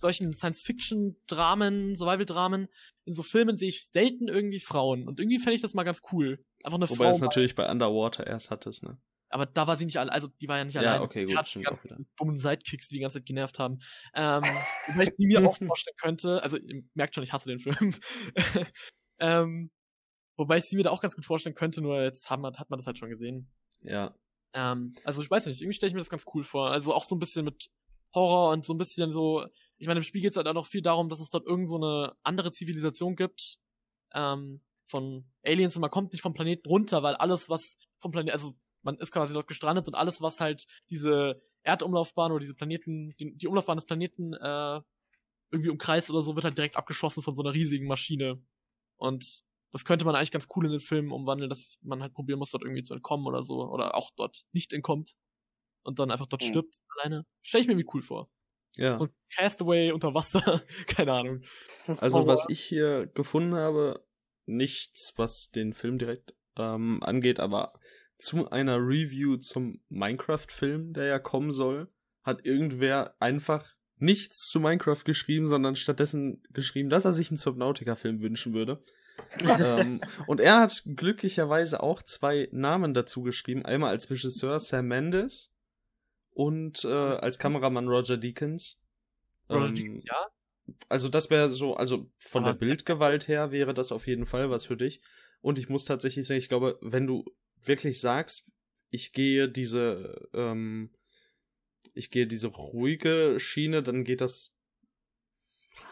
solchen 0.00 0.32
Science-Fiction-Dramen, 0.34 1.94
Survival-Dramen, 1.94 2.68
in 3.04 3.12
so 3.14 3.22
Filmen 3.22 3.58
sehe 3.58 3.68
ich 3.68 3.86
selten 3.90 4.28
irgendwie 4.28 4.58
Frauen. 4.58 5.06
Und 5.06 5.20
irgendwie 5.20 5.38
fände 5.38 5.56
ich 5.56 5.60
das 5.62 5.74
mal 5.74 5.82
ganz 5.84 6.00
cool. 6.10 6.42
Einfach 6.64 6.78
eine 6.78 6.88
Wobei 6.88 7.04
Frau. 7.04 7.10
es 7.10 7.20
natürlich 7.20 7.54
bei 7.54 7.70
Underwater 7.70 8.26
erst 8.26 8.50
hattest, 8.50 8.82
ne? 8.82 8.98
aber 9.32 9.46
da 9.46 9.66
war 9.68 9.76
sie 9.76 9.84
nicht 9.84 9.98
alle, 9.98 10.10
also 10.10 10.26
die 10.40 10.48
war 10.48 10.56
ja 10.58 10.64
nicht 10.64 10.74
Ja, 10.74 10.80
allein. 10.80 11.02
okay, 11.02 11.24
Die 11.26 11.34
gut, 11.34 11.46
stimmt 11.46 11.68
auch 11.68 11.84
wieder. 11.84 11.98
dummen 12.16 12.36
Sidekicks, 12.38 12.88
die 12.88 12.96
die 12.96 13.00
ganze 13.02 13.18
Zeit 13.18 13.26
genervt 13.26 13.58
haben. 13.58 13.78
Ähm, 14.14 14.42
wobei 14.88 15.02
ich 15.04 15.10
sie 15.16 15.26
mir 15.26 15.46
auch 15.46 15.56
vorstellen 15.76 15.96
könnte, 16.00 16.42
also 16.42 16.56
ihr 16.56 16.82
merkt 16.94 17.14
schon, 17.14 17.22
ich 17.22 17.32
hasse 17.32 17.48
den 17.48 17.60
Film. 17.60 17.94
ähm, 19.20 19.70
wobei 20.40 20.56
ich 20.56 20.64
sie 20.64 20.76
mir 20.76 20.82
da 20.82 20.90
auch 20.90 21.02
ganz 21.02 21.14
gut 21.14 21.26
vorstellen 21.26 21.54
könnte, 21.54 21.82
nur 21.82 22.02
jetzt 22.02 22.30
haben, 22.30 22.42
wir- 22.42 22.54
hat 22.54 22.70
man 22.70 22.78
das 22.78 22.86
halt 22.86 22.98
schon 22.98 23.10
gesehen. 23.10 23.50
Ja. 23.82 24.14
Ähm, 24.54 24.94
also 25.04 25.22
ich 25.22 25.30
weiß 25.30 25.46
nicht, 25.46 25.60
irgendwie 25.60 25.76
stelle 25.76 25.88
ich 25.88 25.94
mir 25.94 26.00
das 26.00 26.08
ganz 26.10 26.24
cool 26.34 26.42
vor. 26.42 26.70
Also 26.70 26.94
auch 26.94 27.04
so 27.06 27.14
ein 27.14 27.18
bisschen 27.18 27.44
mit 27.44 27.70
Horror 28.14 28.52
und 28.52 28.64
so 28.64 28.72
ein 28.74 28.78
bisschen 28.78 29.12
so, 29.12 29.46
ich 29.76 29.86
meine, 29.86 30.00
im 30.00 30.04
Spiel 30.04 30.22
geht 30.22 30.30
es 30.30 30.36
halt 30.36 30.48
auch 30.48 30.54
noch 30.54 30.66
viel 30.66 30.82
darum, 30.82 31.08
dass 31.10 31.20
es 31.20 31.30
dort 31.30 31.46
irgend 31.46 31.68
so 31.68 31.76
eine 31.76 32.16
andere 32.22 32.52
Zivilisation 32.52 33.16
gibt, 33.16 33.58
ähm, 34.14 34.60
von 34.86 35.24
Aliens 35.44 35.76
und 35.76 35.82
man 35.82 35.90
kommt 35.90 36.12
nicht 36.12 36.22
vom 36.22 36.32
Planeten 36.32 36.66
runter, 36.66 37.02
weil 37.02 37.14
alles, 37.14 37.48
was 37.48 37.76
vom 37.98 38.10
Planeten, 38.10 38.32
also 38.32 38.54
man 38.82 38.96
ist 38.96 39.12
quasi 39.12 39.34
dort 39.34 39.46
gestrandet 39.46 39.86
und 39.86 39.94
alles, 39.94 40.20
was 40.20 40.40
halt 40.40 40.66
diese 40.88 41.40
Erdumlaufbahn 41.62 42.32
oder 42.32 42.40
diese 42.40 42.54
Planeten, 42.54 43.14
die, 43.20 43.36
die 43.36 43.46
Umlaufbahn 43.46 43.76
des 43.76 43.86
Planeten 43.86 44.32
äh, 44.32 44.80
irgendwie 45.52 45.70
umkreist 45.70 46.10
oder 46.10 46.22
so, 46.22 46.34
wird 46.34 46.44
halt 46.44 46.56
direkt 46.56 46.76
abgeschossen 46.76 47.22
von 47.22 47.34
so 47.36 47.42
einer 47.42 47.52
riesigen 47.52 47.86
Maschine. 47.86 48.42
Und 48.96 49.44
das 49.72 49.84
könnte 49.84 50.04
man 50.04 50.14
eigentlich 50.14 50.30
ganz 50.32 50.46
cool 50.56 50.66
in 50.66 50.72
den 50.72 50.80
Film 50.80 51.12
umwandeln, 51.12 51.48
dass 51.48 51.78
man 51.82 52.02
halt 52.02 52.12
probieren 52.12 52.38
muss, 52.38 52.50
dort 52.50 52.64
irgendwie 52.64 52.82
zu 52.82 52.94
entkommen 52.94 53.26
oder 53.26 53.42
so. 53.42 53.62
Oder 53.68 53.94
auch 53.94 54.10
dort 54.16 54.42
nicht 54.52 54.72
entkommt. 54.72 55.14
Und 55.82 55.98
dann 55.98 56.10
einfach 56.10 56.26
dort 56.26 56.42
Mhm. 56.42 56.46
stirbt 56.48 56.76
alleine. 56.98 57.24
Stell 57.42 57.60
ich 57.60 57.66
mir 57.66 57.72
irgendwie 57.74 57.90
cool 57.94 58.02
vor. 58.02 58.30
Ja. 58.76 58.98
So 58.98 59.04
ein 59.04 59.14
Castaway 59.34 59.92
unter 59.92 60.14
Wasser. 60.14 60.62
Keine 60.86 61.12
Ahnung. 61.12 61.42
Also 61.98 62.26
was 62.26 62.46
ich 62.48 62.60
hier 62.60 63.06
gefunden 63.06 63.54
habe, 63.54 64.04
nichts, 64.46 65.12
was 65.16 65.50
den 65.50 65.72
Film 65.72 65.98
direkt 65.98 66.34
ähm, 66.56 67.02
angeht, 67.02 67.40
aber 67.40 67.72
zu 68.18 68.50
einer 68.50 68.76
Review 68.78 69.36
zum 69.36 69.82
Minecraft-Film, 69.88 70.92
der 70.92 71.04
ja 71.04 71.18
kommen 71.18 71.52
soll, 71.52 71.88
hat 72.22 72.44
irgendwer 72.44 73.14
einfach 73.20 73.74
nichts 73.96 74.48
zu 74.48 74.60
Minecraft 74.60 75.04
geschrieben, 75.04 75.46
sondern 75.46 75.76
stattdessen 75.76 76.42
geschrieben, 76.50 76.90
dass 76.90 77.04
er 77.04 77.12
sich 77.12 77.30
einen 77.30 77.38
Subnautica-Film 77.38 78.20
wünschen 78.20 78.54
würde. 78.54 78.82
Ähm, 79.64 80.00
und 80.26 80.40
er 80.40 80.60
hat 80.60 80.82
glücklicherweise 80.96 81.82
auch 81.82 82.02
zwei 82.02 82.48
Namen 82.52 82.94
dazu 82.94 83.22
geschrieben. 83.22 83.64
Einmal 83.64 83.90
als 83.90 84.10
Regisseur 84.10 84.58
Sam 84.60 84.86
Mendes 84.88 85.52
und 86.30 86.84
äh, 86.84 86.88
als 86.88 87.38
Kameramann 87.38 87.88
Roger 87.88 88.16
Deakins. 88.16 88.82
Roger 89.48 89.66
Ähm, 89.68 89.74
Deakins, 89.74 90.04
ja? 90.04 90.26
also 90.88 91.08
das 91.08 91.30
wäre 91.30 91.48
so, 91.48 91.74
also 91.74 92.10
von 92.18 92.44
Aber- 92.44 92.52
der 92.52 92.58
Bildgewalt 92.60 93.28
her 93.28 93.50
wäre 93.50 93.74
das 93.74 93.92
auf 93.92 94.06
jeden 94.06 94.26
Fall 94.26 94.50
was 94.50 94.66
für 94.66 94.76
dich. 94.76 95.00
Und 95.40 95.58
ich 95.58 95.68
muss 95.68 95.84
tatsächlich 95.84 96.26
sagen, 96.26 96.38
ich 96.38 96.48
glaube, 96.48 96.78
wenn 96.82 97.06
du 97.06 97.24
wirklich 97.62 98.00
sagst, 98.00 98.52
ich 98.90 99.12
gehe 99.12 99.48
diese, 99.48 100.28
ähm, 100.34 100.90
ich 101.94 102.10
gehe 102.10 102.26
diese 102.26 102.48
ruhige 102.48 103.36
Schiene, 103.38 103.82
dann 103.82 104.04
geht 104.04 104.20
das 104.20 104.54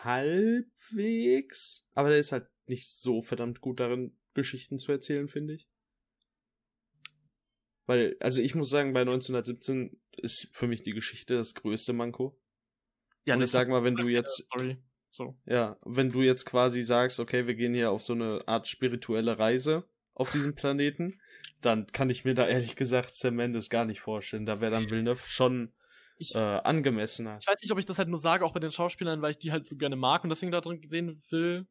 halbwegs. 0.05 1.87
Aber 1.95 2.09
der 2.11 2.19
ist 2.19 2.33
halt 2.33 2.47
nicht 2.69 2.89
so 2.89 3.21
verdammt 3.21 3.61
gut 3.61 3.81
darin, 3.81 4.17
Geschichten 4.35 4.79
zu 4.79 4.93
erzählen, 4.93 5.29
finde 5.29 5.55
ich. 5.55 5.69
Weil, 7.87 8.17
also 8.21 8.41
ich 8.43 8.55
muss 8.55 8.69
sagen, 8.69 8.93
bei 8.93 9.01
1917 9.01 9.99
ist 10.19 10.51
für 10.55 10.67
mich 10.67 10.83
die 10.83 10.93
Geschichte 10.93 11.37
das 11.37 11.55
größte 11.55 11.93
Manko. 11.95 12.39
Ja, 13.25 13.35
und 13.35 13.43
ich 13.43 13.51
sag 13.51 13.69
mal, 13.69 13.83
wenn 13.83 13.97
du 13.97 14.09
jetzt 14.09 14.47
Sorry. 14.51 14.77
So. 15.11 15.39
ja, 15.47 15.79
wenn 15.85 16.11
du 16.11 16.23
jetzt 16.23 16.45
quasi 16.45 16.83
sagst, 16.83 17.19
okay, 17.19 17.47
wir 17.47 17.55
gehen 17.55 17.75
hier 17.75 17.91
auf 17.91 18.03
so 18.03 18.13
eine 18.13 18.47
Art 18.47 18.69
spirituelle 18.69 19.39
Reise 19.39 19.89
auf 20.15 20.31
diesem 20.33 20.55
Planeten, 20.55 21.19
dann 21.61 21.87
kann 21.87 22.11
ich 22.11 22.25
mir 22.25 22.35
da 22.35 22.47
ehrlich 22.47 22.77
gesagt 22.77 23.17
Sam 23.17 23.37
Mendes 23.37 23.71
gar 23.71 23.85
nicht 23.85 24.01
vorstellen. 24.01 24.47
Da 24.47 24.61
wäre 24.61 24.71
dann 24.71 24.91
Villeneuve 24.91 25.27
schon 25.27 25.73
Ich, 26.19 26.35
äh, 26.35 26.39
angemessener. 26.39 27.39
ich 27.41 27.47
weiß 27.47 27.61
nicht, 27.63 27.73
ob 27.73 27.79
ich 27.79 27.87
das 27.87 27.99
halt 27.99 28.09
nur 28.09 28.19
sage, 28.19 28.45
auch 28.45 28.53
bei 28.53 28.61
den 28.61 28.73
Schauspielern, 28.73 29.23
weil 29.23 29.31
ich 29.33 29.39
die 29.39 29.51
halt 29.53 29.67
so 29.67 29.77
gerne 29.77 29.97
mag 29.97 30.25
und 30.25 30.31
deswegen 30.31 30.53
da 30.53 30.61
drin 30.61 30.87
sehen 30.91 31.23
will. 31.31 31.67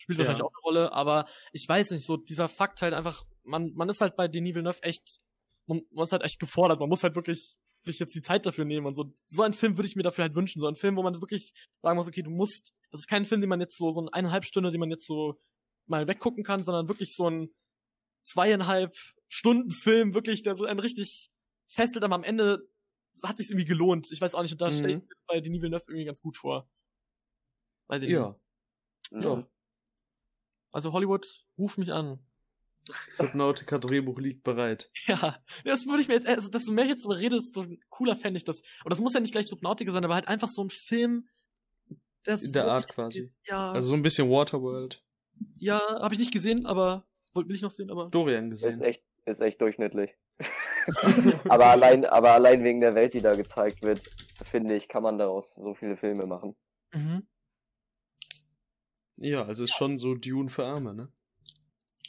Spielt 0.00 0.18
Ja. 0.18 0.24
wahrscheinlich 0.24 0.42
auch 0.44 0.52
eine 0.54 0.62
Rolle, 0.62 0.92
aber 0.92 1.28
ich 1.52 1.68
weiß 1.68 1.90
nicht, 1.90 2.06
so 2.06 2.16
dieser 2.16 2.48
Fakt 2.48 2.80
halt 2.82 2.94
einfach, 2.94 3.24
man, 3.44 3.72
man 3.74 3.88
ist 3.90 4.00
halt 4.00 4.16
bei 4.16 4.28
Denis 4.28 4.54
Villeneuve 4.54 4.82
echt, 4.82 5.18
man, 5.66 5.82
man 5.90 6.04
ist 6.04 6.12
halt 6.12 6.22
echt 6.22 6.40
gefordert, 6.40 6.80
man 6.80 6.88
muss 6.88 7.02
halt 7.02 7.14
wirklich 7.16 7.56
sich 7.82 7.98
jetzt 7.98 8.14
die 8.14 8.22
Zeit 8.22 8.44
dafür 8.46 8.64
nehmen 8.64 8.86
und 8.86 8.94
so. 8.94 9.12
So 9.26 9.42
einen 9.42 9.54
Film 9.54 9.76
würde 9.76 9.86
ich 9.86 9.96
mir 9.96 10.02
dafür 10.02 10.24
halt 10.24 10.34
wünschen, 10.34 10.60
so 10.60 10.66
einen 10.66 10.76
Film, 10.76 10.96
wo 10.96 11.02
man 11.02 11.20
wirklich 11.20 11.52
sagen 11.82 11.96
muss, 11.96 12.08
okay, 12.08 12.22
du 12.22 12.30
musst, 12.30 12.72
das 12.90 13.00
ist 13.00 13.08
kein 13.08 13.24
Film, 13.24 13.40
den 13.40 13.48
man 13.50 13.60
jetzt 13.60 13.76
so, 13.76 13.90
so 13.90 14.00
eine 14.00 14.12
eineinhalb 14.12 14.44
Stunde, 14.44 14.70
den 14.70 14.80
man 14.80 14.90
jetzt 14.90 15.06
so 15.06 15.38
mal 15.86 16.06
weggucken 16.06 16.44
kann, 16.44 16.64
sondern 16.64 16.88
wirklich 16.88 17.14
so 17.14 17.28
ein 17.28 17.50
zweieinhalb 18.22 18.94
Stunden 19.28 19.70
Film, 19.70 20.14
wirklich, 20.14 20.42
der 20.42 20.56
so 20.56 20.64
einen 20.64 20.80
richtig 20.80 21.28
fesselt, 21.68 22.04
aber 22.04 22.14
am 22.14 22.24
Ende 22.24 22.58
hat 23.22 23.38
sich 23.38 23.50
irgendwie 23.50 23.66
gelohnt. 23.66 24.08
Ich 24.12 24.20
weiß 24.20 24.34
auch 24.34 24.42
nicht, 24.42 24.52
und 24.52 24.60
da 24.60 24.68
Mhm. 24.68 24.74
stelle 24.74 24.92
ich 24.94 25.00
mir 25.00 25.08
das 25.08 25.24
bei 25.26 25.40
Denis 25.40 25.60
Villeneuve 25.62 25.84
irgendwie 25.88 26.04
ganz 26.04 26.20
gut 26.20 26.36
vor. 26.36 26.68
Weiß 27.88 28.02
ich 28.02 28.08
nicht. 28.08 28.16
Ja, 28.18 28.36
Ja. 29.12 29.48
Also 30.72 30.92
Hollywood, 30.92 31.26
ruf 31.58 31.76
mich 31.78 31.92
an. 31.92 32.18
Subnautica 32.88 33.78
Drehbuch 33.78 34.18
liegt 34.18 34.42
bereit. 34.42 34.90
Ja, 35.06 35.38
das 35.64 35.86
würde 35.86 36.00
ich 36.02 36.08
mir 36.08 36.14
jetzt, 36.14 36.26
also 36.26 36.48
desto 36.48 36.72
mehr 36.72 36.84
ich 36.84 36.90
jetzt 36.90 37.04
darüber 37.04 37.18
rede, 37.20 37.36
desto 37.40 37.64
cooler 37.88 38.16
fände 38.16 38.38
ich 38.38 38.44
das. 38.44 38.60
Und 38.84 38.90
das 38.90 39.00
muss 39.00 39.14
ja 39.14 39.20
nicht 39.20 39.32
gleich 39.32 39.46
Subnautica 39.48 39.92
sein, 39.92 40.04
aber 40.04 40.14
halt 40.14 40.28
einfach 40.28 40.48
so 40.48 40.62
ein 40.64 40.70
Film, 40.70 41.28
das 42.24 42.42
In 42.42 42.52
der 42.52 42.64
so- 42.64 42.70
Art 42.70 42.88
quasi. 42.88 43.30
Ja, 43.46 43.72
Also 43.72 43.90
so 43.90 43.94
ein 43.94 44.02
bisschen 44.02 44.28
Waterworld. 44.30 45.04
ja, 45.58 45.78
habe 46.00 46.14
ich 46.14 46.18
nicht 46.20 46.32
gesehen, 46.32 46.66
aber 46.66 47.06
will 47.34 47.54
ich 47.54 47.62
noch 47.62 47.70
sehen, 47.70 47.90
aber 47.90 48.08
Dorian 48.10 48.50
Ist 48.50 48.62
gesehen. 48.62 48.82
echt, 48.84 49.02
ist 49.26 49.40
echt 49.40 49.60
durchschnittlich. 49.60 50.10
aber 51.48 51.66
allein, 51.66 52.04
aber 52.06 52.32
allein 52.32 52.64
wegen 52.64 52.80
der 52.80 52.94
Welt, 52.94 53.14
die 53.14 53.20
da 53.20 53.34
gezeigt 53.36 53.82
wird, 53.82 54.02
finde 54.44 54.74
ich, 54.76 54.88
kann 54.88 55.02
man 55.02 55.18
daraus 55.18 55.54
so 55.54 55.74
viele 55.74 55.96
Filme 55.96 56.26
machen. 56.26 56.56
mhm. 56.92 57.26
Ja, 59.20 59.44
also 59.44 59.64
ist 59.64 59.74
schon 59.76 59.98
so 59.98 60.14
Dune 60.14 60.48
für 60.48 60.64
Arme, 60.64 60.94
ne? 60.94 61.12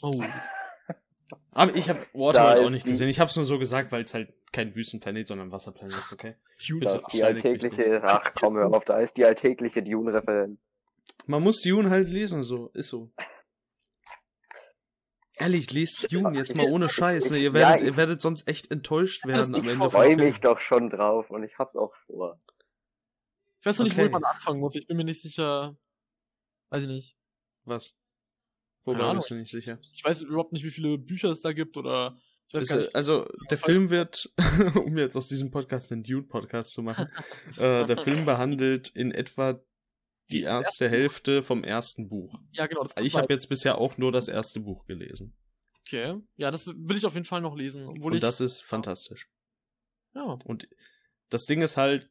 Oh. 0.02 0.12
Aber 1.52 1.76
ich 1.76 1.90
habe 1.90 2.00
Waterworld 2.14 2.66
auch 2.66 2.70
nicht 2.70 2.86
gesehen. 2.86 3.10
Ich 3.10 3.20
habe 3.20 3.30
es 3.30 3.36
nur 3.36 3.46
so 3.46 3.60
gesagt, 3.60 3.92
weil 3.92 4.04
es 4.04 4.14
halt 4.14 4.34
kein 4.52 4.74
Wüstenplanet, 4.76 5.28
sondern 5.28 5.48
ein 5.50 5.52
Wasserplanet 5.52 5.96
ist, 5.98 6.12
okay? 6.14 6.36
Dune. 6.68 6.80
Bitte, 6.82 6.92
Da 6.92 6.98
ist 6.98 7.08
die 7.14 7.24
alltägliche, 7.24 8.02
ach 8.04 8.34
komm, 8.34 8.56
hör 8.58 8.74
auf, 8.74 8.84
da 8.86 9.00
ist 9.00 9.16
die 9.18 9.26
alltägliche 9.26 9.84
Dune-Referenz. 9.84 10.68
Man 11.28 11.44
muss 11.44 11.62
Dune 11.62 11.90
halt 11.90 12.08
lesen, 12.10 12.44
so. 12.44 12.68
Ist 12.74 12.90
so. 12.90 13.12
Ehrlich, 15.38 15.72
lest 15.72 16.12
Dune 16.14 16.38
jetzt 16.38 16.56
mal 16.56 16.70
ohne 16.72 16.88
Scheiß, 16.90 17.32
ne? 17.32 17.38
Ihr 17.38 17.44
Ja, 17.46 17.54
werdet, 17.54 17.82
ich- 17.82 17.88
ihr 17.88 17.98
werdet 17.98 18.22
sonst 18.22 18.48
echt 18.48 18.70
enttäuscht 18.72 19.26
werden 19.26 19.56
am 19.56 19.62
ich 19.62 19.68
Ende 19.70 19.90
Freue 19.90 19.90
vom 19.90 20.02
Film. 20.18 20.20
mich 20.30 20.40
doch 20.40 20.60
schon 20.60 20.90
drauf 20.90 21.30
und 21.32 21.44
ich 21.44 21.58
hab's 21.58 21.76
auch 21.76 21.94
vor. 22.06 22.40
Ich 23.60 23.66
weiß 23.66 23.78
noch 23.80 23.86
nicht, 23.86 23.98
Okay. 23.98 24.08
wo 24.08 24.12
man 24.12 24.24
anfangen 24.24 24.60
muss. 24.60 24.76
Ich 24.76 24.88
bin 24.88 24.98
mir 24.98 25.04
nicht 25.06 25.22
sicher. 25.22 25.76
Weiß 26.72 26.82
ich 26.84 26.88
nicht. 26.88 27.18
Was? 27.66 27.94
Wobei 28.84 29.14
bist 29.14 29.30
du 29.30 29.36
nicht 29.36 29.52
sicher? 29.52 29.78
Ich 29.94 30.04
weiß 30.04 30.22
überhaupt 30.22 30.54
nicht, 30.54 30.64
wie 30.64 30.72
viele 30.72 30.98
Bücher 30.98 31.30
es 31.30 31.42
da 31.42 31.54
gibt 31.54 31.78
oder 31.78 32.18
ich 32.48 32.56
weiß 32.56 32.64
Ist, 32.64 32.70
gar 32.70 32.78
nicht. 32.80 32.96
also, 32.96 33.30
der 33.50 33.58
Film 33.58 33.90
wird, 33.90 34.34
um 34.76 34.98
jetzt 34.98 35.16
aus 35.16 35.28
diesem 35.28 35.52
Podcast 35.52 35.92
einen 35.92 36.04
Dune-Podcast 36.04 36.74
zu 36.74 36.82
machen, 36.82 37.08
äh, 37.58 37.86
der 37.86 37.98
Film 37.98 38.26
behandelt 38.26 38.90
in 38.90 39.12
etwa 39.12 39.62
die 40.32 40.42
erste 40.42 40.90
Hälfte 40.90 41.44
vom 41.44 41.64
ersten 41.64 42.10
Buch. 42.10 42.34
Ja, 42.52 42.68
genau. 42.68 42.88
Ich 43.02 43.16
habe 43.16 43.32
jetzt 43.32 43.48
bisher 43.48 43.78
auch 43.78 43.98
nur 43.98 44.12
das 44.12 44.28
erste 44.28 44.60
Buch 44.62 44.86
gelesen. 44.86 45.36
Okay. 45.82 46.20
Ja, 46.38 46.52
das 46.52 46.68
will 46.68 46.96
ich 46.96 47.06
auf 47.06 47.14
jeden 47.14 47.26
Fall 47.26 47.42
noch 47.42 47.56
lesen. 47.56 47.86
Und 47.86 48.14
ich. 48.14 48.22
das 48.22 48.40
ist 48.40 48.62
fantastisch. 48.62 49.30
ja. 50.16 50.24
Und 50.24 50.68
das 51.30 51.46
Ding 51.46 51.62
ist 51.62 51.78
halt, 51.78 52.10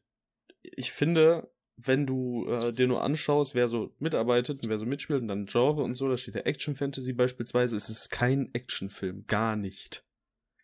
ich 0.63 0.91
finde, 0.91 1.51
wenn 1.77 2.05
du 2.05 2.45
äh, 2.47 2.71
dir 2.71 2.87
nur 2.87 3.03
anschaust, 3.03 3.55
wer 3.55 3.67
so 3.67 3.93
mitarbeitet 3.99 4.61
und 4.61 4.69
wer 4.69 4.79
so 4.79 4.85
mitspielt 4.85 5.21
und 5.21 5.27
dann 5.27 5.45
Genre 5.45 5.81
und 5.83 5.95
so, 5.95 6.07
da 6.09 6.17
steht 6.17 6.35
der 6.35 6.47
Action 6.47 6.75
Fantasy 6.75 7.13
beispielsweise, 7.13 7.75
es 7.75 7.89
ist 7.89 8.09
kein 8.09 8.53
Actionfilm, 8.53 9.25
gar 9.27 9.55
nicht. 9.55 10.05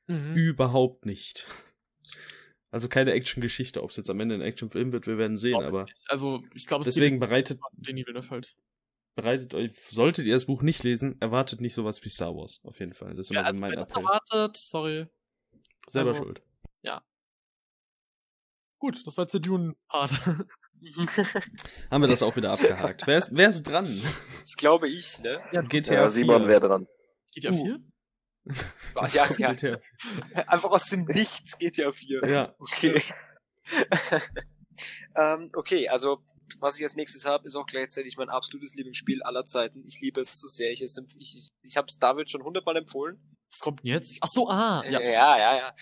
Mhm. 0.07 0.35
Überhaupt 0.35 1.05
nicht. 1.05 1.47
Also 2.69 2.89
keine 2.89 3.13
Actiongeschichte, 3.13 3.81
ob 3.81 3.89
es 3.89 3.97
jetzt 3.97 4.09
am 4.09 4.19
Ende 4.19 4.35
ein 4.35 4.41
Actionfilm 4.41 4.91
wird, 4.91 5.07
wir 5.07 5.17
werden 5.17 5.37
sehen, 5.37 5.55
aber 5.61 5.85
nicht. 5.85 6.05
Also, 6.09 6.43
ich 6.53 6.67
glaube, 6.67 6.81
es 6.87 6.93
deswegen 6.93 7.19
bereitet, 7.19 7.59
halt. 8.29 8.55
bereitet 9.15 9.53
euch, 9.53 9.73
solltet 9.73 10.25
ihr 10.25 10.33
das 10.33 10.45
Buch 10.45 10.61
nicht 10.61 10.83
lesen, 10.83 11.19
erwartet 11.21 11.61
nicht 11.61 11.73
sowas 11.73 12.03
wie 12.03 12.09
Star 12.09 12.35
Wars, 12.35 12.59
auf 12.63 12.79
jeden 12.79 12.93
Fall. 12.93 13.15
Das 13.15 13.27
ist 13.27 13.31
immer 13.31 13.39
Ja, 13.39 13.45
so 13.45 13.47
also, 13.49 13.59
mein 13.59 13.73
Appell. 13.73 14.03
erwartet, 14.03 14.57
sorry. 14.57 15.07
Selber 15.87 16.11
also- 16.11 16.23
schuld. 16.23 16.41
Gut, 18.79 19.05
das 19.07 19.17
war 19.17 19.23
jetzt 19.25 19.33
der 19.33 19.41
Dune-Part. 19.41 20.11
Haben 21.91 22.03
wir 22.03 22.07
das 22.07 22.21
auch 22.23 22.35
wieder 22.35 22.51
abgehakt. 22.51 23.07
wer, 23.07 23.17
ist, 23.17 23.29
wer 23.31 23.49
ist 23.49 23.63
dran? 23.63 24.01
Das 24.41 24.55
glaube 24.55 24.87
ich, 24.87 25.19
ne? 25.19 25.39
ja, 25.51 25.61
GTA 25.61 25.93
Ja, 25.93 26.09
Simon 26.09 26.41
4. 26.43 26.47
wäre 26.47 26.67
dran. 26.67 26.87
geht 27.33 27.43
ja 27.45 27.51
Uh. 27.51 27.63
viel. 27.63 27.79
Ah, 28.95 29.07
ja, 29.07 29.27
ja. 29.37 29.53
GTA. 29.53 29.79
Einfach 30.47 30.69
aus 30.71 30.89
dem 30.89 31.05
Nichts 31.05 31.57
geht 31.57 31.77
ja 31.77 31.91
vier. 31.91 32.21
Ja, 32.27 32.55
Okay. 32.59 33.01
ähm, 35.15 35.49
okay, 35.55 35.89
also 35.89 36.19
was 36.59 36.77
ich 36.77 36.83
als 36.83 36.95
nächstes 36.95 37.25
habe, 37.25 37.45
ist 37.45 37.55
auch 37.55 37.65
gleichzeitig 37.65 38.15
mein 38.17 38.29
absolutes 38.29 38.75
Lieblingsspiel 38.75 39.21
aller 39.23 39.43
Zeiten. 39.43 39.83
Ich 39.85 39.99
liebe 40.01 40.21
es 40.21 40.39
so 40.39 40.47
sehr. 40.47 40.71
Ich, 40.71 40.81
ich, 40.81 40.91
ich, 41.19 41.49
ich 41.63 41.77
habe 41.77 41.87
es 41.87 41.99
David 41.99 42.29
schon 42.29 42.41
hundertmal 42.43 42.77
empfohlen. 42.77 43.19
Was 43.51 43.59
kommt 43.59 43.79
denn 43.83 43.87
jetzt? 43.91 44.17
Ach 44.21 44.29
so, 44.29 44.49
ah, 44.49 44.81
ja. 44.85 44.99
Ja, 45.01 45.37
ja, 45.37 45.57
ja. 45.57 45.75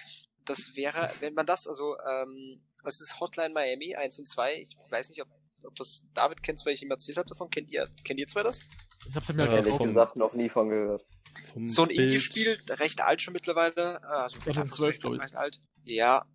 Das 0.45 0.75
wäre, 0.75 1.11
wenn 1.19 1.33
man 1.33 1.45
das, 1.45 1.67
also, 1.67 1.95
ähm, 1.99 2.61
das 2.83 3.01
ist 3.01 3.19
Hotline 3.19 3.53
Miami 3.53 3.95
1 3.95 4.19
und 4.19 4.25
2. 4.27 4.55
Ich 4.61 4.77
weiß 4.89 5.09
nicht, 5.09 5.21
ob, 5.21 5.27
ob 5.65 5.75
das 5.75 6.11
David 6.13 6.43
kennt, 6.43 6.63
weil 6.65 6.73
ich 6.73 6.83
ihm 6.83 6.91
erzählt 6.91 7.17
habe 7.17 7.27
davon. 7.27 7.49
Kennt 7.49 7.71
ihr, 7.71 7.89
kennt 8.03 8.19
ihr 8.19 8.27
zwei 8.27 8.43
das? 8.43 8.61
Ich 9.07 9.15
hab's 9.15 9.27
ja 9.27 9.33
mir 9.33 9.45
Ja, 9.45 9.53
Ehrlich 9.57 9.77
gesagt, 9.79 10.15
noch 10.17 10.33
nie 10.33 10.49
von 10.49 10.69
gehört. 10.69 11.01
So 11.65 11.83
ein 11.83 11.89
Indie-Spiel, 11.89 12.57
recht 12.69 13.01
alt 13.01 13.21
schon 13.21 13.33
mittlerweile. 13.33 13.99
äh, 14.01 14.05
Also 14.05 14.37
Ja, 14.39 14.45
einfach 14.61 14.65
so 14.77 14.83
12, 14.83 14.89
recht, 14.93 15.01
glaub 15.01 15.13
ich. 15.15 15.21
recht 15.21 15.35
alt. 15.35 15.59
Ja. 15.83 16.25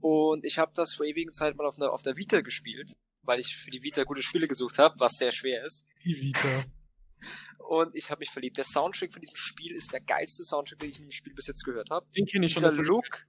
Und 0.00 0.44
ich 0.44 0.58
habe 0.58 0.72
das 0.74 0.94
vor 0.94 1.06
ewigen 1.06 1.32
Zeit 1.32 1.56
mal 1.56 1.66
auf 1.66 1.76
der, 1.76 1.92
auf 1.92 2.02
der 2.02 2.16
Vita 2.16 2.40
gespielt, 2.40 2.92
weil 3.22 3.38
ich 3.40 3.56
für 3.56 3.70
die 3.70 3.82
Vita 3.82 4.02
gute 4.04 4.22
Spiele 4.22 4.48
gesucht 4.48 4.78
habe, 4.78 4.94
was 4.98 5.12
sehr 5.18 5.30
schwer 5.32 5.62
ist. 5.64 5.88
Die 6.04 6.16
Vita. 6.16 6.48
Und 7.68 7.94
ich 7.94 8.10
habe 8.10 8.18
mich 8.18 8.30
verliebt. 8.30 8.58
Der 8.58 8.64
Soundtrack 8.64 9.12
von 9.12 9.22
diesem 9.22 9.36
Spiel 9.36 9.74
ist 9.74 9.92
der 9.92 10.00
geilste 10.00 10.42
Soundtrack, 10.44 10.80
den 10.80 10.90
ich 10.90 10.96
in 10.98 11.04
einem 11.04 11.10
Spiel 11.12 11.32
bis 11.34 11.46
jetzt 11.46 11.62
gehört 11.64 11.90
habe. 11.90 12.06
Den 12.16 12.26
kenne 12.26 12.46
ich 12.46 12.52
schon. 12.52 12.62
Dieser 12.62 12.70
das 12.72 12.80
ist- 12.80 12.86
Look, 12.86 13.26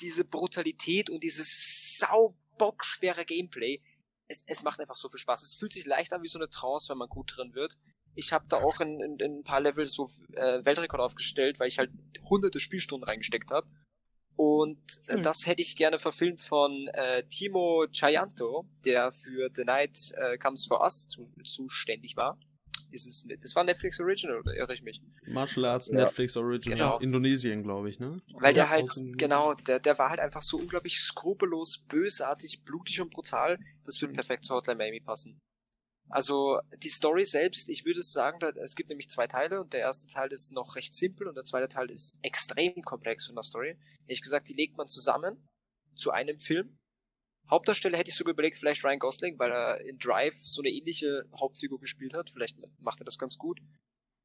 diese 0.00 0.24
Brutalität 0.24 1.10
und 1.10 1.22
dieses 1.22 1.98
saubockschwere 1.98 3.24
Gameplay, 3.24 3.80
es, 4.28 4.44
es 4.46 4.62
macht 4.62 4.80
einfach 4.80 4.96
so 4.96 5.08
viel 5.08 5.20
Spaß. 5.20 5.42
Es 5.42 5.54
fühlt 5.54 5.72
sich 5.72 5.86
leicht 5.86 6.12
an 6.12 6.22
wie 6.22 6.28
so 6.28 6.38
eine 6.38 6.50
Trance, 6.50 6.90
wenn 6.90 6.98
man 6.98 7.08
gut 7.08 7.36
drin 7.36 7.54
wird. 7.54 7.78
Ich 8.14 8.32
habe 8.32 8.48
da 8.48 8.56
auch 8.58 8.80
in, 8.80 9.00
in, 9.00 9.18
in 9.18 9.38
ein 9.38 9.44
paar 9.44 9.60
Levels 9.60 9.92
so 9.92 10.08
äh, 10.34 10.64
Weltrekord 10.64 11.00
aufgestellt, 11.00 11.60
weil 11.60 11.68
ich 11.68 11.78
halt 11.78 11.90
hunderte 12.28 12.60
Spielstunden 12.60 13.08
reingesteckt 13.08 13.50
habe. 13.50 13.68
Und 14.36 14.80
äh, 15.06 15.14
Hm. 15.14 15.22
das 15.22 15.46
hätte 15.46 15.62
ich 15.62 15.76
gerne 15.76 15.98
verfilmt 15.98 16.40
von 16.40 16.88
äh, 16.88 17.26
Timo 17.28 17.86
Chayanto, 17.90 18.66
der 18.84 19.12
für 19.12 19.50
The 19.54 19.64
Night 19.64 20.12
äh, 20.16 20.38
Comes 20.38 20.66
For 20.66 20.80
Us 20.82 21.08
zu, 21.08 21.30
zuständig 21.44 22.16
war. 22.16 22.38
Dieses, 22.92 23.28
das 23.40 23.54
war 23.54 23.64
Netflix 23.64 24.00
Original, 24.00 24.38
oder 24.40 24.54
irre 24.54 24.74
ich 24.74 24.82
mich? 24.82 25.02
Martial 25.26 25.66
Arts 25.66 25.88
Ja. 25.88 25.96
Netflix 25.96 26.36
Original. 26.36 26.78
Genau. 26.78 26.98
Indonesien, 26.98 27.62
glaube 27.62 27.90
ich, 27.90 27.98
ne? 27.98 28.22
Weil 28.34 28.54
der 28.54 28.70
halt, 28.70 28.90
genau, 29.16 29.54
der, 29.54 29.80
der 29.80 29.98
war 29.98 30.10
halt 30.10 30.20
einfach 30.20 30.42
so 30.42 30.58
unglaublich 30.58 30.98
skrupellos, 30.98 31.84
bösartig, 31.88 32.62
blutig 32.64 33.00
und 33.00 33.10
brutal. 33.10 33.58
Das 33.84 34.00
würde 34.00 34.14
perfekt 34.14 34.44
zu 34.44 34.54
Hotline 34.54 34.78
Miami 34.78 35.00
passen. 35.00 35.38
Also, 36.08 36.60
die 36.82 36.88
Story 36.88 37.24
selbst, 37.24 37.68
ich 37.68 37.84
würde 37.84 38.00
sagen, 38.00 38.38
da, 38.38 38.50
es 38.50 38.76
gibt 38.76 38.88
nämlich 38.88 39.10
zwei 39.10 39.26
Teile 39.26 39.60
und 39.60 39.72
der 39.72 39.80
erste 39.80 40.06
Teil 40.06 40.32
ist 40.32 40.52
noch 40.52 40.76
recht 40.76 40.94
simpel 40.94 41.26
und 41.26 41.36
der 41.36 41.44
zweite 41.44 41.68
Teil 41.68 41.90
ist 41.90 42.20
extrem 42.22 42.80
komplex 42.82 43.26
von 43.26 43.34
der 43.34 43.42
Story. 43.42 43.76
Ehrlich 44.02 44.22
gesagt, 44.22 44.48
die 44.48 44.54
legt 44.54 44.76
man 44.76 44.86
zusammen 44.86 45.48
zu 45.96 46.12
einem 46.12 46.38
Film. 46.38 46.78
Hauptdarsteller 47.50 47.96
hätte 47.98 48.10
ich 48.10 48.16
sogar 48.16 48.32
überlegt, 48.32 48.56
vielleicht 48.56 48.84
Ryan 48.84 48.98
Gosling, 48.98 49.38
weil 49.38 49.52
er 49.52 49.80
in 49.82 49.98
Drive 49.98 50.34
so 50.34 50.60
eine 50.62 50.70
ähnliche 50.70 51.24
Hauptfigur 51.38 51.78
gespielt 51.78 52.14
hat. 52.14 52.28
Vielleicht 52.30 52.56
macht 52.80 53.00
er 53.00 53.04
das 53.04 53.18
ganz 53.18 53.38
gut. 53.38 53.60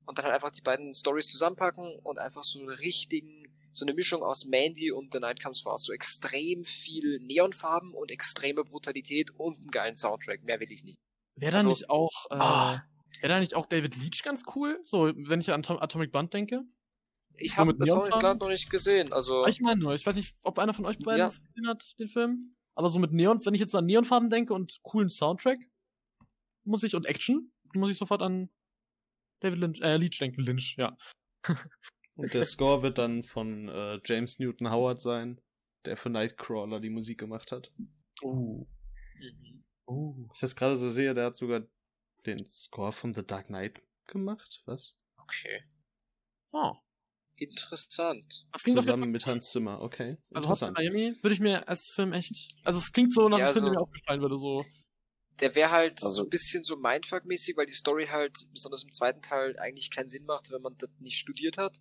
Und 0.05 0.17
dann 0.17 0.26
halt 0.26 0.34
einfach 0.34 0.51
die 0.51 0.61
beiden 0.61 0.93
Stories 0.93 1.30
zusammenpacken 1.32 1.99
und 2.03 2.17
einfach 2.19 2.43
so 2.43 2.59
einen 2.59 2.69
richtigen, 2.69 3.45
so 3.72 3.86
eine 3.86 3.93
Mischung 3.93 4.24
aus 4.24 4.45
Mandy 4.45 4.91
und 4.91 5.13
The 5.13 5.19
Night 5.19 5.41
Comes 5.41 5.61
For 5.61 5.74
Us. 5.74 5.84
So 5.84 5.93
extrem 5.93 6.63
viel 6.63 7.19
Neonfarben 7.19 7.93
und 7.93 8.09
extreme 8.11 8.63
Brutalität 8.63 9.30
und 9.32 9.57
einen 9.57 9.67
geilen 9.67 9.97
Soundtrack. 9.97 10.43
Mehr 10.43 10.59
will 10.59 10.72
ich 10.72 10.84
nicht. 10.84 10.97
Wäre 11.36 11.51
da 11.51 11.57
Also- 11.59 11.69
nicht 11.69 11.89
auch, 11.89 12.26
äh, 12.32 12.36
Ah. 12.36 12.84
wäre 13.22 13.34
da 13.34 13.39
nicht 13.39 13.53
auch 13.53 13.67
David 13.67 13.95
Leach 13.97 14.24
ganz 14.24 14.43
cool? 14.55 14.80
So, 14.84 15.11
wenn 15.15 15.39
ich 15.39 15.51
an 15.51 15.61
Atom 15.61 15.78
Atomic 15.80 16.11
Band 16.11 16.34
denke? 16.34 16.63
Ich 17.38 17.51
So 17.51 17.57
habe 17.57 17.76
gerade 17.76 18.39
noch 18.39 18.49
nicht 18.49 18.69
gesehen. 18.69 19.13
Also, 19.13 19.45
Ich 19.47 19.61
meine 19.61 19.80
nur, 19.80 19.93
ich 19.95 20.05
weiß 20.05 20.15
nicht, 20.15 20.36
ob 20.43 20.59
einer 20.59 20.74
von 20.74 20.86
euch 20.86 20.97
beiden 20.99 21.19
Ja. 21.19 21.28
gesehen 21.28 21.67
hat, 21.67 21.93
den 21.99 22.07
Film. 22.07 22.55
Aber 22.76 22.89
so 22.89 22.99
mit 22.99 23.11
Neon, 23.11 23.43
wenn 23.45 23.53
ich 23.53 23.59
jetzt 23.59 23.76
an 23.76 23.86
Neonfarben 23.86 24.30
denke 24.30 24.53
und 24.53 24.82
coolen 24.84 25.09
Soundtrack, 25.09 25.59
muss 26.63 26.84
ich, 26.84 26.95
und 26.95 27.05
Action, 27.05 27.51
muss 27.76 27.91
ich 27.91 27.97
sofort 27.97 28.22
an 28.22 28.49
David 29.39 29.59
Lynch, 29.59 29.82
äh, 29.82 29.97
Leach 29.97 30.17
denken, 30.19 30.41
Lynch, 30.41 30.76
ja. 30.78 30.95
Und 32.15 32.34
der 32.34 32.45
Score 32.45 32.84
wird 32.84 32.97
dann 32.97 33.24
von 33.24 33.69
äh, 33.69 33.99
James 34.05 34.38
Newton 34.38 34.69
Howard 34.69 35.01
sein, 35.01 35.41
der 35.86 35.97
für 35.97 36.09
Nightcrawler 36.09 36.80
die 36.80 36.89
Musik 36.89 37.19
gemacht 37.19 37.51
hat. 37.51 37.72
Oh. 38.22 38.67
Oh. 39.88 40.15
Ich 40.34 40.39
das 40.39 40.55
gerade 40.55 40.76
so 40.76 40.89
sehe, 40.89 41.13
der 41.13 41.26
hat 41.26 41.36
sogar 41.36 41.63
den 42.26 42.45
Score 42.47 42.91
von 42.91 43.13
The 43.13 43.26
Dark 43.26 43.47
Knight 43.47 43.82
gemacht. 44.05 44.61
Was? 44.65 44.95
okay. 45.17 45.63
Oh. 46.51 46.76
Interessant. 47.42 48.46
Das 48.52 48.62
klingt 48.64 48.78
Zusammen 48.80 49.10
mit 49.10 49.26
Hans 49.26 49.50
Zimmer, 49.50 49.82
okay. 49.82 50.18
Also 50.32 50.50
Hotline. 50.50 50.74
Miami 50.74 51.16
würde 51.24 51.34
ich 51.34 51.39
mir 51.39 51.68
als 51.68 51.89
Film 51.89 52.14
echt. 52.14 52.34
Also 52.64 52.78
es 52.80 52.92
klingt 52.92 53.14
so 53.14 53.28
nach 53.30 53.39
Ja, 53.39 53.46
einem 53.46 53.54
Film, 53.54 53.66
der 53.66 53.74
so- 53.74 53.80
mir 53.80 53.82
auch 53.82 53.92
gefallen 53.92 54.22
würde, 54.22 54.38
so. 54.38 54.64
Der 55.39 55.56
wäre 55.56 55.72
halt 55.72 56.00
so 56.00 56.08
Also- 56.08 56.24
ein 56.24 56.30
bisschen 56.30 56.64
so 56.64 56.76
Mindfuck-mäßig, 56.76 57.58
weil 57.58 57.66
die 57.66 57.74
Story 57.74 58.06
halt, 58.08 58.38
besonders 58.54 58.84
im 58.84 58.92
zweiten 58.92 59.22
Teil, 59.22 59.58
eigentlich 59.58 59.89
keinen 59.89 60.08
Sinn 60.08 60.26
macht, 60.26 60.52
wenn 60.52 60.62
man 60.62 60.76
das 60.78 60.89
nicht 61.00 61.18
studiert 61.18 61.58
hat. 61.58 61.78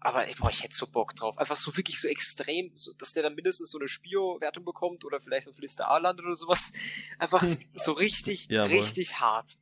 Aber 0.00 0.26
ey, 0.26 0.34
boah, 0.38 0.50
ich 0.50 0.62
hätte 0.64 0.74
so 0.74 0.86
Bock 0.90 1.14
drauf. 1.14 1.38
Einfach 1.38 1.56
so 1.56 1.76
wirklich 1.76 2.00
so 2.00 2.08
extrem, 2.08 2.72
so, 2.74 2.92
dass 2.98 3.12
der 3.12 3.22
dann 3.22 3.34
mindestens 3.36 3.70
so 3.70 3.78
eine 3.78 3.86
Spio-Wertung 3.88 4.64
bekommt 4.64 5.04
oder 5.04 5.20
vielleicht 5.20 5.48
auf 5.48 5.58
Liste 5.58 5.86
A 5.88 5.98
landet 5.98 6.26
oder 6.26 6.36
sowas. 6.36 6.72
Einfach 7.18 7.44
so 7.74 7.92
richtig, 7.92 8.46
Jawohl. 8.48 8.78
richtig 8.78 9.20
hart. 9.20 9.58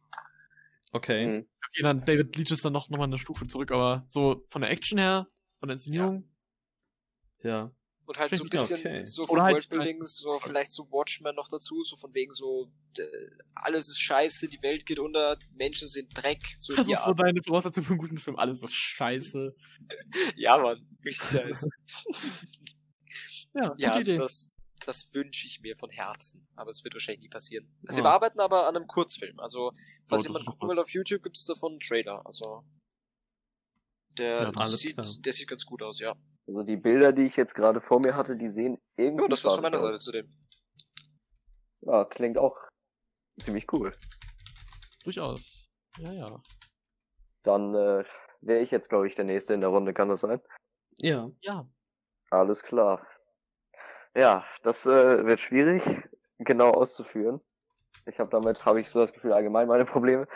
Okay. 0.93 1.27
Mhm. 1.27 1.49
Okay, 1.77 1.83
dann 1.83 2.05
David 2.07 2.35
Leach 2.37 2.51
ist 2.51 2.65
dann 2.65 2.73
noch, 2.73 2.89
noch 2.89 2.97
mal 2.99 3.05
eine 3.05 3.19
Stufe 3.19 3.47
zurück, 3.47 3.71
aber 3.71 4.07
so 4.09 4.47
von 4.49 4.63
der 4.63 4.71
Action 4.71 4.99
her, 4.99 5.27
von 5.61 5.69
der 5.69 5.75
Inszenierung. 5.75 6.27
Ja. 7.43 7.71
Und 8.07 8.19
halt 8.19 8.33
so 8.35 8.45
ein 8.45 8.49
Vielleicht 8.49 8.69
bisschen 8.69 8.79
okay. 8.87 9.05
so 9.05 9.23
Oder 9.25 9.29
von 9.33 9.43
halt- 9.43 9.53
Worldbuilding, 9.55 10.05
so 10.05 10.39
vielleicht 10.39 10.73
so 10.73 10.85
Watchmen 10.93 11.35
noch 11.35 11.49
dazu, 11.49 11.83
so 11.83 11.97
von 11.97 12.15
wegen 12.15 12.33
so, 12.35 12.73
äh, 12.99 13.03
alles 13.57 13.89
ist 13.89 14.01
scheiße, 14.01 14.49
die 14.49 14.63
Welt 14.63 14.87
geht 14.87 15.01
unter, 15.01 15.37
Menschen 15.59 15.89
sind 15.89 16.11
Dreck, 16.17 16.41
so 16.59 16.75
Das 16.77 16.87
die 16.87 16.93
ist 16.93 17.01
so 17.01 17.05
Art. 17.07 17.21
deine 17.21 17.43
Voraussetzung 17.43 17.83
für 17.85 17.91
einen 17.91 17.99
guten 17.99 18.19
Film. 18.19 18.37
Alles 18.39 18.63
ist 18.63 18.73
scheiße. 18.75 19.55
Ja, 20.37 20.57
Mann, 20.57 20.77
richtig 21.05 21.31
scheiße. 21.41 21.69
Ja, 23.55 23.75
Ja, 23.79 23.93
also 23.93 24.13
Idee. 24.13 24.21
das, 24.21 24.51
das 24.87 25.15
wünsche 25.15 25.47
ich 25.47 25.61
mir 25.61 25.77
von 25.77 25.91
Herzen. 25.91 26.49
Aber 26.57 26.71
es 26.71 26.83
wird 26.85 26.95
wahrscheinlich 26.95 27.23
nie 27.23 27.29
passieren. 27.29 27.69
Also 27.87 28.01
Ah. 28.01 28.05
wir 28.05 28.11
arbeiten 28.11 28.41
aber 28.41 28.69
an 28.69 28.77
einem 28.77 28.87
Kurzfilm. 28.87 29.39
Also, 29.41 29.73
falls 30.09 30.23
das 30.23 30.29
jemand 30.29 30.47
gucken 30.47 30.69
will 30.69 30.79
auf 30.79 30.91
YouTube, 30.91 31.23
gibt 31.23 31.37
es 31.37 31.45
davon 31.45 31.73
einen 31.73 31.81
Trailer. 31.81 32.25
Also 32.27 32.65
der 34.19 34.51
Ja, 34.55 34.69
sieht, 34.69 34.95
klar. 34.95 35.07
der 35.21 35.33
sieht 35.33 35.49
ganz 35.49 35.65
gut 35.67 35.83
aus, 35.83 35.99
ja. 36.01 36.15
Also 36.49 36.63
die 36.63 36.77
Bilder, 36.77 37.13
die 37.13 37.23
ich 37.23 37.37
jetzt 37.37 37.55
gerade 37.55 37.81
vor 37.81 38.01
mir 38.01 38.15
hatte, 38.15 38.37
die 38.37 38.49
sehen 38.49 38.79
irgendwie. 38.97 39.25
Ja, 39.25 39.29
das 39.29 39.45
war's 39.45 39.55
von 39.55 39.63
meiner 39.63 39.77
aus. 39.77 39.83
Seite 39.83 39.99
zu 39.99 40.13
dem. 40.13 40.35
Ja, 41.83 42.05
klingt 42.05 42.39
auch 42.39 42.57
ziemlich 43.41 43.71
cool. 43.73 43.95
Durchaus. 45.05 45.69
Ja, 45.99 46.13
ja. 46.13 46.43
Dann 47.43 47.75
äh, 47.75 48.05
wäre 48.41 48.61
ich 48.63 48.71
jetzt, 48.71 48.89
glaube 48.89 49.07
ich, 49.07 49.15
der 49.15 49.25
Nächste 49.25 49.55
in 49.55 49.61
der 49.61 49.71
Runde, 49.71 49.93
kann 49.95 50.09
das 50.09 50.21
sein? 50.23 50.41
Ja. 50.99 51.31
Ja. 51.43 51.69
Alles 52.31 52.63
klar. 52.63 53.07
Ja, 54.17 54.47
das 54.63 54.87
äh, 54.87 55.27
wird 55.27 55.41
schwierig, 55.41 55.83
genau 56.39 56.71
auszuführen. 56.71 57.39
Ich 58.07 58.19
habe 58.19 58.31
damit, 58.31 58.65
habe 58.65 58.81
ich 58.81 58.89
so 58.89 59.01
das 59.01 59.13
Gefühl, 59.13 59.35
allgemein 59.35 59.69
meine 59.69 59.85
Probleme. 59.85 60.27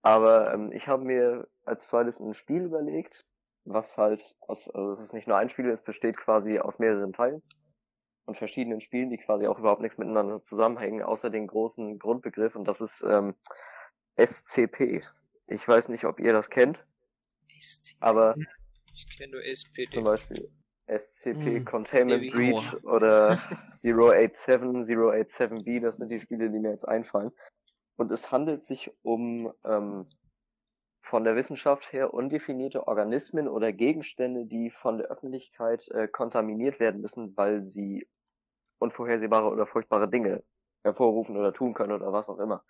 Aber 0.00 0.50
ähm, 0.54 0.72
ich 0.72 0.88
habe 0.88 1.04
mir 1.04 1.46
als 1.66 1.88
zweites 1.88 2.20
ein 2.20 2.32
Spiel 2.32 2.62
überlegt, 2.62 3.26
was 3.64 3.98
halt 3.98 4.34
aus, 4.40 4.70
also 4.70 4.92
es 4.92 5.00
ist 5.00 5.12
nicht 5.12 5.28
nur 5.28 5.36
ein 5.36 5.50
Spiel, 5.50 5.68
es 5.68 5.82
besteht 5.82 6.16
quasi 6.16 6.58
aus 6.58 6.78
mehreren 6.78 7.12
Teilen 7.12 7.42
und 8.24 8.38
verschiedenen 8.38 8.80
Spielen, 8.80 9.10
die 9.10 9.18
quasi 9.18 9.46
auch 9.46 9.58
überhaupt 9.58 9.82
nichts 9.82 9.98
miteinander 9.98 10.40
zusammenhängen, 10.40 11.02
außer 11.02 11.28
den 11.28 11.48
großen 11.48 11.98
Grundbegriff 11.98 12.56
und 12.56 12.64
das 12.66 12.80
ist 12.80 13.02
ähm, 13.02 13.34
SCP. 14.16 15.00
Ich 15.48 15.68
weiß 15.68 15.90
nicht, 15.90 16.06
ob 16.06 16.18
ihr 16.18 16.32
das 16.32 16.48
kennt, 16.48 16.86
SCP. 17.58 17.98
aber 18.00 18.36
Ich 18.94 19.18
kenne 19.18 19.32
nur 19.32 19.44
SPD. 19.44 19.86
zum 19.88 20.04
Beispiel 20.04 20.50
SCP 20.88 21.58
Hm. 21.58 21.64
Containment 21.64 22.24
Ewig. 22.26 22.56
Breach 22.56 22.84
oder 22.84 23.36
087, 23.70 24.56
087B, 24.56 25.80
das 25.80 25.98
sind 25.98 26.10
die 26.10 26.20
Spiele, 26.20 26.50
die 26.50 26.58
mir 26.58 26.70
jetzt 26.70 26.88
einfallen. 26.88 27.32
Und 27.96 28.12
es 28.12 28.30
handelt 28.30 28.64
sich 28.64 28.92
um 29.02 29.52
ähm, 29.64 30.06
von 31.00 31.24
der 31.24 31.36
Wissenschaft 31.36 31.92
her 31.92 32.12
undefinierte 32.12 32.86
Organismen 32.86 33.48
oder 33.48 33.72
Gegenstände, 33.72 34.44
die 34.44 34.70
von 34.70 34.98
der 34.98 35.08
Öffentlichkeit 35.08 35.88
äh, 35.88 36.06
kontaminiert 36.06 36.80
werden 36.80 37.00
müssen, 37.00 37.36
weil 37.36 37.60
sie 37.60 38.06
unvorhersehbare 38.78 39.48
oder 39.48 39.66
furchtbare 39.66 40.08
Dinge 40.08 40.42
hervorrufen 40.84 41.36
oder 41.36 41.52
tun 41.52 41.74
können 41.74 41.92
oder 41.92 42.12
was 42.12 42.28
auch 42.28 42.38
immer. 42.38 42.62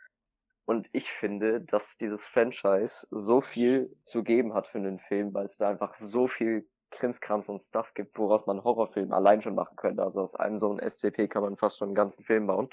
Und 0.64 0.88
ich 0.92 1.10
finde, 1.10 1.60
dass 1.62 1.96
dieses 1.96 2.24
Franchise 2.24 3.06
so 3.10 3.40
viel 3.40 3.94
zu 4.02 4.22
geben 4.22 4.54
hat 4.54 4.66
für 4.66 4.78
einen 4.78 4.98
Film, 4.98 5.34
weil 5.34 5.46
es 5.46 5.56
da 5.56 5.70
einfach 5.70 5.94
so 5.94 6.28
viel 6.28 6.68
Krimskrams 6.90 7.48
und 7.48 7.60
Stuff 7.60 7.94
gibt, 7.94 8.18
woraus 8.18 8.46
man 8.46 8.56
einen 8.56 8.64
Horrorfilm 8.64 9.12
allein 9.12 9.42
schon 9.42 9.54
machen 9.54 9.76
könnte. 9.76 10.02
Also 10.02 10.20
aus 10.20 10.34
einem 10.34 10.58
so 10.58 10.72
ein 10.72 10.78
SCP 10.80 11.28
kann 11.28 11.42
man 11.42 11.56
fast 11.56 11.78
schon 11.78 11.88
einen 11.88 11.94
ganzen 11.94 12.22
Film 12.24 12.46
bauen. 12.46 12.68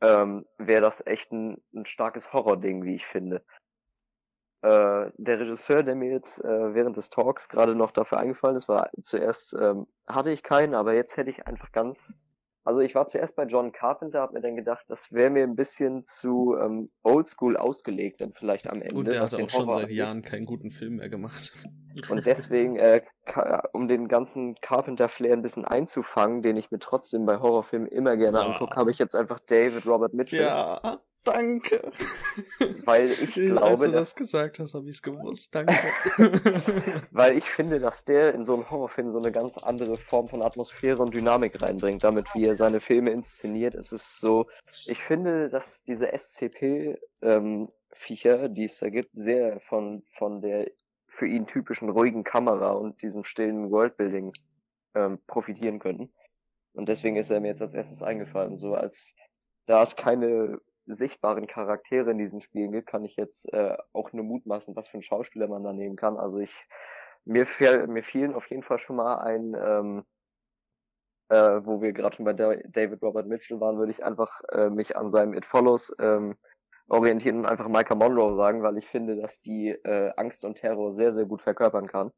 Ähm, 0.00 0.46
Wäre 0.58 0.82
das 0.82 1.06
echt 1.06 1.32
ein, 1.32 1.62
ein 1.74 1.86
starkes 1.86 2.32
Horror-Ding, 2.32 2.84
wie 2.84 2.96
ich 2.96 3.06
finde. 3.06 3.42
Äh, 4.62 5.10
der 5.16 5.40
Regisseur, 5.40 5.82
der 5.82 5.94
mir 5.94 6.10
jetzt 6.10 6.44
äh, 6.44 6.74
während 6.74 6.96
des 6.96 7.10
Talks 7.10 7.48
gerade 7.48 7.74
noch 7.74 7.92
dafür 7.92 8.18
eingefallen 8.18 8.56
ist, 8.56 8.68
war 8.68 8.90
zuerst 9.00 9.54
ähm, 9.54 9.86
hatte 10.06 10.30
ich 10.30 10.42
keinen, 10.42 10.74
aber 10.74 10.94
jetzt 10.94 11.16
hätte 11.16 11.30
ich 11.30 11.46
einfach 11.46 11.72
ganz 11.72 12.14
Also 12.66 12.80
ich 12.80 12.96
war 12.96 13.06
zuerst 13.06 13.36
bei 13.36 13.44
John 13.44 13.70
Carpenter, 13.70 14.20
hab 14.20 14.32
mir 14.32 14.40
dann 14.40 14.56
gedacht, 14.56 14.86
das 14.88 15.12
wäre 15.12 15.30
mir 15.30 15.44
ein 15.44 15.54
bisschen 15.54 16.04
zu 16.04 16.56
ähm, 16.60 16.90
oldschool 17.04 17.56
ausgelegt 17.56 18.20
dann 18.20 18.32
vielleicht 18.32 18.68
am 18.68 18.82
Ende. 18.82 18.96
Und 18.96 19.12
der 19.12 19.20
hat 19.22 19.34
auch 19.34 19.48
schon 19.48 19.66
Horror 19.68 19.82
seit. 19.82 19.92
Jahren 19.92 20.20
keinen 20.20 20.46
guten 20.46 20.72
Film 20.72 20.96
mehr 20.96 21.08
gemacht. 21.08 21.52
Und 22.10 22.26
deswegen, 22.26 22.76
äh, 22.76 23.02
um 23.72 23.86
den 23.86 24.08
ganzen 24.08 24.56
Carpenter-Flair 24.56 25.34
ein 25.34 25.42
bisschen 25.42 25.64
einzufangen, 25.64 26.42
den 26.42 26.56
ich 26.56 26.72
mir 26.72 26.80
trotzdem 26.80 27.24
bei 27.24 27.38
Horrorfilmen 27.38 27.88
immer 27.88 28.16
gerne 28.16 28.38
Ja. 28.38 28.46
angucke, 28.46 28.74
habe 28.74 28.90
ich 28.90 28.98
jetzt 28.98 29.14
einfach 29.14 29.38
David 29.38 29.86
Robert 29.86 30.12
Mitchell. 30.12 30.46
Ja, 30.46 31.00
danke. 31.26 31.90
Weil 32.84 33.10
ich 33.10 33.20
Als 33.20 33.34
glaube, 33.34 33.86
du 33.86 33.92
das 33.92 34.14
gesagt 34.14 34.58
hast, 34.58 34.74
habe 34.74 34.88
ich 34.88 34.96
es 34.96 35.02
gewusst. 35.02 35.54
Danke. 35.54 35.74
weil 37.10 37.36
ich 37.36 37.44
finde, 37.44 37.80
dass 37.80 38.04
der 38.04 38.34
in 38.34 38.44
so 38.44 38.54
einen 38.54 38.70
Horrorfilm 38.70 39.10
so 39.10 39.18
eine 39.18 39.32
ganz 39.32 39.58
andere 39.58 39.96
Form 39.96 40.28
von 40.28 40.42
Atmosphäre 40.42 41.02
und 41.02 41.14
Dynamik 41.14 41.60
reinbringt, 41.60 42.04
damit 42.04 42.26
wie 42.34 42.46
er 42.46 42.56
seine 42.56 42.80
Filme 42.80 43.10
inszeniert. 43.10 43.74
Es 43.74 43.92
ist 43.92 44.20
so, 44.20 44.46
ich 44.86 45.02
finde, 45.02 45.48
dass 45.48 45.82
diese 45.82 46.08
SCP 46.16 46.98
ähm, 47.22 47.68
die 48.08 48.64
es 48.64 48.78
da 48.78 48.90
gibt, 48.90 49.10
sehr 49.14 49.60
von 49.60 50.02
von 50.12 50.40
der 50.42 50.70
für 51.08 51.26
ihn 51.26 51.46
typischen 51.46 51.88
ruhigen 51.88 52.24
Kamera 52.24 52.72
und 52.72 53.00
diesem 53.00 53.24
stillen 53.24 53.70
Worldbuilding 53.70 54.32
ähm, 54.94 55.18
profitieren 55.26 55.78
könnten. 55.78 56.12
Und 56.74 56.90
deswegen 56.90 57.16
ist 57.16 57.30
er 57.30 57.40
mir 57.40 57.48
jetzt 57.48 57.62
als 57.62 57.74
erstes 57.74 58.02
eingefallen. 58.02 58.56
So 58.56 58.74
als 58.74 59.14
da 59.66 59.82
es 59.82 59.96
keine 59.96 60.60
sichtbaren 60.86 61.46
Charaktere 61.46 62.10
in 62.10 62.18
diesen 62.18 62.40
Spielen 62.40 62.72
gibt, 62.72 62.88
kann 62.88 63.04
ich 63.04 63.16
jetzt 63.16 63.52
äh, 63.52 63.76
auch 63.92 64.12
nur 64.12 64.24
mutmaßen, 64.24 64.76
was 64.76 64.88
für 64.88 64.94
einen 64.94 65.02
Schauspieler 65.02 65.48
man 65.48 65.64
da 65.64 65.72
nehmen 65.72 65.96
kann. 65.96 66.16
Also 66.16 66.38
ich 66.38 66.54
mir, 67.24 67.46
fiel, 67.46 67.86
mir 67.88 68.02
fielen 68.04 68.34
auf 68.34 68.48
jeden 68.50 68.62
Fall 68.62 68.78
schon 68.78 68.96
mal 68.96 69.18
ein, 69.18 69.54
ähm, 69.58 70.04
äh, 71.28 71.60
wo 71.64 71.80
wir 71.82 71.92
gerade 71.92 72.14
schon 72.16 72.24
bei 72.24 72.32
Da- 72.32 72.56
David 72.68 73.02
Robert 73.02 73.26
Mitchell 73.26 73.60
waren, 73.60 73.78
würde 73.78 73.90
ich 73.90 74.04
einfach 74.04 74.40
äh, 74.52 74.70
mich 74.70 74.96
an 74.96 75.10
seinem 75.10 75.34
It 75.34 75.44
Follows 75.44 75.94
ähm, 75.98 76.36
orientieren 76.88 77.38
und 77.38 77.46
einfach 77.46 77.68
Micah 77.68 77.96
Monroe 77.96 78.34
sagen, 78.34 78.62
weil 78.62 78.78
ich 78.78 78.86
finde, 78.86 79.16
dass 79.16 79.40
die 79.40 79.70
äh, 79.70 80.12
Angst 80.16 80.44
und 80.44 80.56
Terror 80.56 80.92
sehr, 80.92 81.12
sehr 81.12 81.24
gut 81.26 81.42
verkörpern 81.42 81.88
kann 81.88 82.12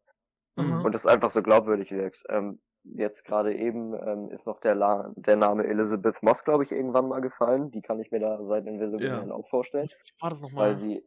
Mhm. 0.56 0.84
und 0.84 0.94
es 0.94 1.06
einfach 1.06 1.30
so 1.30 1.42
glaubwürdig 1.42 1.90
wirkt. 1.92 2.24
Ähm, 2.28 2.60
jetzt 2.94 3.24
gerade 3.24 3.54
eben 3.54 3.94
ähm, 3.94 4.30
ist 4.30 4.46
noch 4.46 4.60
der, 4.60 4.74
La 4.74 5.12
der 5.16 5.36
Name 5.36 5.64
Elizabeth 5.66 6.22
Moss, 6.22 6.44
glaube 6.44 6.64
ich, 6.64 6.72
irgendwann 6.72 7.08
mal 7.08 7.20
gefallen. 7.20 7.70
Die 7.70 7.82
kann 7.82 8.00
ich 8.00 8.10
mir 8.10 8.20
da 8.20 8.42
seit 8.42 8.66
Invisible 8.66 9.06
Ja. 9.06 9.18
Man 9.20 9.32
auch 9.32 9.48
vorstellen, 9.48 9.88
Wie 9.88 10.22
war 10.22 10.30
das 10.30 10.40
nochmal? 10.40 10.68
weil 10.68 10.76
sie. 10.76 11.02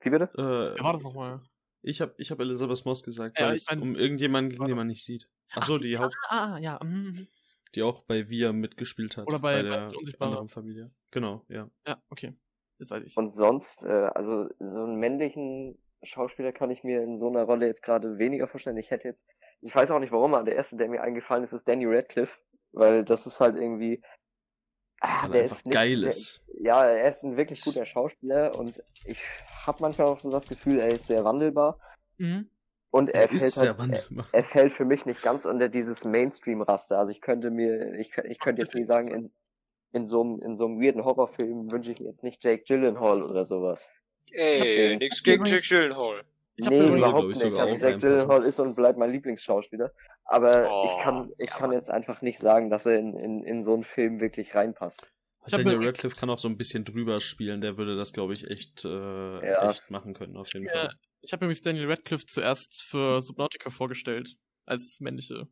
Wie 0.00 0.10
bitte? 0.10 0.24
äh, 0.36 0.76
Wer 0.76 0.84
war 0.84 0.92
das 0.94 1.02
nochmal? 1.02 1.40
ich 1.82 2.00
habe 2.00 2.14
ich 2.16 2.30
hab 2.30 2.40
Elizabeth 2.40 2.84
Moss 2.84 3.02
gesagt, 3.02 3.38
Ja, 3.38 3.48
weil 3.48 3.56
es 3.56 3.70
um 3.70 3.94
irgendjemanden 3.94 4.56
ging, 4.56 4.66
den 4.66 4.76
man 4.76 4.86
nicht 4.86 5.04
sieht. 5.04 5.28
Ach 5.54 5.64
so, 5.64 5.76
die 5.76 5.98
Haupt, 5.98 6.14
Ah, 6.28 6.54
ah, 6.54 6.58
ja. 6.58 6.78
mhm. 6.82 7.26
die 7.74 7.82
auch 7.82 8.02
bei 8.02 8.28
Via 8.28 8.52
mitgespielt 8.52 9.16
hat. 9.16 9.26
Oder 9.26 9.38
bei- 9.38 9.62
bei 9.62 9.68
der 9.68 9.88
Die 9.88 9.96
Unsichtbare. 9.96 10.30
anderen 10.30 10.48
Familie. 10.48 10.90
Genau, 11.10 11.44
ja. 11.48 11.70
Ja, 11.86 12.02
okay. 12.10 12.34
Jetzt 12.78 12.90
weiß 12.90 13.04
ich. 13.04 13.16
Und 13.16 13.32
sonst, 13.32 13.82
äh, 13.84 13.88
also 14.14 14.48
so 14.58 14.82
einen 14.84 14.96
männlichen 14.96 15.78
Schauspieler 16.04 16.52
kann 16.52 16.70
ich 16.70 16.84
mir 16.84 17.02
in 17.02 17.16
so 17.16 17.28
einer 17.28 17.44
Rolle 17.44 17.66
jetzt 17.66 17.82
gerade 17.82 18.18
weniger 18.18 18.48
vorstellen. 18.48 18.76
Ich 18.76 18.90
hätte 18.90 19.08
jetzt, 19.08 19.26
ich 19.60 19.74
weiß 19.74 19.90
auch 19.90 19.98
nicht 20.00 20.12
warum, 20.12 20.34
aber 20.34 20.44
der 20.44 20.56
erste, 20.56 20.76
der 20.76 20.88
mir 20.88 21.02
eingefallen 21.02 21.44
ist, 21.44 21.52
ist 21.52 21.68
Danny 21.68 21.86
Radcliffe, 21.86 22.38
weil 22.72 23.04
das 23.04 23.26
ist 23.26 23.40
halt 23.40 23.56
irgendwie, 23.56 24.02
ah, 25.00 25.22
Weil 25.22 25.28
er 25.28 25.32
der 25.32 25.44
ist 25.44 25.66
nicht, 25.66 25.74
geil 25.74 26.00
der. 26.00 26.14
Ja, 26.60 26.84
er 26.86 27.08
ist 27.08 27.22
ein 27.22 27.36
wirklich 27.36 27.60
guter 27.62 27.84
Schauspieler 27.86 28.56
und 28.58 28.82
ich 29.04 29.20
habe 29.66 29.78
manchmal 29.82 30.08
auch 30.08 30.18
so 30.18 30.30
das 30.30 30.46
Gefühl, 30.48 30.78
er 30.80 30.88
ist 30.88 31.06
sehr 31.06 31.24
wandelbar 31.24 31.78
Mhm. 32.18 32.48
und 32.90 33.08
er, 33.08 33.22
Er 33.22 33.28
fällt 33.28 33.56
halt, 33.56 33.78
wandelbar. 33.78 34.26
er 34.32 34.44
fällt 34.44 34.72
für 34.72 34.84
mich 34.84 35.06
nicht 35.06 35.22
ganz 35.22 35.44
unter 35.46 35.68
dieses 35.68 36.04
Mainstream-Raster. 36.04 36.98
Also 36.98 37.10
ich 37.12 37.20
könnte 37.20 37.50
mir, 37.50 37.94
ich, 37.98 38.16
ich 38.18 38.38
könnte 38.38 38.62
jetzt 38.62 38.74
nicht 38.74 38.86
sagen, 38.86 39.08
in, 39.08 39.30
in 39.92 40.06
so 40.06 40.20
einem, 40.22 40.40
in 40.42 40.56
so 40.56 40.66
einem 40.66 40.80
weirden 40.80 41.04
Horrorfilm 41.04 41.70
wünsche 41.72 41.92
ich 41.92 42.00
mir 42.00 42.10
jetzt 42.10 42.22
nicht 42.22 42.42
Jake 42.44 42.64
Gyllenhaal 42.64 43.22
oder 43.22 43.44
sowas. 43.44 43.90
Ey, 44.32 44.96
nix 44.96 45.22
gegen 45.22 45.44
Jack 45.44 45.62
Gyllenhaal. 45.62 46.22
Ich 46.56 46.66
hab 46.66 46.72
nee, 46.72 46.78
mir 46.80 46.86
übrigens- 46.86 47.06
überhaupt 47.08 47.28
nicht. 47.28 47.44
Also 47.58 47.76
Jack. 47.76 48.00
Gyllenhaal 48.00 48.44
ist 48.44 48.60
und 48.60 48.74
bleibt 48.74 48.98
mein 48.98 49.10
Lieblingsschauspieler. 49.10 49.92
Aber 50.24 50.68
Oh, 50.70 50.84
ich 50.86 51.02
kann, 51.02 51.32
ich 51.38 51.50
ja, 51.50 51.56
kann 51.56 51.72
jetzt 51.72 51.90
einfach 51.90 52.22
nicht 52.22 52.38
sagen, 52.38 52.70
dass 52.70 52.86
er 52.86 52.98
in, 52.98 53.16
in, 53.16 53.42
in 53.44 53.62
so 53.62 53.74
einen 53.74 53.84
Film 53.84 54.20
wirklich 54.20 54.54
reinpasst. 54.54 55.10
Daniel 55.48 55.84
Radcliffe 55.84 56.14
kann 56.14 56.30
auch 56.30 56.38
so 56.38 56.46
ein 56.48 56.56
bisschen 56.56 56.84
drüber 56.84 57.18
spielen, 57.18 57.60
der 57.60 57.76
würde 57.76 57.96
das, 57.96 58.12
glaube 58.12 58.32
ich, 58.32 58.48
echt, 58.48 58.84
äh, 58.84 58.88
Ja. 59.50 59.68
echt 59.70 59.90
machen 59.90 60.14
können, 60.14 60.36
auf 60.36 60.52
jeden 60.54 60.66
Ja, 60.66 60.72
Fall. 60.72 60.90
ich 61.20 61.32
habe 61.32 61.44
übrigens 61.46 61.62
Daniel 61.62 61.90
Radcliffe 61.90 62.26
zuerst 62.26 62.82
für 62.82 63.20
Subnautica 63.20 63.68
vorgestellt. 63.70 64.36
Als 64.66 64.98
männliche. 65.00 65.48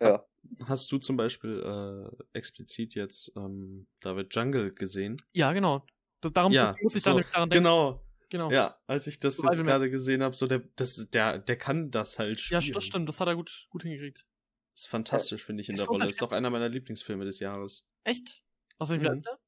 Ja. 0.00 0.24
Hast 0.64 0.90
du 0.90 0.96
zum 0.98 1.18
Beispiel 1.18 1.62
äh, 1.62 2.22
explizit 2.32 2.94
jetzt 2.94 3.30
ähm, 3.36 3.86
David 4.00 4.34
Jungle 4.34 4.70
gesehen? 4.70 5.16
Ja, 5.34 5.52
genau. 5.52 5.84
Das, 6.20 6.32
darum 6.32 6.52
ja, 6.52 6.74
muss 6.82 6.94
ich 6.94 7.02
so, 7.02 7.12
dann 7.14 7.24
daran 7.32 7.50
denken. 7.50 7.64
genau. 7.64 8.04
Genau. 8.30 8.50
Ja, 8.50 8.78
als 8.86 9.06
ich 9.06 9.20
das 9.20 9.36
So 9.38 9.44
jetzt 9.50 9.62
gerade 9.64 9.88
gesehen 9.90 10.22
habe, 10.22 10.36
so 10.36 10.46
der, 10.46 10.58
das, 10.76 11.08
der, 11.10 11.38
der 11.38 11.56
kann 11.56 11.90
das 11.90 12.18
halt 12.18 12.38
Ja, 12.50 12.60
spielen. 12.60 12.74
das 12.74 12.84
stimmt. 12.84 13.08
Das 13.08 13.20
hat 13.20 13.28
er 13.28 13.34
gut, 13.36 13.66
gut 13.70 13.82
hingekriegt. 13.84 14.26
Ist 14.74 14.88
fantastisch, 14.88 15.42
finde 15.44 15.62
ich, 15.62 15.68
in 15.70 15.76
Ist 15.76 15.80
der 15.80 15.88
Rolle. 15.88 16.04
Ist 16.06 16.18
auch 16.22 16.26
unterschätzt. 16.26 16.36
einer 16.36 16.50
meiner 16.50 16.68
Lieblingsfilme 16.68 17.24
des 17.24 17.38
Jahres. 17.40 17.88
Echt? 18.04 18.44
Was 18.76 18.90
mir 18.90 18.98
Mhm. 18.98 19.06
ist 19.14 19.24
der? 19.24 19.38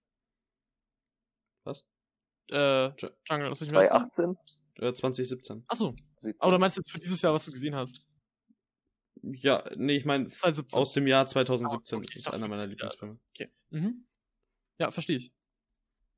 Was? 1.64 1.84
Äh, 2.50 2.54
Ju- 2.56 3.12
Jungle, 3.28 3.50
was 3.50 3.60
ich 3.60 3.70
mir 3.70 3.86
2018? 3.86 4.36
Äh, 4.76 4.92
2017. 4.94 5.64
Achso. 5.68 5.94
17. 6.16 6.40
Aber 6.40 6.52
du 6.52 6.58
meinst 6.58 6.76
jetzt 6.78 6.90
für 6.90 6.98
dieses 6.98 7.20
Jahr, 7.20 7.34
was 7.34 7.44
du 7.44 7.52
gesehen 7.52 7.74
hast? 7.76 8.06
Ja, 9.22 9.62
nee, 9.76 9.96
ich 9.96 10.06
meine 10.06 10.26
2017. 10.26 10.78
aus 10.78 10.92
dem 10.94 11.06
Jahr 11.06 11.26
2017 11.26 11.96
Ah, 11.96 11.98
okay, 11.98 12.06
ist 12.10 12.16
es 12.16 12.28
einer 12.28 12.48
meiner 12.48 12.62
ja. 12.62 12.68
Lieblingsfilme. 12.68 13.18
Okay. 13.34 13.52
Mhm. 13.68 14.06
Ja, 14.78 14.90
verstehe 14.90 15.16
ich. 15.16 15.32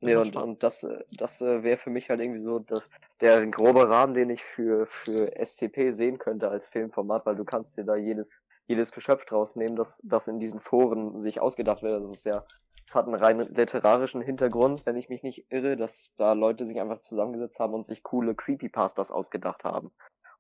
Nee, 0.03 0.17
und, 0.17 0.35
und 0.35 0.63
das, 0.65 0.83
äh, 0.83 1.05
das 1.17 1.41
äh, 1.41 1.63
wäre 1.63 1.77
für 1.77 1.91
mich 1.91 2.11
halt 2.11 2.21
irgendwie 2.21 2.41
so 2.41 2.59
das, 2.59 2.91
der 3.21 3.47
grobe 3.47 3.89
Rahmen, 3.89 4.15
den 4.15 4.31
ich 4.31 4.43
für, 4.43 4.85
für 4.87 5.33
SCP 5.41 5.93
sehen 5.93 6.19
könnte 6.19 6.49
als 6.49 6.67
Filmformat, 6.67 7.25
weil 7.25 7.37
du 7.37 7.45
kannst 7.45 7.79
dir 7.79 7.85
da 7.85 7.95
jedes, 7.95 8.43
jedes 8.67 8.91
Geschöpf 8.91 9.25
draus 9.27 9.55
nehmen, 9.55 9.77
das, 9.77 10.03
das 10.05 10.27
in 10.27 10.41
diesen 10.41 10.59
Foren 10.59 11.17
sich 11.19 11.41
ausgedacht 11.41 11.83
wird. 11.83 12.03
Das 12.03 12.11
ist 12.11 12.25
ja, 12.25 12.45
es 12.85 12.97
hat 12.97 13.07
einen 13.07 13.15
rein 13.15 13.39
literarischen 13.39 14.23
Hintergrund, 14.23 14.85
wenn 14.87 14.97
ich 14.97 15.09
mich 15.09 15.23
nicht 15.23 15.47
irre, 15.51 15.77
dass 15.77 16.15
da 16.17 16.33
Leute 16.33 16.67
sich 16.67 16.81
einfach 16.81 17.01
zusammengesetzt 17.01 17.61
haben 17.61 17.73
und 17.73 17.87
sich 17.87 18.03
coole 18.03 18.35
Creepypastas 18.35 19.13
ausgedacht 19.13 19.63
haben. 19.63 19.93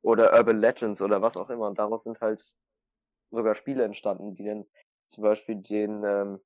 Oder 0.02 0.36
Urban 0.36 0.60
Legends 0.60 1.00
oder 1.00 1.22
was 1.22 1.36
auch 1.36 1.50
immer. 1.50 1.68
Und 1.68 1.78
daraus 1.78 2.02
sind 2.02 2.20
halt 2.20 2.42
sogar 3.30 3.54
Spiele 3.54 3.84
entstanden, 3.84 4.34
die 4.34 4.44
dann 4.44 4.66
zum 5.06 5.22
Beispiel 5.22 5.54
den, 5.54 6.02
ähm, 6.04 6.40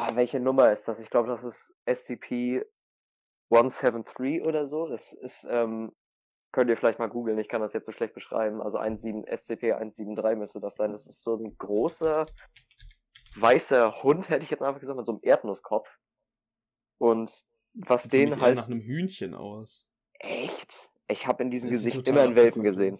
ah, 0.00 0.16
welche 0.16 0.40
Nummer 0.40 0.72
ist 0.72 0.88
das? 0.88 1.00
Ich 1.00 1.10
glaube, 1.10 1.28
das 1.28 1.44
ist 1.44 1.76
SCP 1.86 2.64
173 3.50 4.44
oder 4.46 4.66
so. 4.66 4.86
Das 4.86 5.12
ist, 5.12 5.46
ähm, 5.50 5.92
könnt 6.52 6.70
ihr 6.70 6.76
vielleicht 6.76 6.98
mal 6.98 7.08
googeln, 7.08 7.38
ich 7.38 7.48
kann 7.48 7.60
das 7.60 7.72
jetzt 7.72 7.86
so 7.86 7.92
schlecht 7.92 8.14
beschreiben. 8.14 8.60
Also 8.62 8.78
17, 8.80 9.24
SCP 9.24 9.72
173 9.72 10.38
müsste 10.38 10.60
das 10.60 10.76
sein. 10.76 10.92
Das 10.92 11.06
ist 11.06 11.22
so 11.22 11.36
ein 11.36 11.56
großer, 11.58 12.26
weißer 13.36 14.02
Hund, 14.02 14.28
hätte 14.28 14.44
ich 14.44 14.50
jetzt 14.50 14.62
einfach 14.62 14.80
gesagt, 14.80 14.96
mit 14.96 15.06
so 15.06 15.12
einem 15.12 15.20
Erdnusskopf. 15.22 15.88
Und 16.98 17.44
was 17.74 18.04
mich 18.04 18.10
den 18.10 18.40
halt 18.40 18.56
nach 18.56 18.66
einem 18.66 18.80
Hühnchen 18.80 19.34
aus. 19.34 19.88
echt, 20.18 20.90
ich 21.08 21.26
habe 21.26 21.42
in 21.42 21.50
diesem 21.50 21.70
Gesicht 21.70 22.08
immer 22.08 22.22
einen 22.22 22.36
Welpen 22.36 22.62
gesehen. 22.62 22.98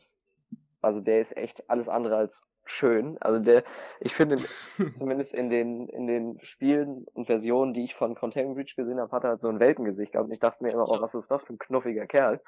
Also 0.81 1.01
der 1.01 1.21
ist 1.21 1.37
echt 1.37 1.69
alles 1.69 1.89
andere 1.89 2.17
als 2.17 2.43
schön. 2.71 3.19
Also 3.21 3.43
der, 3.43 3.65
ich 4.01 4.15
finde, 4.15 4.37
zumindest 4.97 5.35
in 5.35 5.51
den, 5.51 5.89
in 5.89 6.07
den 6.07 6.41
Spielen 6.43 7.07
und 7.13 7.27
Versionen, 7.27 7.75
die 7.75 7.85
ich 7.85 7.95
von 7.95 8.15
Containment 8.15 8.57
Breach 8.57 8.77
gesehen 8.77 9.01
habe, 9.01 9.11
hat 9.13 9.25
er 9.25 9.31
halt 9.31 9.41
so 9.41 9.49
ein 9.49 9.61
Welpengesicht 9.61 10.13
gehabt. 10.13 10.29
Und 10.29 10.33
ich 10.33 10.41
dachte 10.41 10.63
mir 10.63 10.71
immer, 10.71 10.89
oh, 10.89 11.01
was 11.01 11.15
ist 11.15 11.31
das 11.31 11.43
für 11.43 11.55
ein 11.55 11.59
knuffiger 11.59 12.07
Kerl? 12.07 12.41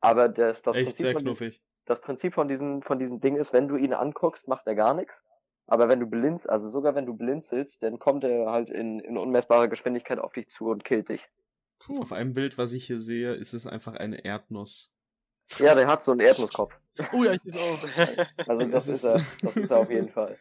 Aber 0.00 0.28
das, 0.28 0.62
das, 0.62 0.76
Echt 0.76 0.86
Prinzip, 0.86 1.02
sehr 1.02 1.12
von, 1.12 1.22
knuffig. 1.22 1.62
das 1.86 2.00
Prinzip 2.00 2.34
von 2.34 2.48
diesem, 2.48 2.82
von 2.82 2.98
diesem 2.98 3.20
Ding 3.20 3.36
ist, 3.36 3.52
wenn 3.52 3.68
du 3.68 3.76
ihn 3.76 3.94
anguckst, 3.94 4.48
macht 4.48 4.66
er 4.66 4.74
gar 4.74 4.94
nichts. 4.94 5.24
Aber 5.66 5.88
wenn 5.88 6.00
du 6.00 6.06
blinzelst, 6.06 6.48
also 6.48 6.68
sogar 6.68 6.94
wenn 6.94 7.06
du 7.06 7.14
blinzelst, 7.14 7.82
dann 7.82 7.98
kommt 7.98 8.24
er 8.24 8.50
halt 8.50 8.70
in, 8.70 9.00
in 9.00 9.16
unmessbarer 9.16 9.68
Geschwindigkeit 9.68 10.18
auf 10.18 10.32
dich 10.32 10.48
zu 10.48 10.66
und 10.66 10.84
killt 10.84 11.08
dich. 11.08 11.26
Auf 11.88 12.12
einem 12.12 12.34
Bild, 12.34 12.58
was 12.58 12.72
ich 12.72 12.86
hier 12.86 13.00
sehe, 13.00 13.34
ist 13.34 13.54
es 13.54 13.66
einfach 13.66 13.94
eine 13.94 14.24
Erdnuss. 14.24 14.93
Ja, 15.58 15.74
der 15.74 15.86
hat 15.86 16.02
so 16.02 16.12
einen 16.12 16.20
Erdnusskopf. 16.20 16.78
Oh 17.12 17.24
ja, 17.24 17.32
ich 17.32 17.42
sehe 17.42 17.60
auch. 17.60 17.78
Also 18.48 18.66
das 18.68 18.88
Es 18.88 19.02
ist 19.02 19.04
er, 19.04 19.20
das 19.42 19.56
ist 19.56 19.70
er 19.70 19.78
auf 19.78 19.90
jeden 19.90 20.08
Fall. 20.08 20.38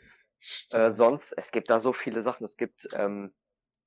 Äh, 0.72 0.92
sonst, 0.92 1.34
es 1.38 1.52
gibt 1.52 1.70
da 1.70 1.80
so 1.80 1.94
viele 1.94 2.22
Sachen. 2.22 2.46
Es 2.46 2.58
gibt, 2.58 2.88
ähm, 2.98 3.34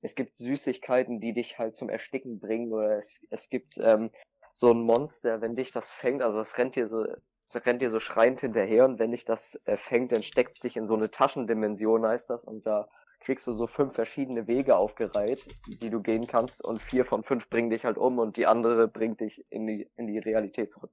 es 0.01 0.15
gibt 0.15 0.35
Süßigkeiten, 0.35 1.19
die 1.19 1.33
dich 1.33 1.57
halt 1.59 1.75
zum 1.75 1.89
Ersticken 1.89 2.39
bringen, 2.39 2.71
oder 2.71 2.97
es, 2.97 3.25
es 3.29 3.49
gibt 3.49 3.77
ähm, 3.77 4.11
so 4.53 4.71
ein 4.71 4.81
Monster, 4.81 5.41
wenn 5.41 5.55
dich 5.55 5.71
das 5.71 5.91
fängt, 5.91 6.21
also 6.21 6.39
es 6.39 6.57
rennt 6.57 6.75
dir 6.75 6.87
so, 6.87 7.05
es 7.47 7.65
rennt 7.65 7.81
dir 7.81 7.91
so 7.91 7.99
schreiend 7.99 8.41
hinterher 8.41 8.85
und 8.85 8.99
wenn 8.99 9.11
dich 9.11 9.23
das 9.23 9.59
äh, 9.65 9.77
fängt, 9.77 10.11
dann 10.11 10.23
steckt's 10.23 10.59
dich 10.59 10.77
in 10.77 10.85
so 10.85 10.95
eine 10.95 11.11
Taschendimension, 11.11 12.05
heißt 12.05 12.29
das, 12.29 12.43
und 12.43 12.65
da 12.65 12.89
kriegst 13.19 13.47
du 13.47 13.51
so 13.51 13.67
fünf 13.67 13.93
verschiedene 13.95 14.47
Wege 14.47 14.75
aufgereiht, 14.77 15.47
die 15.67 15.89
du 15.89 16.01
gehen 16.01 16.27
kannst, 16.27 16.63
und 16.63 16.81
vier 16.81 17.03
von 17.05 17.23
fünf 17.23 17.49
bringen 17.49 17.69
dich 17.69 17.83
halt 17.85 17.97
um 17.97 18.19
und 18.19 18.37
die 18.37 18.45
andere 18.45 18.87
bringt 18.87 19.21
dich 19.21 19.45
in 19.49 19.65
die, 19.67 19.89
in 19.95 20.07
die 20.07 20.19
Realität 20.19 20.71
zurück. 20.71 20.91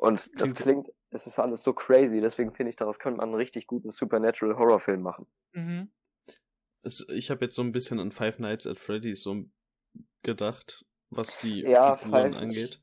Und 0.00 0.30
das 0.40 0.54
Klingt- 0.54 0.88
es 1.10 1.26
ist 1.26 1.38
alles 1.38 1.62
so 1.62 1.72
crazy, 1.72 2.20
deswegen 2.20 2.52
finde 2.52 2.70
ich, 2.70 2.76
daraus 2.76 2.98
könnte 2.98 3.18
man 3.18 3.30
einen 3.30 3.34
richtig 3.36 3.66
guten 3.66 3.90
Supernatural 3.90 4.56
Horrorfilm 4.56 5.02
machen. 5.02 5.26
Mhm. 5.52 5.90
Es, 6.82 7.04
ich 7.08 7.30
habe 7.30 7.44
jetzt 7.46 7.56
so 7.56 7.62
ein 7.62 7.72
bisschen 7.72 7.98
an 7.98 8.12
Five 8.12 8.38
Nights 8.38 8.66
at 8.66 8.78
Freddy's 8.78 9.22
so 9.22 9.44
gedacht, 10.22 10.84
was 11.10 11.40
die 11.40 11.62
Ja, 11.62 11.96
Figuren 11.96 12.32
Five- 12.34 12.42
angeht. 12.42 12.78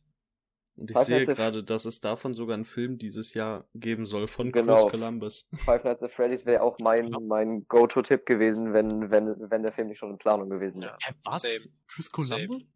Und 0.78 0.92
ich 0.92 0.98
Five 0.98 1.06
sehe 1.06 1.22
gerade, 1.26 1.64
dass 1.64 1.86
es 1.86 2.02
davon 2.02 2.34
sogar 2.34 2.54
einen 2.56 2.66
Film 2.66 2.98
dieses 2.98 3.34
Jahr 3.34 3.66
geben 3.74 4.06
soll 4.06 4.28
von 4.28 4.52
Genau. 4.52 4.76
Chris 4.76 4.92
Columbus. 4.92 5.48
Five 5.56 5.84
Nights 5.86 6.04
at 6.04 6.12
Freddy's 6.12 6.46
wäre 6.46 6.62
auch 6.64 6.78
mein, 6.80 7.10
mein 7.28 7.66
Go-To-Tipp 7.70 8.26
gewesen, 8.26 8.74
wenn, 8.74 9.10
wenn, 9.10 9.50
wenn 9.50 9.64
der 9.64 9.72
Film 9.72 9.88
nicht 9.88 10.00
schon 10.00 10.12
in 10.12 10.18
Planung 10.18 10.50
gewesen 10.50 10.82
wäre. 10.82 10.98
Ja. 11.02 11.08
Hä, 11.10 11.14
was? 11.24 11.42
Same. 11.42 11.60
Chris 11.88 12.12
Columbus? 12.12 12.68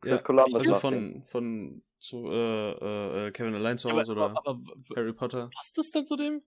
Chris 0.00 0.24
Columbus 0.24 0.54
also 0.54 0.74
von, 0.76 1.22
von 1.24 1.82
zu, 2.00 2.26
äh, 2.30 2.70
äh, 2.72 3.26
äh, 3.26 3.30
Kevin 3.30 3.54
Allein 3.54 3.78
zu 3.78 3.88
Ja, 3.88 3.94
Hause 3.94 4.12
oder 4.12 4.36
aber, 4.36 4.58
Harry 4.96 5.12
Potter. 5.12 5.50
passt 5.54 5.76
das 5.78 5.90
denn 5.90 6.06
zu 6.06 6.16
dem? 6.16 6.42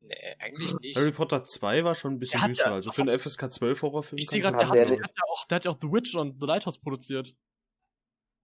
Nee, 0.00 0.14
eigentlich 0.38 0.78
nicht. 0.80 0.96
Harry 0.96 1.12
Potter 1.12 1.44
2 1.44 1.82
war 1.84 1.94
schon 1.94 2.12
ein 2.14 2.18
bisschen 2.18 2.40
düster. 2.46 2.66
ja- 2.68 2.74
also 2.74 2.90
für 2.92 3.02
einen 3.02 3.18
FSK 3.18 3.50
12 3.52 3.82
Horrorfilm. 3.82 4.18
Ich 4.18 4.28
sehe 4.28 4.40
gerade, 4.40 4.56
der, 4.58 4.66
der, 4.84 5.02
hat 5.02 5.12
ja 5.16 5.24
auch, 5.28 5.46
der 5.46 5.56
hat 5.56 5.64
ja 5.64 5.70
auch 5.70 5.78
The 5.80 5.88
Witch 5.90 6.14
und 6.14 6.40
The 6.40 6.46
Lighthouse 6.46 6.78
produziert. 6.78 7.34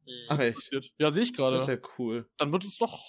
Hm. 0.06 0.26
Ach 0.28 0.38
echt? 0.38 0.70
Ja, 0.98 1.10
sehe 1.10 1.22
ich 1.22 1.32
gerade. 1.32 1.56
Das 1.56 1.68
ist 1.68 1.68
ja 1.68 1.88
cool. 1.98 2.28
Dann 2.38 2.52
wird 2.52 2.64
es 2.64 2.76
doch. 2.78 3.00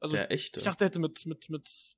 Also, 0.00 0.16
der 0.16 0.30
echte. 0.30 0.60
ich 0.60 0.64
dachte, 0.64 0.78
der 0.78 0.86
hätte 0.88 0.98
mit, 0.98 1.24
mit, 1.26 1.48
mit 1.48 1.96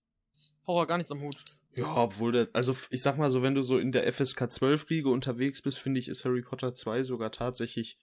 Horror 0.66 0.86
gar 0.86 0.96
nichts 0.98 1.10
am 1.10 1.20
Hut. 1.20 1.36
Ja, 1.76 1.96
obwohl 1.96 2.32
der, 2.32 2.48
also 2.52 2.74
ich 2.90 3.02
sag 3.02 3.18
mal 3.18 3.30
so, 3.30 3.42
wenn 3.42 3.54
du 3.54 3.62
so 3.62 3.78
in 3.78 3.92
der 3.92 4.10
FSK 4.12 4.50
12 4.50 4.88
Riege 4.90 5.10
unterwegs 5.10 5.62
bist, 5.62 5.78
finde 5.78 6.00
ich, 6.00 6.08
ist 6.08 6.24
Harry 6.24 6.42
Potter 6.42 6.74
2 6.74 7.02
sogar 7.04 7.30
tatsächlich 7.30 7.98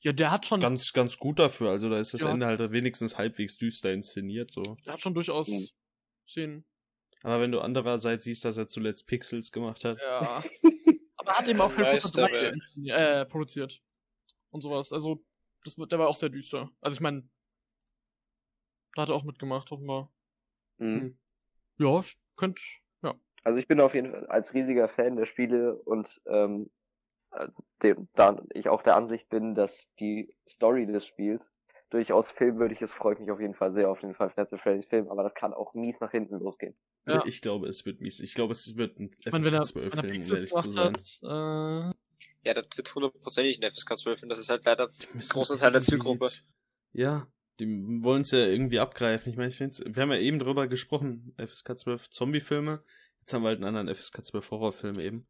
Ja, 0.00 0.12
der 0.12 0.30
hat 0.30 0.46
schon, 0.46 0.60
ganz, 0.60 0.92
ganz 0.92 1.16
gut 1.18 1.38
dafür. 1.38 1.70
Also 1.70 1.88
da 1.88 1.98
ist 1.98 2.12
das 2.14 2.22
Ja. 2.22 2.30
Ende 2.30 2.46
halt 2.46 2.60
wenigstens 2.72 3.16
halbwegs 3.18 3.56
düster 3.56 3.92
inszeniert, 3.92 4.52
so. 4.52 4.62
der 4.86 4.94
hat 4.94 5.00
schon 5.00 5.14
durchaus 5.14 5.48
Mhm. 5.48 5.68
Szenen. 6.28 6.64
Aber 7.22 7.40
wenn 7.40 7.52
du 7.52 7.60
andererseits 7.60 8.24
siehst, 8.24 8.44
dass 8.44 8.56
er 8.58 8.66
zuletzt 8.68 9.06
Pixels 9.06 9.50
gemacht 9.50 9.84
hat. 9.84 9.98
Ja. 10.00 10.44
Aber 11.16 11.30
er 11.30 11.38
hat 11.38 11.48
eben 11.48 11.60
auch 11.60 11.74
Harry 11.76 11.98
Potter 11.98 12.22
3 12.22 12.22
Meisterwerk. 12.22 12.54
inszeniert- 12.54 12.96
äh, 12.96 13.26
produziert. 13.26 13.80
Und 14.50 14.60
sowas. 14.60 14.92
Also, 14.92 15.24
das, 15.64 15.78
wird- 15.78 15.92
der 15.92 15.98
war 15.98 16.08
auch 16.08 16.16
sehr 16.16 16.28
düster. 16.28 16.70
Also, 16.80 16.94
ich 16.94 17.00
meine, 17.00 17.28
da 18.94 19.02
hat 19.02 19.08
er 19.08 19.14
auch 19.14 19.24
mitgemacht, 19.24 19.72
offenbar. 19.72 20.12
Mhm. 20.78 21.18
Ja, 21.78 21.88
sch- 22.00 22.16
könnt, 22.36 22.60
ja. 23.02 23.14
Also 23.42 23.58
ich 23.58 23.66
bin 23.68 23.80
auf 23.80 23.94
jeden 23.94 24.10
Fall 24.12 24.26
als 24.26 24.54
riesiger 24.54 24.88
Fan 24.88 25.16
der 25.16 25.26
Spiele 25.26 25.74
und 25.76 26.20
ähm, 26.26 26.70
äh, 27.32 27.48
dem, 27.82 28.08
da 28.14 28.42
ich 28.54 28.68
auch 28.68 28.82
der 28.82 28.96
Ansicht 28.96 29.28
bin, 29.28 29.54
dass 29.54 29.92
die 29.96 30.32
Story 30.48 30.86
des 30.86 31.06
Spiels 31.06 31.50
durchaus 31.90 32.30
filmwürdig 32.30 32.80
ist, 32.80 32.92
freue 32.92 33.14
ich 33.14 33.20
mich 33.20 33.30
auf 33.30 33.40
jeden 33.40 33.54
Fall 33.54 33.70
sehr 33.70 33.90
auf 33.90 34.00
den 34.00 34.14
Five 34.14 34.36
Nights 34.36 34.52
at 34.52 34.60
Freddy's 34.60 34.86
Film, 34.86 35.08
aber 35.08 35.22
das 35.22 35.34
kann 35.34 35.52
auch 35.52 35.74
mies 35.74 36.00
nach 36.00 36.10
hinten 36.10 36.38
losgehen. 36.38 36.76
Ja. 37.06 37.22
Ich 37.26 37.40
glaube, 37.42 37.68
es 37.68 37.84
wird 37.84 38.00
mies. 38.00 38.20
Ich 38.20 38.34
glaube, 38.34 38.52
es 38.52 38.76
wird 38.76 38.98
ein 38.98 39.10
FSK 39.12 39.64
12 39.66 39.92
wenn 39.92 39.98
er 39.98 40.04
Film, 40.08 40.22
um 40.22 40.34
ehrlich 40.34 40.50
zu 40.50 40.70
sein. 40.70 40.94
hat, 40.96 41.92
äh, 41.92 41.93
Ja, 42.44 42.54
das 42.54 42.66
wird 42.76 42.94
hundertprozentig 42.94 43.62
ein 43.62 43.70
FSK 43.70 43.96
12 43.96 44.22
und 44.24 44.28
das 44.28 44.38
ist 44.38 44.50
halt 44.50 44.64
leider 44.66 44.88
müssen 45.14 45.28
großen 45.30 45.58
Teil 45.58 45.72
der 45.72 45.80
Zielgruppe. 45.80 46.30
Ja, 46.92 47.26
die 47.60 47.66
wollen 48.02 48.22
es 48.22 48.30
ja 48.32 48.46
irgendwie 48.46 48.80
abgreifen. 48.80 49.30
Ich 49.30 49.36
meine, 49.36 49.48
ich 49.48 49.56
find's, 49.56 49.82
wir 49.86 50.02
haben 50.02 50.12
ja 50.12 50.18
eben 50.18 50.38
drüber 50.38 50.66
gesprochen, 50.68 51.34
FSK 51.38 51.78
12 51.78 52.10
Zombie-Filme. 52.10 52.80
Jetzt 53.20 53.32
haben 53.32 53.42
wir 53.42 53.48
halt 53.48 53.58
einen 53.62 53.74
anderen 53.76 53.94
FSK 53.94 54.24
12 54.24 54.50
Horrorfilm 54.50 54.98
eben. 55.00 55.26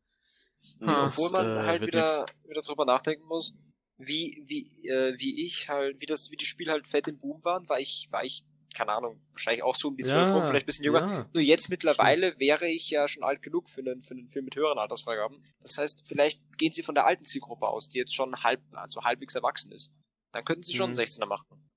Also, 0.80 1.00
Ah. 1.00 1.06
obwohl 1.06 1.30
man 1.30 1.44
Das, 1.46 1.46
äh, 1.64 1.66
halt 1.66 1.86
wieder, 1.86 2.26
wieder 2.48 2.60
drüber 2.62 2.84
nachdenken 2.86 3.26
muss, 3.26 3.54
wie, 3.98 4.42
wie, 4.46 4.88
äh, 4.88 5.14
wie 5.18 5.44
ich 5.44 5.68
halt, 5.68 6.00
wie 6.00 6.06
das, 6.06 6.30
wie 6.30 6.36
die 6.36 6.46
Spiele 6.46 6.72
halt 6.72 6.86
fett 6.88 7.06
im 7.06 7.18
Boom 7.18 7.44
waren, 7.44 7.68
war 7.68 7.78
ich, 7.78 8.08
war 8.10 8.24
ich, 8.24 8.44
keine 8.74 8.92
Ahnung, 8.92 9.20
wahrscheinlich 9.32 9.62
auch 9.62 9.74
so 9.74 9.88
um 9.88 9.96
die 9.96 10.02
12 10.04 10.30
rum, 10.30 10.46
vielleicht 10.46 10.64
ein 10.64 10.66
bisschen 10.66 10.84
jünger. 10.84 11.00
Ja. 11.10 11.26
Nur 11.32 11.42
jetzt 11.42 11.68
mittlerweile 11.70 12.38
wäre 12.38 12.66
ich 12.68 12.90
ja 12.90 13.06
schon 13.08 13.22
alt 13.22 13.40
genug 13.42 13.68
für 13.70 13.80
einen, 13.80 14.02
für 14.02 14.14
einen 14.14 14.28
Film 14.28 14.44
mit 14.46 14.56
höheren 14.56 14.78
Altersfreigaben. 14.78 15.42
Das 15.60 15.78
heißt, 15.78 16.06
vielleicht 16.06 16.42
gehen 16.58 16.72
sie 16.72 16.82
von 16.82 16.94
der 16.94 17.06
alten 17.06 17.24
Zielgruppe 17.24 17.68
aus, 17.68 17.88
die 17.88 17.98
jetzt 17.98 18.14
schon 18.14 18.34
halb, 18.42 18.60
also 18.74 19.02
halbwegs 19.02 19.34
erwachsen 19.34 19.72
ist. 19.72 19.92
Dann 20.32 20.44
könnten 20.44 20.62
sie 20.64 20.74
schon 20.76 20.90
Mhm. 20.90 20.94
16er 20.94 21.26
machen. 21.26 21.70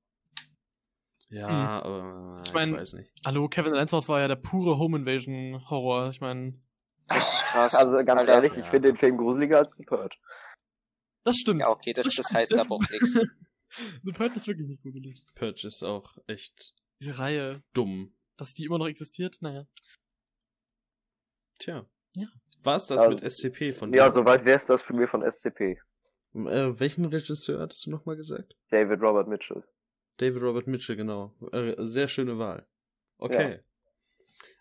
Ja, 1.29 1.47
Hm. 1.47 1.53
aber 1.55 2.41
Ich 2.43 2.47
ich, 2.49 2.53
mein- 2.53 2.73
weiß 2.73 2.93
nicht. 2.93 3.11
hallo, 3.25 3.49
Kevin 3.49 3.73
Lansdorf 3.73 4.07
war 4.07 4.21
ja 4.21 4.27
der 4.27 4.37
pure 4.37 4.77
Home 4.77 4.97
Invasion 4.97 5.61
Horror. 5.69 6.09
Ich 6.09 6.21
meine, 6.21 6.59
Das 7.09 7.33
ist 7.35 7.43
krass. 7.45 7.75
Also 7.75 7.95
ganz 8.03 8.21
Alter. 8.21 8.33
ehrlich, 8.33 8.51
ich 8.53 8.65
Ja. 8.65 8.69
finde 8.71 8.89
den 8.89 8.97
Film 8.97 9.17
gruseliger 9.17 9.59
als 9.59 9.71
The 9.77 9.83
Purge. 9.83 10.17
das 11.23 11.35
stimmt. 11.37 11.59
Ja, 11.59 11.69
okay, 11.69 11.91
das, 11.93 12.07
das 12.15 12.33
heißt 12.33 12.57
aber 12.57 12.75
auch 12.75 12.89
nichts. 12.89 13.13
The 14.03 14.11
Purge 14.13 14.35
ist 14.37 14.47
wirklich 14.47 14.67
nicht 14.67 14.81
gruselig. 14.81 15.13
Purge 15.35 15.67
ist 15.67 15.83
auch 15.83 16.17
echt 16.27 16.73
Diese 16.99 17.19
Reihe, 17.19 17.63
dumm. 17.73 18.13
dass 18.37 18.53
die 18.53 18.65
immer 18.65 18.77
noch 18.77 18.87
existiert, 18.87 19.37
naja. 19.41 19.65
Tja. 21.59 21.85
Ja. 22.15 22.27
War 22.63 22.75
es 22.75 22.87
das 22.87 23.01
Also- 23.01 23.15
mit 23.15 23.23
SCP 23.23 23.73
von 23.73 23.93
Ja, 23.93 24.05
dir? 24.05 24.11
soweit 24.11 24.45
wär's 24.45 24.65
das 24.65 24.81
für 24.81 24.93
mir 24.93 25.07
von 25.07 25.23
SCP. 25.23 25.79
Äh, 26.33 26.79
welchen 26.79 27.05
Regisseur 27.05 27.59
hattest 27.61 27.85
du 27.85 27.89
nochmal 27.91 28.15
gesagt? 28.15 28.55
David 28.69 29.01
Robert 29.01 29.27
Mitchell. 29.27 29.63
David 30.17 30.41
Robert 30.41 30.67
Mitchell, 30.67 30.95
genau. 30.95 31.35
Äh, 31.51 31.73
sehr 31.85 32.07
schöne 32.07 32.37
Wahl. 32.37 32.67
Okay. 33.17 33.59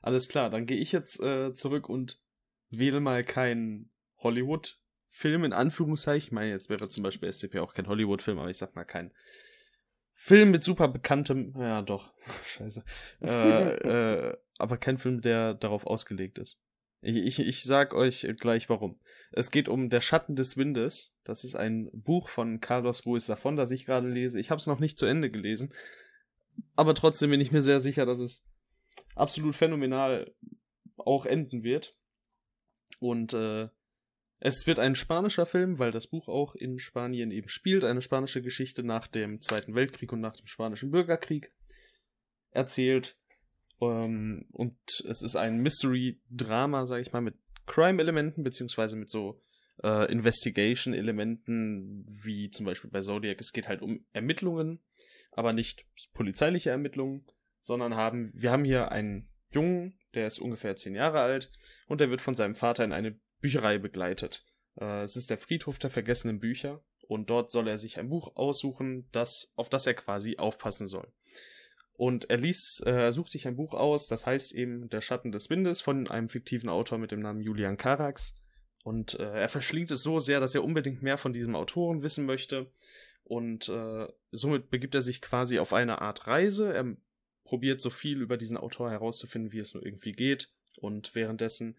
Alles 0.01 0.29
klar, 0.29 0.49
dann 0.51 0.65
gehe 0.67 0.79
ich 0.79 0.93
jetzt 0.93 1.21
äh, 1.21 1.53
zurück 1.53 1.89
und 1.89 2.23
wähle 2.71 3.01
mal 3.01 3.25
keinen 3.25 3.91
Hollywood-Film 4.19 5.45
in 5.45 5.53
Anführungszeichen. 5.53 6.29
Ich 6.29 6.33
meine, 6.33 6.51
jetzt 6.51 6.71
wäre 6.71 6.89
zum 6.89 7.03
Beispiel 7.03 7.31
SCP 7.31 7.59
auch 7.59 7.75
kein 7.75 7.89
Hollywood-Film, 7.89 8.39
aber 8.39 8.49
ich 8.51 8.59
sag 8.59 8.75
mal 8.75 8.85
kein 8.85 9.13
Film 10.19 10.51
mit 10.51 10.65
super 10.65 10.89
bekanntem, 10.89 11.53
ja 11.59 11.83
doch, 11.83 12.15
scheiße. 12.47 12.83
Äh, 13.21 13.29
äh, 14.31 14.37
aber 14.57 14.79
kein 14.79 14.97
Film, 14.97 15.21
der 15.21 15.53
darauf 15.53 15.87
ausgelegt 15.87 16.39
ist. 16.39 16.59
Ich, 17.03 17.17
ich, 17.17 17.39
ich 17.39 17.63
sag 17.63 17.93
euch 17.93 18.27
gleich 18.41 18.71
warum. 18.71 18.99
Es 19.31 19.51
geht 19.51 19.69
um 19.69 19.91
Der 19.91 20.01
Schatten 20.01 20.35
des 20.35 20.57
Windes. 20.57 21.15
Das 21.23 21.45
ist 21.45 21.55
ein 21.55 21.91
Buch 21.93 22.29
von 22.29 22.61
Carlos 22.61 23.05
Ruiz 23.05 23.29
Zafón, 23.29 23.57
das 23.57 23.71
ich 23.71 23.85
gerade 23.85 24.09
lese. 24.09 24.41
Ich 24.41 24.51
habe 24.51 24.59
es 24.59 24.67
noch 24.67 24.81
nicht 24.81 24.99
zu 24.99 25.05
Ende 25.05 25.31
gelesen. 25.31 25.73
Aber 26.75 26.95
trotzdem 26.95 27.29
bin 27.29 27.41
ich 27.43 27.53
mir 27.53 27.61
sehr 27.61 27.81
sicher, 27.81 28.07
dass 28.07 28.19
es 28.19 28.47
absolut 29.15 29.55
phänomenal 29.55 30.35
auch 30.97 31.27
enden 31.27 31.63
wird. 31.63 31.95
Und 32.99 33.35
äh, 33.35 33.69
es 34.39 34.67
wird 34.67 34.79
ein 34.79 34.95
spanischer 34.95 35.47
Film, 35.47 35.79
weil 35.79 35.93
das 35.93 36.09
Buch 36.09 36.29
auch 36.29 36.55
in 36.55 36.79
Spanien 36.79 37.31
eben 37.31 37.49
spielt. 37.49 37.85
Eine 37.85 38.03
spanische 38.03 38.43
Geschichte 38.43 38.83
nach 38.83 39.07
dem 39.07 39.41
Zweiten 39.41 39.75
Weltkrieg 39.75 40.13
und 40.13 40.21
nach 40.21 40.37
dem 40.37 40.47
Spanischen 40.47 40.91
Bürgerkrieg 40.91 41.53
erzählt. 42.51 43.17
Ähm, 43.81 44.47
und 44.53 44.77
es 45.09 45.23
ist 45.23 45.37
ein 45.37 45.63
Mystery-Drama, 45.63 46.87
sag 46.87 47.01
ich 47.01 47.13
mal, 47.13 47.23
mit 47.23 47.37
Crime-Elementen, 47.67 48.43
beziehungsweise 48.43 48.97
mit 48.97 49.11
so 49.11 49.41
äh, 49.83 50.11
Investigation-Elementen, 50.13 52.07
wie 52.25 52.51
zum 52.51 52.67
Beispiel 52.67 52.91
bei 52.91 53.01
Zodiac. 53.01 53.41
Es 53.41 53.53
geht 53.53 53.69
halt 53.69 53.81
um 53.83 54.05
Ermittlungen, 54.13 54.83
aber 55.33 55.53
nicht 55.53 55.87
polizeiliche 56.13 56.71
Ermittlungen, 56.71 57.27
sondern 57.61 57.97
haben, 57.97 58.33
wir 58.35 58.53
haben 58.53 58.65
hier 58.65 58.93
einen 58.93 59.29
Jungen, 59.51 59.99
der 60.15 60.27
ist 60.27 60.39
ungefähr 60.39 60.77
zehn 60.77 60.95
Jahre 60.95 61.21
alt 61.21 61.51
und 61.89 62.01
der 62.01 62.11
wird 62.11 62.21
von 62.21 62.37
seinem 62.37 62.55
Vater 62.55 62.85
in 62.85 62.93
eine 62.93 63.19
Bücherei 63.41 63.79
begleitet. 63.79 64.45
Äh, 64.81 65.03
es 65.03 65.17
ist 65.17 65.31
der 65.31 65.39
Friedhof 65.39 65.79
der 65.79 65.91
vergessenen 65.91 66.39
Bücher 66.39 66.83
und 67.09 67.31
dort 67.31 67.51
soll 67.51 67.69
er 67.69 67.79
sich 67.79 67.99
ein 67.99 68.09
Buch 68.09 68.37
aussuchen, 68.37 69.09
das, 69.13 69.53
auf 69.57 69.69
das 69.69 69.87
er 69.87 69.95
quasi 69.95 70.37
aufpassen 70.39 70.87
soll. 70.87 71.13
Und 71.97 72.29
er 72.29 72.37
liest, 72.37 72.85
äh, 72.87 73.05
er 73.05 73.13
sucht 73.13 73.31
sich 73.31 73.47
ein 73.47 73.57
Buch 73.57 73.73
aus, 73.73 74.07
das 74.07 74.27
heißt 74.27 74.53
eben 74.55 74.89
Der 74.91 75.01
Schatten 75.01 75.33
des 75.33 75.49
Windes 75.49 75.81
von 75.81 76.09
einem 76.09 76.29
fiktiven 76.29 76.69
Autor 76.69 76.99
mit 76.99 77.11
dem 77.11 77.21
Namen 77.21 77.41
Julian 77.41 77.79
Carax. 77.79 78.35
Und 78.85 79.19
äh, 79.19 79.41
er 79.41 79.49
verschlingt 79.49 79.91
es 79.91 80.03
so 80.03 80.21
sehr, 80.21 80.39
dass 80.39 80.55
er 80.55 80.63
unbedingt 80.63 81.03
mehr 81.03 81.19
von 81.19 81.33
diesem 81.33 81.57
Autoren 81.57 82.03
wissen 82.03 82.27
möchte. 82.27 82.71
Und 83.25 83.69
äh, 83.69 84.07
somit 84.31 84.71
begibt 84.71 84.95
er 84.95 85.01
sich 85.01 85.21
quasi 85.21 85.59
auf 85.59 85.73
eine 85.73 86.01
Art 86.01 86.27
Reise. 86.27 86.73
Er 86.73 86.97
probiert 87.45 87.81
so 87.81 87.91
viel 87.91 88.21
über 88.21 88.37
diesen 88.37 88.57
Autor 88.57 88.91
herauszufinden, 88.91 89.53
wie 89.53 89.59
es 89.59 89.75
nur 89.75 89.85
irgendwie 89.85 90.13
geht. 90.13 90.53
Und 90.77 91.15
währenddessen 91.15 91.77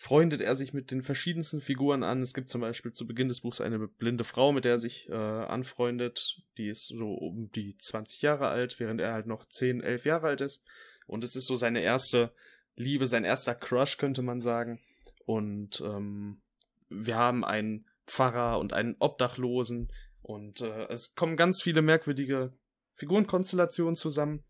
freundet 0.00 0.40
er 0.40 0.56
sich 0.56 0.72
mit 0.72 0.90
den 0.90 1.02
verschiedensten 1.02 1.60
Figuren 1.60 2.02
an. 2.04 2.22
Es 2.22 2.32
gibt 2.32 2.48
zum 2.48 2.62
Beispiel 2.62 2.90
zu 2.90 3.06
Beginn 3.06 3.28
des 3.28 3.42
Buchs 3.42 3.60
eine 3.60 3.86
blinde 3.86 4.24
Frau, 4.24 4.50
mit 4.50 4.64
der 4.64 4.72
er 4.72 4.78
sich 4.78 5.10
äh, 5.10 5.12
anfreundet. 5.12 6.40
Die 6.56 6.70
ist 6.70 6.86
so 6.86 7.12
um 7.12 7.50
die 7.52 7.76
20 7.76 8.22
Jahre 8.22 8.48
alt, 8.48 8.80
während 8.80 8.98
er 9.02 9.12
halt 9.12 9.26
noch 9.26 9.44
10, 9.44 9.82
11 9.82 10.06
Jahre 10.06 10.28
alt 10.28 10.40
ist. 10.40 10.64
Und 11.06 11.22
es 11.22 11.36
ist 11.36 11.46
so 11.46 11.54
seine 11.54 11.82
erste 11.82 12.32
Liebe, 12.76 13.06
sein 13.06 13.24
erster 13.24 13.54
Crush, 13.54 13.98
könnte 13.98 14.22
man 14.22 14.40
sagen. 14.40 14.80
Und 15.26 15.82
ähm, 15.82 16.40
wir 16.88 17.16
haben 17.16 17.44
einen 17.44 17.86
Pfarrer 18.06 18.58
und 18.58 18.72
einen 18.72 18.96
Obdachlosen. 19.00 19.92
Und 20.22 20.62
äh, 20.62 20.86
es 20.88 21.14
kommen 21.14 21.36
ganz 21.36 21.60
viele 21.62 21.82
merkwürdige 21.82 22.54
Figurenkonstellationen 22.92 23.96
zusammen. 23.96 24.44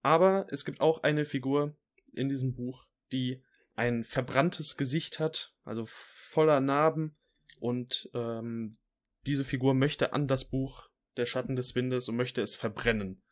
Aber 0.00 0.46
es 0.48 0.64
gibt 0.64 0.80
auch 0.80 1.02
eine 1.02 1.26
Figur 1.26 1.76
in 2.14 2.30
diesem 2.30 2.54
Buch, 2.54 2.86
die 3.12 3.42
ein 3.78 4.02
verbranntes 4.02 4.76
Gesicht 4.76 5.20
hat, 5.20 5.54
also 5.64 5.84
voller 5.86 6.60
Narben. 6.60 7.16
Und 7.60 8.10
ähm, 8.12 8.76
diese 9.24 9.44
Figur 9.44 9.72
möchte 9.72 10.12
an 10.12 10.26
das 10.26 10.46
Buch 10.50 10.90
Der 11.16 11.26
Schatten 11.26 11.54
des 11.54 11.76
Windes 11.76 12.08
und 12.08 12.16
möchte 12.16 12.42
es 12.42 12.56
verbrennen. 12.56 13.22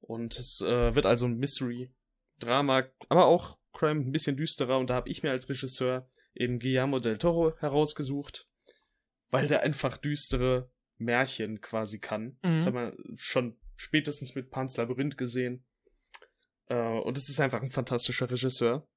Und 0.00 0.38
es 0.38 0.60
äh, 0.60 0.94
wird 0.94 1.06
also 1.06 1.26
ein 1.26 1.38
Mystery, 1.38 1.94
Drama, 2.40 2.84
aber 3.08 3.26
auch 3.26 3.58
Crime 3.72 4.00
ein 4.00 4.12
bisschen 4.12 4.36
düsterer. 4.36 4.78
Und 4.78 4.90
da 4.90 4.94
habe 4.94 5.08
ich 5.08 5.22
mir 5.22 5.30
als 5.30 5.48
Regisseur 5.48 6.08
eben 6.34 6.58
Guillermo 6.58 6.98
del 6.98 7.18
Toro 7.18 7.56
herausgesucht, 7.58 8.50
weil 9.30 9.46
der 9.46 9.62
einfach 9.62 9.96
düstere 9.98 10.70
Märchen 10.98 11.60
quasi 11.60 12.00
kann. 12.00 12.38
Mhm. 12.42 12.56
Das 12.56 12.66
haben 12.66 12.74
wir 12.74 12.96
schon 13.14 13.56
spätestens 13.76 14.34
mit 14.34 14.50
Pan's 14.50 14.76
Labyrinth 14.76 15.16
gesehen. 15.16 15.64
Äh, 16.66 16.76
und 16.76 17.16
es 17.16 17.28
ist 17.28 17.38
einfach 17.38 17.62
ein 17.62 17.70
fantastischer 17.70 18.28
Regisseur. 18.28 18.88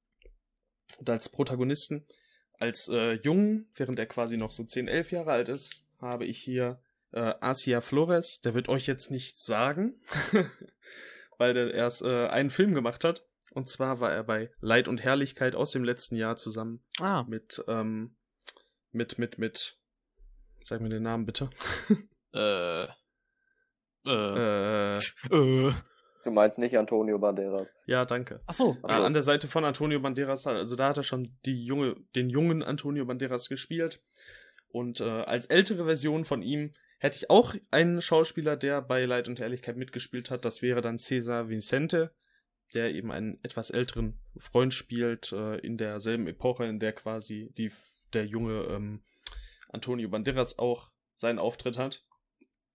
Und 0.98 1.10
als 1.10 1.30
Protagonisten, 1.30 2.06
als 2.54 2.90
äh, 2.90 3.14
Jungen, 3.14 3.70
während 3.76 4.00
er 4.00 4.06
quasi 4.06 4.38
noch 4.38 4.52
so 4.52 4.64
10, 4.64 4.88
11 4.88 5.12
Jahre 5.12 5.32
alt 5.32 5.50
ist, 5.50 5.94
habe 6.00 6.26
ich 6.26 6.40
hier 6.40 6.82
äh, 7.12 7.34
Asia 7.40 7.82
Flores. 7.82 8.42
Der 8.42 8.54
wird 8.54 8.70
euch 8.70 8.88
jetzt 8.88 9.12
nichts 9.12 9.46
sagen, 9.46 10.02
weil 11.38 11.54
der 11.54 11.74
erst 11.74 12.02
äh, 12.02 12.28
einen 12.28 12.50
Film 12.50 12.74
gemacht 12.74 13.04
hat. 13.04 13.26
Und 13.52 13.70
zwar 13.70 14.00
war 14.00 14.12
er 14.12 14.24
bei 14.24 14.52
Leid 14.60 14.88
und 14.88 15.04
Herrlichkeit 15.04 15.56
aus 15.56 15.72
dem 15.72 15.84
letzten 15.84 16.16
Jahr 16.16 16.38
zusammen 16.38 16.84
Ah, 17.00 17.24
mit, 17.28 17.64
ähm, 17.68 18.16
mit, 18.92 19.18
mit, 19.18 19.40
mit, 19.40 19.80
sag 20.62 20.82
mir 20.82 20.90
den 20.90 21.04
Namen 21.04 21.26
bitte. 21.26 21.50
äh, 22.34 22.84
äh, 24.06 24.96
äh, 24.96 24.98
äh. 25.32 25.74
Du 26.30 26.36
meinst 26.36 26.60
nicht 26.60 26.78
Antonio 26.78 27.18
Banderas. 27.18 27.74
ja, 27.88 28.06
danke. 28.06 28.42
Ach 28.46 28.54
so. 28.54 28.78
Ach 28.84 28.98
so. 28.98 29.04
an 29.04 29.14
der 29.14 29.24
Seite 29.24 29.48
von 29.48 29.66
Antonio 29.66 30.00
Banderas, 30.00 30.46
also 30.46 30.76
da 30.76 30.90
hat 30.90 30.98
er 30.98 31.04
schon 31.04 31.36
die 31.48 31.66
junge, 31.66 31.96
den 32.16 32.30
jungen 32.30 32.62
Antonio 32.62 33.04
Banderas 33.04 33.50
gespielt. 33.50 34.04
Und 34.68 35.02
äh, 35.02 35.06
als 35.06 35.48
ältere 35.48 35.86
Version 35.86 36.26
von 36.26 36.44
ihm 36.44 36.76
hätte 37.00 37.18
ich 37.18 37.32
auch 37.32 37.56
einen 37.72 38.00
Schauspieler, 38.00 38.58
der 38.58 38.84
bei 38.84 39.06
Leid 39.06 39.28
und 39.28 39.40
Herrlichkeit 39.40 39.76
mitgespielt 39.76 40.30
hat. 40.30 40.46
Das 40.46 40.62
wäre 40.62 40.82
dann 40.82 41.00
Cesar 41.00 41.50
Vicente, 41.50 42.14
der 42.76 42.94
eben 42.94 43.12
einen 43.12 43.40
etwas 43.42 43.72
älteren 43.72 44.20
Freund 44.38 44.76
spielt, 44.76 45.32
äh, 45.32 45.58
in 45.58 45.78
derselben 45.78 46.28
Epoche, 46.28 46.66
in 46.66 46.80
der 46.80 46.94
quasi 46.94 47.52
die, 47.58 47.72
der 48.14 48.28
junge 48.28 48.66
ähm, 48.66 49.02
Antonio 49.70 50.10
Banderas 50.10 50.60
auch 50.60 50.92
seinen 51.16 51.40
Auftritt 51.40 51.80
hat. 51.80 52.06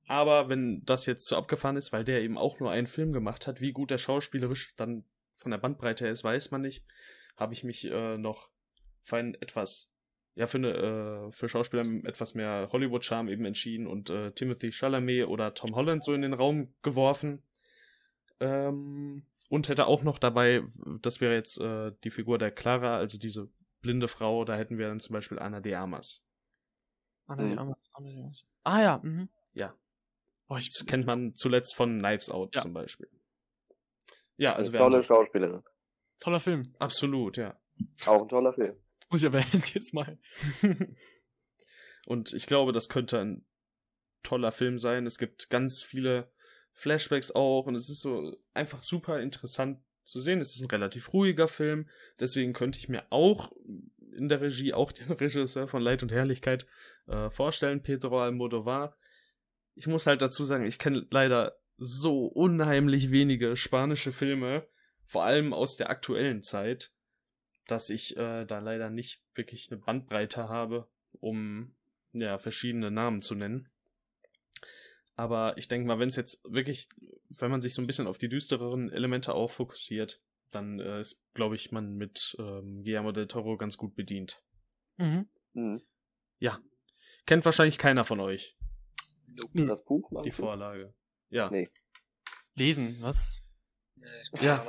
Aber 0.07 0.49
wenn 0.49 0.85
das 0.85 1.07
jetzt 1.07 1.27
zu 1.27 1.37
abgefahren 1.37 1.77
ist, 1.77 1.93
weil 1.93 2.05
der 2.05 2.21
eben 2.23 2.37
auch 2.37 2.61
nur 2.61 2.71
einen 2.71 2.87
Film 2.87 3.13
gemacht 3.13 3.47
hat, 3.47 3.61
wie 3.61 3.73
gut 3.73 3.91
der 3.91 3.99
schauspielerisch 3.99 4.75
dann 4.77 5.05
von 5.33 5.51
der 5.51 5.59
Bandbreite 5.59 6.05
her 6.05 6.13
ist, 6.13 6.25
weiß 6.25 6.51
man 6.51 6.61
nicht. 6.63 6.85
Habe 7.37 7.55
ich 7.55 7.65
mich 7.65 7.91
äh, 7.91 8.19
noch 8.19 8.51
für 9.03 9.17
ein 9.17 9.35
etwas, 9.35 9.91
ja, 10.35 10.47
für, 10.47 10.59
eine, 10.59 10.69
äh, 11.29 11.31
für 11.33 11.49
Schauspieler 11.49 11.85
mit 11.87 12.05
etwas 12.05 12.35
mehr 12.35 12.69
Hollywood-Charme 12.71 13.29
eben 13.29 13.45
entschieden 13.45 13.87
und 13.87 14.11
äh, 14.11 14.31
Timothy 14.33 14.73
Chalamet 14.73 15.27
oder 15.27 15.55
Tom 15.55 15.75
Holland 15.75 16.05
so 16.05 16.13
in 16.13 16.23
den 16.23 16.35
Raum 16.35 16.73
geworfen. 16.83 17.43
Ähm, 18.41 19.25
und 19.49 19.69
hätte 19.69 19.87
auch 19.87 20.03
noch 20.03 20.19
dabei, 20.19 20.63
das 21.01 21.21
wäre 21.21 21.35
jetzt 21.35 21.61
äh, 21.61 21.93
die 22.03 22.11
Figur 22.11 22.39
der 22.39 22.51
Clara, 22.51 22.97
also 22.97 23.19
diese 23.19 23.49
blinde 23.83 24.09
Frau, 24.09 24.45
da 24.45 24.57
hätten 24.57 24.79
wir 24.79 24.89
dann 24.89 25.01
zum 25.01 25.13
Beispiel 25.13 25.39
Anna 25.39 25.61
de 25.61 25.75
Armas. 25.75 26.27
Ah, 27.27 27.37
nee, 27.37 27.53
Mhm. 27.53 27.59
Amas- 27.59 27.91
Amas- 27.93 28.45
ah 28.65 28.81
ja, 28.83 29.01
mhm. 29.03 29.29
Ja. 29.53 29.75
Boah, 30.47 30.59
ich, 30.59 30.69
Das 30.71 30.87
kennt 30.87 31.07
man 31.07 31.35
zuletzt 31.37 31.75
von 31.75 31.99
Knives 31.99 32.31
Out 32.31 32.55
Ja. 32.55 32.61
zum 32.61 32.73
Beispiel. 32.73 33.09
Ja, 34.37 34.55
also 34.57 34.73
tolle 34.73 35.03
Schauspielerin. 35.03 35.63
toller 36.21 36.41
Film. 36.41 36.75
Absolut, 36.79 37.37
ja. 37.37 37.59
Auch 38.07 38.23
ein 38.23 38.29
toller 38.29 38.53
Film. 38.53 38.77
Muss 39.11 39.21
ich 39.23 39.25
erwähnen 39.33 39.63
jetzt 39.75 39.95
mal. 39.95 40.19
Und 42.07 42.33
ich 42.35 42.47
glaube, 42.47 42.73
das 42.73 42.89
könnte 42.89 43.21
ein 43.21 43.47
toller 44.23 44.53
Film 44.53 44.79
sein. 44.79 45.07
Es 45.07 45.19
gibt 45.19 45.51
ganz 45.51 45.83
viele 45.83 46.31
Flashbacks 46.73 47.31
auch 47.31 47.67
und 47.67 47.77
es 47.77 47.89
ist 47.89 48.01
so 48.01 48.37
einfach 48.53 48.83
super 48.83 49.21
interessant 49.21 49.81
zu 50.03 50.19
sehen. 50.21 50.41
Es 50.41 50.55
ist 50.55 50.61
ein 50.63 50.71
relativ 50.71 51.13
ruhiger 51.13 51.47
Film, 51.47 51.89
deswegen 52.19 52.53
könnte 52.53 52.79
ich 52.79 52.89
mir 52.89 53.05
auch 53.11 53.53
in 54.17 54.29
der 54.29 54.41
Regie 54.41 54.73
auch 54.75 54.91
den 54.93 55.11
Regisseur 55.13 55.69
von 55.69 55.83
Leid 55.83 56.03
und 56.03 56.11
Herrlichkeit 56.13 56.67
äh, 57.07 57.31
vorstellen, 57.31 57.83
Pedro 57.83 58.21
Almodovar. 58.21 58.97
Ich 59.75 59.87
muss 59.87 60.07
halt 60.07 60.23
dazu 60.23 60.45
sagen, 60.45 60.67
ich 60.67 60.79
kenne 60.79 61.07
leider 61.11 61.57
so 61.77 62.27
unheimlich 62.27 63.11
wenige 63.11 63.57
spanische 63.57 64.13
Filme, 64.13 64.67
vor 65.05 65.25
allem 65.25 65.53
aus 65.53 65.77
der 65.77 65.91
aktuellen 65.91 66.43
Zeit, 66.43 66.93
dass 67.67 67.91
ich 67.91 68.17
äh, 68.17 68.45
da 68.45 68.59
leider 68.59 68.91
nicht 68.91 69.23
wirklich 69.35 69.71
eine 69.71 69.81
Bandbreite 69.81 70.49
habe, 70.49 70.89
um 71.21 71.75
ja 72.13 72.39
verschiedene 72.39 72.91
Namen 72.91 73.23
zu 73.23 73.35
nennen. 73.35 73.69
Aber 75.17 75.57
ich 75.59 75.69
denke 75.69 75.87
mal, 75.87 75.99
wenn 75.99 76.09
es 76.09 76.17
jetzt 76.17 76.41
wirklich, 76.45 76.89
wenn 77.29 77.51
man 77.51 77.63
sich 77.63 77.75
so 77.75 77.83
ein 77.83 77.87
bisschen 77.87 78.07
auf 78.07 78.19
die 78.19 78.29
düstereren 78.29 78.91
Elemente 78.91 79.35
auch 79.35 79.51
fokussiert, 79.51 80.21
dann 80.51 80.81
äh, 80.81 81.01
ist, 81.01 81.25
glaube 81.35 81.57
ich, 81.57 81.73
man 81.73 81.95
mit 81.97 82.37
ähm, 82.39 82.83
Guillermo 82.85 83.13
del 83.13 83.27
Toro 83.27 83.57
ganz 83.57 83.77
gut 83.77 83.95
bedient. 83.95 84.43
Mhm. 84.97 85.29
Mhm. 85.53 85.83
Kennt 87.27 87.45
wahrscheinlich 87.45 87.79
keiner 87.79 88.05
von 88.05 88.21
euch 88.21 88.57
Nope. 89.37 89.51
Nö. 89.55 89.67
Das 89.67 89.85
Buch 89.85 90.11
die 90.23 90.31
du? 90.31 90.35
Vorlage. 90.37 90.95
Ja, 91.31 91.51
Nee. 91.51 91.69
Lesen, 92.57 92.99
was? 93.01 93.41
Nee, 93.97 94.07
Ja. 94.41 94.65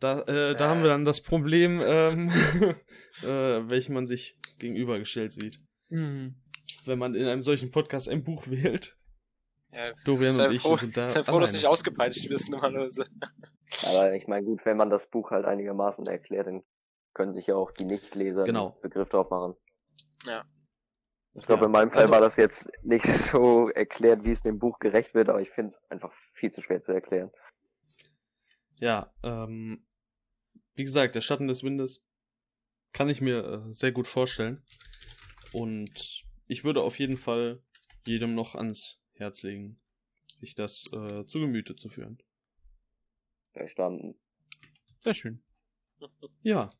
Da, 0.00 0.20
äh, 0.22 0.54
da 0.54 0.68
haben 0.68 0.82
wir 0.82 0.88
dann 0.88 1.04
das 1.04 1.20
Problem, 1.20 1.80
ähm, 1.84 2.28
äh, 3.22 3.68
welchem 3.68 3.94
man 3.94 4.06
sich 4.06 4.38
gegenübergestellt 4.60 5.32
sieht. 5.32 5.60
Mhm. 5.88 6.36
Wenn 6.84 6.98
man 6.98 7.14
in 7.14 7.26
einem 7.26 7.42
solchen 7.42 7.70
Podcast 7.70 8.08
ein 8.08 8.22
Buch 8.24 8.46
wählt. 8.46 8.96
Ja, 9.72 9.92
Dorian 10.06 10.32
sei 10.32 10.46
und 10.46 10.54
ich 10.54 10.62
froh, 10.62 10.76
sind 10.76 10.96
da 10.96 11.06
sei 11.06 11.22
froh 11.22 11.32
dass 11.36 11.50
alleine. 11.50 11.56
nicht 11.58 11.66
ausgepeitscht 11.66 12.30
wirst 12.30 12.50
normalerweise. 12.50 13.04
Aber 13.88 14.14
ich 14.14 14.26
meine, 14.26 14.44
gut, 14.46 14.64
wenn 14.64 14.76
man 14.76 14.88
das 14.88 15.08
Buch 15.10 15.30
halt 15.30 15.44
einigermaßen 15.44 16.06
erklärt, 16.06 16.46
dann 16.46 16.62
können 17.12 17.32
sich 17.32 17.46
ja 17.48 17.56
auch 17.56 17.70
die 17.72 17.84
Nichtleser 17.84 18.44
Genau. 18.44 18.72
einen 18.72 18.80
Begriff 18.80 19.08
drauf 19.10 19.28
machen. 19.30 19.54
Ja. 20.26 20.44
Ich 21.38 21.46
glaube, 21.46 21.62
Ja, 21.62 21.66
in 21.66 21.72
meinem 21.72 21.90
Fall 21.90 22.02
also- 22.02 22.12
war 22.12 22.20
das 22.20 22.36
jetzt 22.36 22.68
nicht 22.82 23.06
so 23.06 23.68
erklärt, 23.70 24.24
wie 24.24 24.30
es 24.30 24.42
dem 24.42 24.58
Buch 24.58 24.78
gerecht 24.80 25.14
wird, 25.14 25.28
aber 25.28 25.40
ich 25.40 25.50
finde 25.50 25.68
es 25.74 25.90
einfach 25.90 26.12
viel 26.34 26.50
zu 26.50 26.60
schwer 26.60 26.80
zu 26.82 26.92
erklären. 26.92 27.30
Ja, 28.80 29.12
ähm, 29.22 29.86
wie 30.74 30.84
gesagt, 30.84 31.14
der 31.14 31.20
Schatten 31.20 31.48
des 31.48 31.62
Windes 31.62 32.04
kann 32.92 33.08
ich 33.08 33.20
mir 33.20 33.44
äh, 33.44 33.72
sehr 33.72 33.92
gut 33.92 34.06
vorstellen. 34.06 34.64
Und 35.52 36.24
ich 36.46 36.64
würde 36.64 36.82
auf 36.82 36.98
jeden 36.98 37.16
Fall 37.16 37.62
jedem 38.06 38.34
noch 38.34 38.54
ans 38.54 39.02
Herz 39.14 39.42
legen, 39.42 39.80
sich 40.26 40.54
das 40.54 40.92
äh, 40.92 41.24
zu 41.26 41.40
Gemüte 41.40 41.74
zu 41.74 41.88
führen. 41.88 42.22
Verstanden. 43.52 44.18
Sehr 45.00 45.14
schön. 45.14 45.42
Ja. 46.42 46.70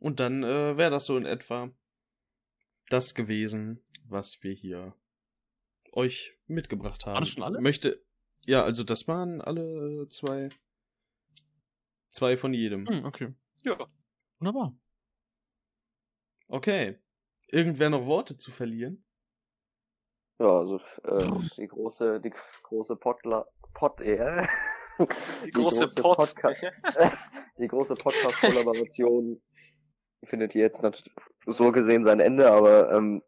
Und 0.00 0.20
dann 0.20 0.42
äh, 0.42 0.76
wäre 0.76 0.90
das 0.90 1.06
so 1.06 1.16
in 1.16 1.26
etwa 1.26 1.70
das 2.90 3.14
gewesen, 3.14 3.82
was 4.06 4.42
wir 4.42 4.52
hier 4.52 4.94
euch 5.92 6.36
mitgebracht 6.46 7.06
haben. 7.06 7.14
Waren 7.14 7.26
schon 7.26 7.42
alle? 7.42 7.60
Möchte. 7.60 8.04
Ja, 8.46 8.62
also 8.64 8.84
das 8.84 9.08
waren 9.08 9.40
alle 9.40 10.08
zwei. 10.08 10.48
Zwei 12.10 12.36
von 12.36 12.52
jedem. 12.54 12.86
Hm, 12.86 13.04
okay. 13.04 13.34
Ja. 13.64 13.76
Wunderbar. 14.38 14.76
Okay. 16.48 16.98
Irgendwer 17.48 17.90
noch 17.90 18.06
Worte 18.06 18.36
zu 18.36 18.50
verlieren? 18.50 19.04
Ja, 20.38 20.58
also 20.58 20.78
äh, 21.04 21.30
die 21.56 21.66
große, 21.68 22.20
die 22.20 22.32
große 22.62 22.96
Potla, 22.96 23.46
Pot, 23.72 24.00
äh, 24.00 24.46
Die 25.46 25.50
große 25.50 25.88
Pot. 26.00 26.18
Podca- 26.18 27.18
die 27.58 27.66
große 27.68 27.94
Podcast-Kollaboration 27.94 29.42
findet 30.24 30.54
jetzt 30.54 30.82
nat- 30.82 31.04
so 31.46 31.72
gesehen 31.72 32.04
sein 32.04 32.20
Ende, 32.20 32.50
aber 32.50 32.92
ähm, 32.92 33.22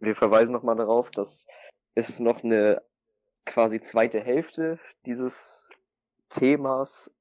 wir 0.00 0.14
verweisen 0.14 0.52
nochmal 0.52 0.76
darauf, 0.76 1.10
dass 1.10 1.46
es 1.94 2.20
noch 2.20 2.42
eine 2.42 2.82
quasi 3.46 3.80
zweite 3.80 4.20
Hälfte 4.20 4.78
dieses 5.06 5.68
Themas 6.28 7.12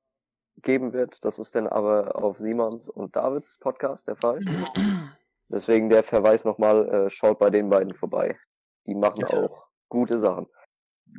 geben 0.61 0.93
wird. 0.93 1.23
Das 1.25 1.39
ist 1.39 1.55
dann 1.55 1.67
aber 1.67 2.15
auf 2.15 2.39
Simons 2.39 2.89
und 2.89 3.15
Davids 3.15 3.57
Podcast 3.57 4.07
der 4.07 4.15
Fall. 4.15 4.39
Deswegen 5.49 5.89
der 5.89 6.03
Verweis 6.03 6.45
nochmal, 6.45 6.87
äh, 6.89 7.09
schaut 7.09 7.39
bei 7.39 7.49
den 7.49 7.69
beiden 7.69 7.93
vorbei. 7.93 8.39
Die 8.85 8.95
machen 8.95 9.25
Ja. 9.29 9.43
auch 9.43 9.67
gute 9.89 10.17
Sachen. 10.17 10.47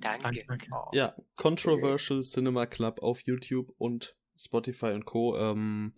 Danke. 0.01 0.45
Danke. 0.47 0.67
Oh. 0.73 0.89
Ja, 0.93 1.15
Controversial 1.37 2.21
Cinema 2.23 2.65
Club 2.67 3.03
auf 3.03 3.21
YouTube 3.21 3.73
und 3.77 4.17
Spotify 4.39 4.93
und 4.93 5.05
Co. 5.05 5.37
Ähm, 5.37 5.95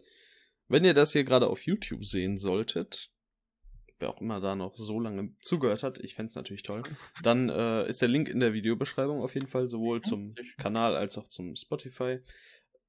wenn 0.67 0.85
ihr 0.85 0.95
das 0.95 1.13
hier 1.13 1.23
gerade 1.25 1.47
auf 1.49 1.63
YouTube 1.65 2.05
sehen 2.05 2.39
solltet, 2.39 3.13
wer 4.05 4.11
auch 4.11 4.21
immer 4.21 4.41
da 4.41 4.55
noch 4.55 4.77
so 4.77 5.01
lange 5.01 5.35
zugehört 5.41 5.83
hat, 5.83 5.99
ich 5.99 6.15
fänd's 6.15 6.35
natürlich 6.35 6.63
toll, 6.63 6.83
dann 7.23 7.49
äh, 7.49 7.89
ist 7.89 8.03
der 8.03 8.09
Link 8.09 8.29
in 8.29 8.41
der 8.41 8.53
Videobeschreibung 8.53 9.23
auf 9.23 9.35
jeden 9.35 9.47
Fall, 9.47 9.67
sowohl 9.67 10.03
zum 10.03 10.33
sehr 10.33 10.45
schön. 10.45 10.57
Kanal 10.59 10.95
als 10.95 11.17
auch 11.17 11.27
zum 11.29 11.57
Spotify. 11.57 12.21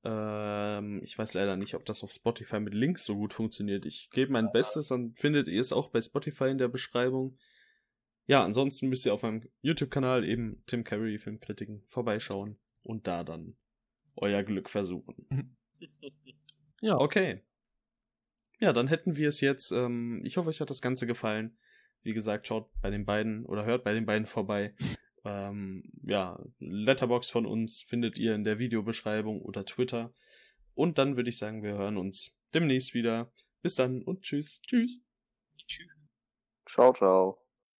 Ähm, 0.03 1.01
ich 1.03 1.17
weiß 1.17 1.33
leider 1.33 1.55
nicht, 1.55 1.73
ob 1.73 1.85
das 1.85 2.03
auf 2.03 2.11
Spotify 2.11 2.59
mit 2.59 2.73
Links 2.73 3.05
so 3.05 3.15
gut 3.15 3.33
funktioniert. 3.33 3.85
Ich 3.85 4.09
gebe 4.11 4.31
mein 4.31 4.51
Bestes, 4.51 4.89
dann 4.89 5.13
findet 5.13 5.47
ihr 5.47 5.61
es 5.61 5.71
auch 5.71 5.89
bei 5.89 6.01
Spotify 6.01 6.49
in 6.49 6.57
der 6.57 6.67
Beschreibung. 6.67 7.37
Ja, 8.27 8.43
ansonsten 8.43 8.89
müsst 8.89 9.05
ihr 9.05 9.13
auf 9.13 9.23
meinem 9.23 9.47
YouTube-Kanal 9.61 10.25
eben 10.25 10.61
Tim 10.67 10.83
Carey 10.83 11.17
Filmkritiken 11.17 11.83
vorbeischauen 11.85 12.57
und 12.83 13.07
da 13.07 13.23
dann 13.23 13.55
euer 14.17 14.43
Glück 14.43 14.69
versuchen. 14.69 15.55
Ja. 16.81 16.97
Okay. 16.99 17.41
Ja, 18.59 18.73
dann 18.73 18.87
hätten 18.87 19.17
wir 19.17 19.29
es 19.29 19.41
jetzt. 19.41 19.71
Ähm, 19.71 20.21
ich 20.23 20.37
hoffe, 20.37 20.49
euch 20.49 20.61
hat 20.61 20.69
das 20.69 20.81
Ganze 20.81 21.07
gefallen. 21.07 21.57
Wie 22.03 22.13
gesagt, 22.13 22.47
schaut 22.47 22.69
bei 22.81 22.89
den 22.89 23.05
beiden 23.05 23.45
oder 23.45 23.65
hört 23.65 23.83
bei 23.83 23.93
den 23.93 24.05
beiden 24.05 24.25
vorbei. 24.25 24.73
Ähm, 25.27 25.81
ja, 26.03 26.39
Letterbox 26.59 27.31
von 27.31 27.47
uns 27.47 27.81
findet 27.81 28.19
ihr 28.19 28.35
in 28.35 28.43
der 28.43 28.59
Videobeschreibung 28.59 29.41
oder 29.41 29.65
Twitter. 29.65 30.13
Und 30.75 30.99
dann 30.99 31.15
würde 31.15 31.29
ich 31.29 31.39
sagen, 31.39 31.63
wir 31.63 31.73
hören 31.73 31.97
uns 31.97 32.37
demnächst 32.53 32.93
wieder. 32.93 33.31
Bis 33.63 33.73
dann 33.73 34.03
und 34.03 34.21
tschüss. 34.21 34.61
Tschüss. 34.61 34.99
Tschüss. 35.57 35.87
Ciao, 36.67 36.93
ciao. 36.93 37.44